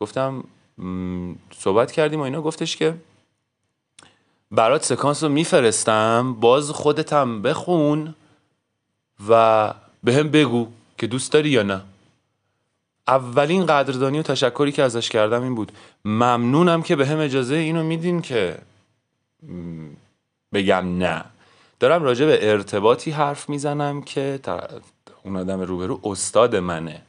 گفتم 0.00 0.44
صحبت 1.58 1.92
کردیم 1.92 2.20
و 2.20 2.22
اینا. 2.22 2.42
گفتش 2.42 2.76
که 2.76 2.94
برات 4.50 4.84
سکانس 4.84 5.22
رو 5.22 5.28
میفرستم 5.28 6.36
باز 6.40 6.70
خودتم 6.70 7.42
بخون 7.42 8.14
و 9.28 9.74
به 10.04 10.14
هم 10.14 10.28
بگو 10.28 10.68
که 10.98 11.06
دوست 11.06 11.32
داری 11.32 11.50
یا 11.50 11.62
نه. 11.62 11.80
اولین 13.08 13.66
قدردانی 13.66 14.18
و 14.18 14.22
تشکری 14.22 14.72
که 14.72 14.82
ازش 14.82 15.08
کردم 15.08 15.42
این 15.42 15.54
بود. 15.54 15.72
ممنونم 16.04 16.82
که 16.82 16.96
به 16.96 17.06
هم 17.06 17.18
اجازه 17.18 17.54
اینو 17.54 17.82
میدین 17.82 18.22
که 18.22 18.58
بگم 20.52 20.98
نه. 20.98 21.24
دارم 21.82 22.02
راجع 22.02 22.26
به 22.26 22.50
ارتباطی 22.50 23.10
حرف 23.10 23.48
می‌زنم 23.48 24.02
که 24.02 24.40
اون 25.24 25.36
آدم 25.36 25.60
روبرو 25.60 26.00
استاد 26.04 26.56
منه. 26.56 27.02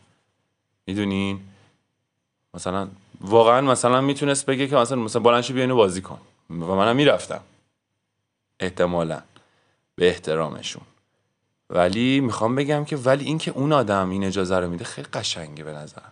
می‌دونین؟ 0.88 1.40
مثلا 2.54 2.88
واقعا 3.22 3.62
مثلا 3.62 4.02
می‌تونست 4.02 4.46
بگه 4.46 4.68
که 4.68 4.76
مثلا 4.76 4.98
مثلا 4.98 5.22
بلنشو 5.22 5.54
بیا 5.54 5.64
اینو 5.64 5.76
بازی 5.76 6.02
کن. 6.02 6.20
و 6.50 6.54
منم 6.54 6.96
می‌رفتم. 6.96 7.42
احتمالا. 8.60 9.22
به 9.96 10.08
احترامشون. 10.08 10.84
ولی 11.70 12.20
می‌خوام 12.20 12.56
بگم 12.56 12.86
که 12.86 12.98
ولی 12.98 13.26
اینکه 13.26 13.52
اون 13.52 13.74
آدم 13.74 14.10
این 14.10 14.24
اجازه 14.24 14.60
رو 14.60 14.70
میده 14.70 14.86
خیلی 14.86 15.08
قشنگه 15.14 15.64
به 15.64 15.72
نظرم. 15.72 16.12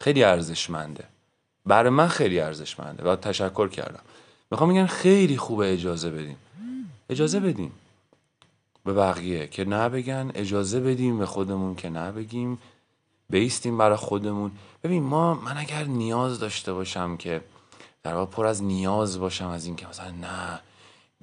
خیلی 0.00 0.24
ارزشمنده. 0.24 1.04
برای 1.66 1.90
من 1.90 2.08
خیلی 2.08 2.40
ارزشمنده. 2.40 3.10
و 3.10 3.16
تشکر 3.16 3.68
کردم. 3.68 4.02
می‌خوام 4.50 4.70
بگم 4.70 4.86
خیلی 4.86 5.36
خوبه 5.36 5.72
اجازه 5.72 6.10
بدیم 6.10 6.36
اجازه 7.10 7.40
بدیم 7.40 7.72
به 8.84 8.92
بقیه. 8.92 9.46
که 9.46 9.64
نه 9.64 9.88
بگن 9.88 10.30
اجازه 10.34 10.80
بدیم 10.80 11.18
به 11.18 11.26
خودمون 11.26 11.74
که 11.74 11.88
نه 11.88 12.12
بگیم 12.12 12.58
بیستیم 13.30 13.78
برای 13.78 13.96
خودمون. 13.96 14.50
ببین 14.84 15.02
ما 15.02 15.34
من 15.34 15.56
اگر 15.56 15.84
نیاز 15.84 16.40
داشته 16.40 16.72
باشم 16.72 17.16
که 17.16 17.40
در 18.02 18.14
واقع 18.14 18.32
پر 18.32 18.46
از 18.46 18.62
نیاز 18.62 19.18
باشم 19.18 19.48
از 19.48 19.66
اینکه 19.66 19.86
مثلا 19.86 20.10
نه 20.10 20.60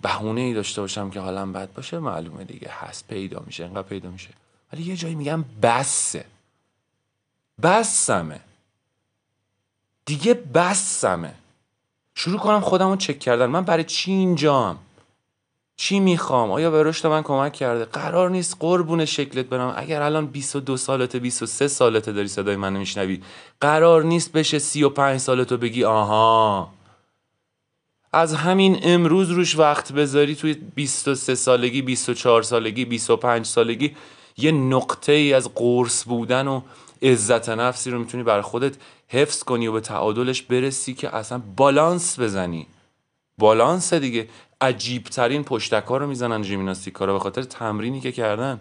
بهونه 0.02 0.42
ای 0.42 0.54
داشته 0.54 0.82
باشم 0.82 1.10
که 1.10 1.20
حالم 1.20 1.54
بد 1.54 1.74
باشه 1.74 2.00
معلومه 2.00 2.44
دیگه 2.44 2.70
هست 2.72 3.08
پیدا 3.08 3.44
میشه 3.46 3.66
انقدر 3.66 3.88
پیدا 3.88 4.10
میشه. 4.10 4.30
ولی 4.74 4.84
یه 4.84 4.96
جایی 4.96 5.16
میگم 5.16 5.46
بسه. 5.62 6.26
بسمه. 7.64 8.40
دیگه 10.06 10.34
بسمه. 10.34 11.34
شروع 12.16 12.40
کنم 12.40 12.60
خودم 12.60 12.90
رو 12.90 12.96
چک 12.96 13.20
کردن. 13.20 13.46
من 13.46 13.64
برای 13.64 13.84
چی 13.84 14.12
اینجام؟ 14.12 14.78
چی 15.78 16.00
می‌خوام؟ 16.00 16.52
آیا 16.52 16.72
به 16.72 16.84
رشد 16.84 17.08
من 17.08 17.24
کمک 17.24 17.54
کرده؟ 17.54 17.86
قرار 17.86 18.30
نیست 18.30 18.58
قربون 18.60 19.06
شکلت 19.06 19.46
برم. 19.46 19.74
اگر 19.78 20.02
الان 20.02 20.26
22 20.26 20.78
سالته 20.78 21.20
23 21.20 21.68
سالته 21.68 22.12
داری 22.12 22.28
صدای 22.28 22.56
منو 22.56 22.80
میشنوی. 22.80 23.22
قرار 23.62 24.04
نیست 24.04 24.32
بشه 24.32 24.60
35 24.60 25.20
سالتو 25.20 25.58
بگی 25.58 25.84
آها. 25.84 26.70
از 28.14 28.34
همین 28.34 28.80
امروز 28.84 29.30
روش 29.30 29.58
وقت 29.58 29.92
بذاری 29.94 30.36
توی 30.36 30.54
23 30.54 31.36
سالگی 31.36 31.82
24 31.82 32.42
سالگی 32.42 32.86
25 32.86 33.46
سالگی 33.46 33.96
یه 34.38 34.52
نقطه 34.52 35.12
ای 35.12 35.34
از 35.34 35.50
قرص 35.56 36.04
بودن 36.08 36.48
و 36.48 36.62
عزت 37.02 37.50
نفسی 37.50 37.92
رو 37.92 38.00
می‌تونی 38.00 38.24
برای 38.24 38.42
خودت 38.42 38.76
حفظ 39.08 39.44
کنی 39.44 39.68
و 39.68 39.72
به 39.72 39.80
تعادلش 39.80 40.42
برسی 40.42 40.94
که 40.94 41.16
اصلا 41.16 41.42
بالانس 41.56 42.20
بزنی. 42.20 42.68
بالانس 43.38 43.94
دیگه. 43.94 44.28
عجیب 44.62 45.04
ترین 45.04 45.44
پشتکار 45.44 46.00
رو 46.02 46.08
می‌زنن 46.08 46.44
ژیمناستیکا 46.44 47.06
رو 47.06 47.14
به 47.14 47.20
خاطر 47.20 47.44
تمرینی 47.44 48.02
که 48.02 48.12
کردن. 48.12 48.60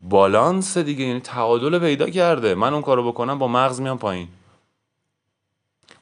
بالانس 0.00 0.78
دیگه 0.78 1.04
یعنی 1.04 1.20
تعادل 1.20 1.78
پیدا 1.78 2.10
کرده. 2.10 2.54
من 2.54 2.72
اون 2.72 2.82
کارو 2.82 3.12
بکنم 3.12 3.38
با 3.38 3.48
مغز 3.48 3.80
میام 3.80 3.98
پایین. 3.98 4.28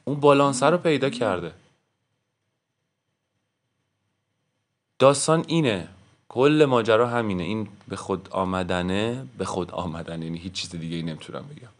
اون 0.05 0.19
بالانس 0.19 0.63
رو 0.63 0.77
پیدا 0.77 1.09
کرده. 1.09 1.53
داستان 4.99 5.45
اینه. 5.47 5.87
کل 6.29 6.65
ماجرا 6.69 7.07
همینه. 7.07 7.43
این 7.43 7.67
به 7.87 7.95
خود 7.95 8.29
آمدنه 8.31 9.27
به 9.37 9.45
خود 9.45 9.71
آمدن 9.71 10.21
یعنی 10.21 10.37
هیچ 10.37 10.53
چیز 10.53 10.69
دیگه 10.69 10.95
ای 10.95 11.03
نمی‌تونم 11.03 11.45
بگم. 11.47 11.78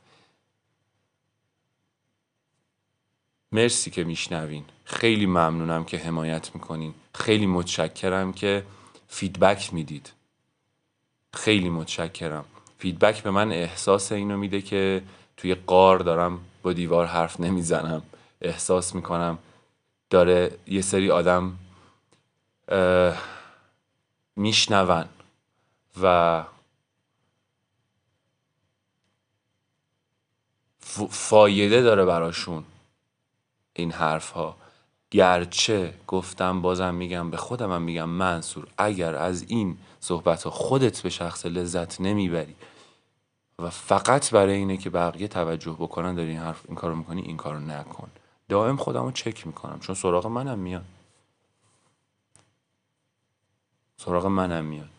مرسی 3.51 3.91
که 3.91 4.03
میشنوین. 4.03 4.65
خیلی 4.85 5.25
ممنونم 5.25 5.85
که 5.85 5.97
حمایت 5.97 6.55
می‌کنین. 6.55 6.93
خیلی 7.15 7.45
متشکرم 7.45 8.33
که 8.33 8.65
feedback 9.07 9.73
می‌دید. 9.73 10.11
خیلی 11.33 11.69
متشکرم. 11.69 12.45
feedback 12.77 13.23
به 13.23 13.31
من 13.31 13.51
احساس 13.51 14.11
اینو 14.11 14.37
میده 14.37 14.61
که 14.61 15.03
توی 15.37 15.55
غار 15.55 15.99
دارم 15.99 16.39
با 16.63 16.73
دیوار 16.73 17.05
حرف 17.05 17.39
نمی‌زنم. 17.39 18.01
احساس 18.41 18.95
می‌کنم 18.95 19.37
داره 20.09 20.51
یه 20.67 20.81
سری 20.81 21.11
آدم 21.11 21.59
میشنون 24.35 25.05
و 26.01 26.43
فایده 31.09 31.81
داره 31.81 32.05
براشون. 32.05 32.63
این 33.79 33.91
حرف 33.91 34.31
ها 34.31 34.55
گرچه 35.11 35.93
گفتم 36.07 36.61
بازم 36.61 36.93
میگم 36.93 37.31
به 37.31 37.37
خودم 37.37 37.71
هم 37.71 37.81
میگم 37.81 38.09
منصور 38.09 38.67
اگر 38.77 39.15
از 39.15 39.45
این 39.47 39.77
صحبت 39.99 40.43
ها 40.43 40.49
خودت 40.49 41.01
به 41.01 41.09
شخص 41.09 41.45
لذت 41.45 42.01
نمی‌بری 42.01 42.55
و 43.59 43.69
فقط 43.69 44.31
برای 44.31 44.55
اینه 44.55 44.77
که 44.77 44.89
بقیه 44.89 45.27
توجه 45.27 45.71
بکنن 45.71 46.15
داری 46.15 46.29
این 46.29 46.39
حرف 46.39 46.61
این 46.67 46.75
کارو 46.75 46.95
می‌کنی 46.95 47.21
این 47.21 47.37
کارو 47.37 47.59
نکن. 47.59 48.09
دائم 48.49 48.77
خودم 48.77 49.03
رو 49.03 49.11
چک 49.11 49.47
می‌کنم. 49.47 49.79
چون 49.79 49.95
سراغ 49.95 50.27
منم 50.27 50.59
میاد. 50.59 50.85
سراغ 53.97 54.25
منم 54.25 54.65
میاد. 54.65 54.89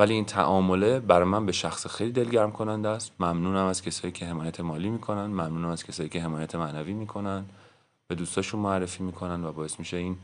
ولی 0.00 0.14
این 0.14 0.24
تعامله 0.24 1.00
برای 1.00 1.28
من 1.28 1.46
به 1.46 1.52
شخص 1.52 1.86
خیلی 1.86 2.12
دلگرم 2.12 2.52
کننده 2.52 2.88
است. 2.88 3.12
ممنونم 3.20 3.66
از 3.66 3.82
کسایی 3.82 4.12
که 4.12 4.26
حمایت 4.26 4.60
مالی 4.60 4.90
می‌کنن. 4.90 5.26
ممنونم 5.26 5.68
از 5.68 5.84
کسایی 5.84 6.08
که 6.08 6.20
حمایت 6.20 6.54
معنوی 6.54 6.92
می‌کنن. 6.92 7.44
به 8.08 8.14
دوستاشون 8.14 8.60
معرفی 8.60 9.02
می‌کنن 9.02 9.44
و 9.44 9.52
باعث 9.52 9.78
میشه 9.78 9.96
این 9.96 10.16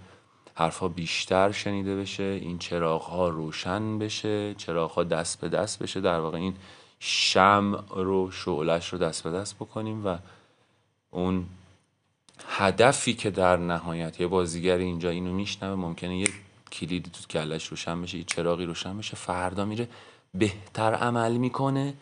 حرفها 0.54 0.88
بیشتر 0.88 1.52
شنیده 1.52 1.96
بشه 1.96 2.22
این 2.22 2.58
چراغ 2.58 3.02
ها 3.02 3.28
روشن 3.28 3.98
بشه 3.98 4.54
چراغ 4.54 4.90
ها 4.90 5.04
دست 5.04 5.40
به 5.40 5.48
دست 5.48 5.82
بشه. 5.82 6.00
در 6.00 6.20
واقع 6.20 6.38
این 6.38 6.54
شم 6.98 7.84
رو 7.96 8.30
شعلش 8.30 8.92
رو 8.92 8.98
دست 8.98 9.24
به 9.24 9.30
دست 9.30 9.56
بکنیم 9.56 10.06
و 10.06 10.18
اون 11.10 11.46
هدفی 12.48 13.14
که 13.14 13.30
در 13.30 13.56
نهایت 13.56 14.20
یه 14.20 14.26
بازیگر 14.26 14.76
اینجا 14.76 15.10
اینو 15.10 15.32
میشنوه 15.32 15.74
ممکنه 15.74 16.18
یه 16.18 16.28
کلیدی 16.72 17.10
تو 17.10 17.22
کلش 17.30 17.66
روشن 17.66 18.02
بشه 18.02 18.18
یه 18.18 18.24
چراغی 18.24 18.64
روشن 18.64 18.98
بشه 18.98 19.16
فردا 19.16 19.64
میره 19.64 19.88
بهتر 20.34 20.94
عمل 20.94 21.36
می‌کنه. 21.36 21.94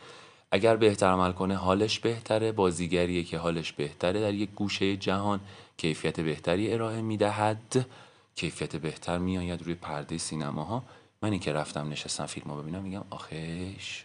اگر 0.50 0.76
بهتر 0.76 1.06
عمل 1.06 1.32
کنه 1.32 1.56
حالش 1.56 1.98
بهتره. 1.98 2.52
بازیگریه 2.52 3.24
که 3.24 3.38
حالش 3.38 3.72
بهتره. 3.72 4.20
در 4.20 4.34
یک 4.34 4.50
گوشه 4.50 4.96
جهان 4.96 5.40
کیفیت 5.76 6.20
بهتری 6.20 6.72
ارائه 6.72 7.02
می‌دهد. 7.02 7.86
کیفیت 8.34 8.76
بهتر 8.76 9.18
میآید 9.18 9.62
روی 9.62 9.74
پرده 9.74 10.18
سینماها. 10.18 10.84
من 11.22 11.30
این 11.30 11.40
که 11.40 11.52
رفتم 11.52 11.88
نشستم 11.88 12.26
فیلم 12.26 12.50
رو 12.50 12.62
ببینم 12.62 12.82
میگم 12.82 13.04
آخش 13.10 14.04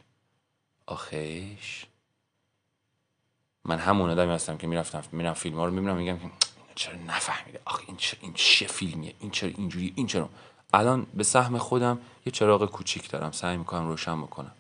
آخش. 0.86 1.86
من 3.66 3.78
همون 3.80 4.10
آدمی 4.10 4.34
هستم 4.34 4.58
که 4.58 4.68
می‌رفتم 4.68 5.04
میرم 5.12 5.34
فیلم 5.34 5.56
ها 5.56 5.66
رو 5.66 5.74
می‌بینم 5.74 5.96
میگم 5.96 6.18
چرا 6.76 6.96
نفهمیده؟ 7.08 7.60
آخه 7.66 7.84
این 7.88 7.98
چه 7.98 8.18
این 8.22 8.34
چه 8.34 8.68
فیلمیه؟ 8.68 9.14
این 9.20 9.32
چرا 9.32 9.50
اینجوری 9.58 9.94
این 9.96 10.08
چرا؟ 10.08 10.30
الان 10.74 11.08
به 11.14 11.24
سهم 11.24 11.58
خودم 11.58 12.00
یه 12.26 12.32
چراغ 12.32 12.66
کوچیک 12.66 13.10
دارم. 13.10 13.32
سعی 13.32 13.58
می‌کنم 13.58 13.88
روشن 13.88 14.22
بکنم. 14.22 14.52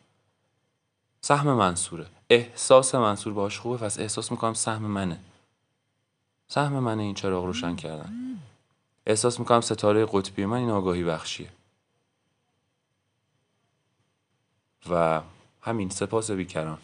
سهم 1.22 1.54
منصوره. 1.54 2.06
احساس 2.30 2.96
منصور 2.96 3.34
باش 3.34 3.60
خوبه 3.60 3.78
پس 3.78 4.00
احساس 4.00 4.32
می‌کنم 4.32 4.54
سهم 4.54 4.82
منه. 4.82 5.20
سهم 6.48 6.74
منه 6.80 7.04
این 7.04 7.16
چراغ 7.16 7.46
روشن 7.46 7.76
کردن. 7.76 8.14
احساس 9.06 9.40
می‌کنم 9.40 9.62
ستاره 9.62 10.06
قطبی 10.12 10.46
من 10.46 10.58
این 10.58 10.70
آگاهی 10.70 11.04
بخشیه. 11.04 11.50
و 14.90 15.22
همین 15.62 15.90
سپاس 15.90 16.32
بیکران. 16.32 16.78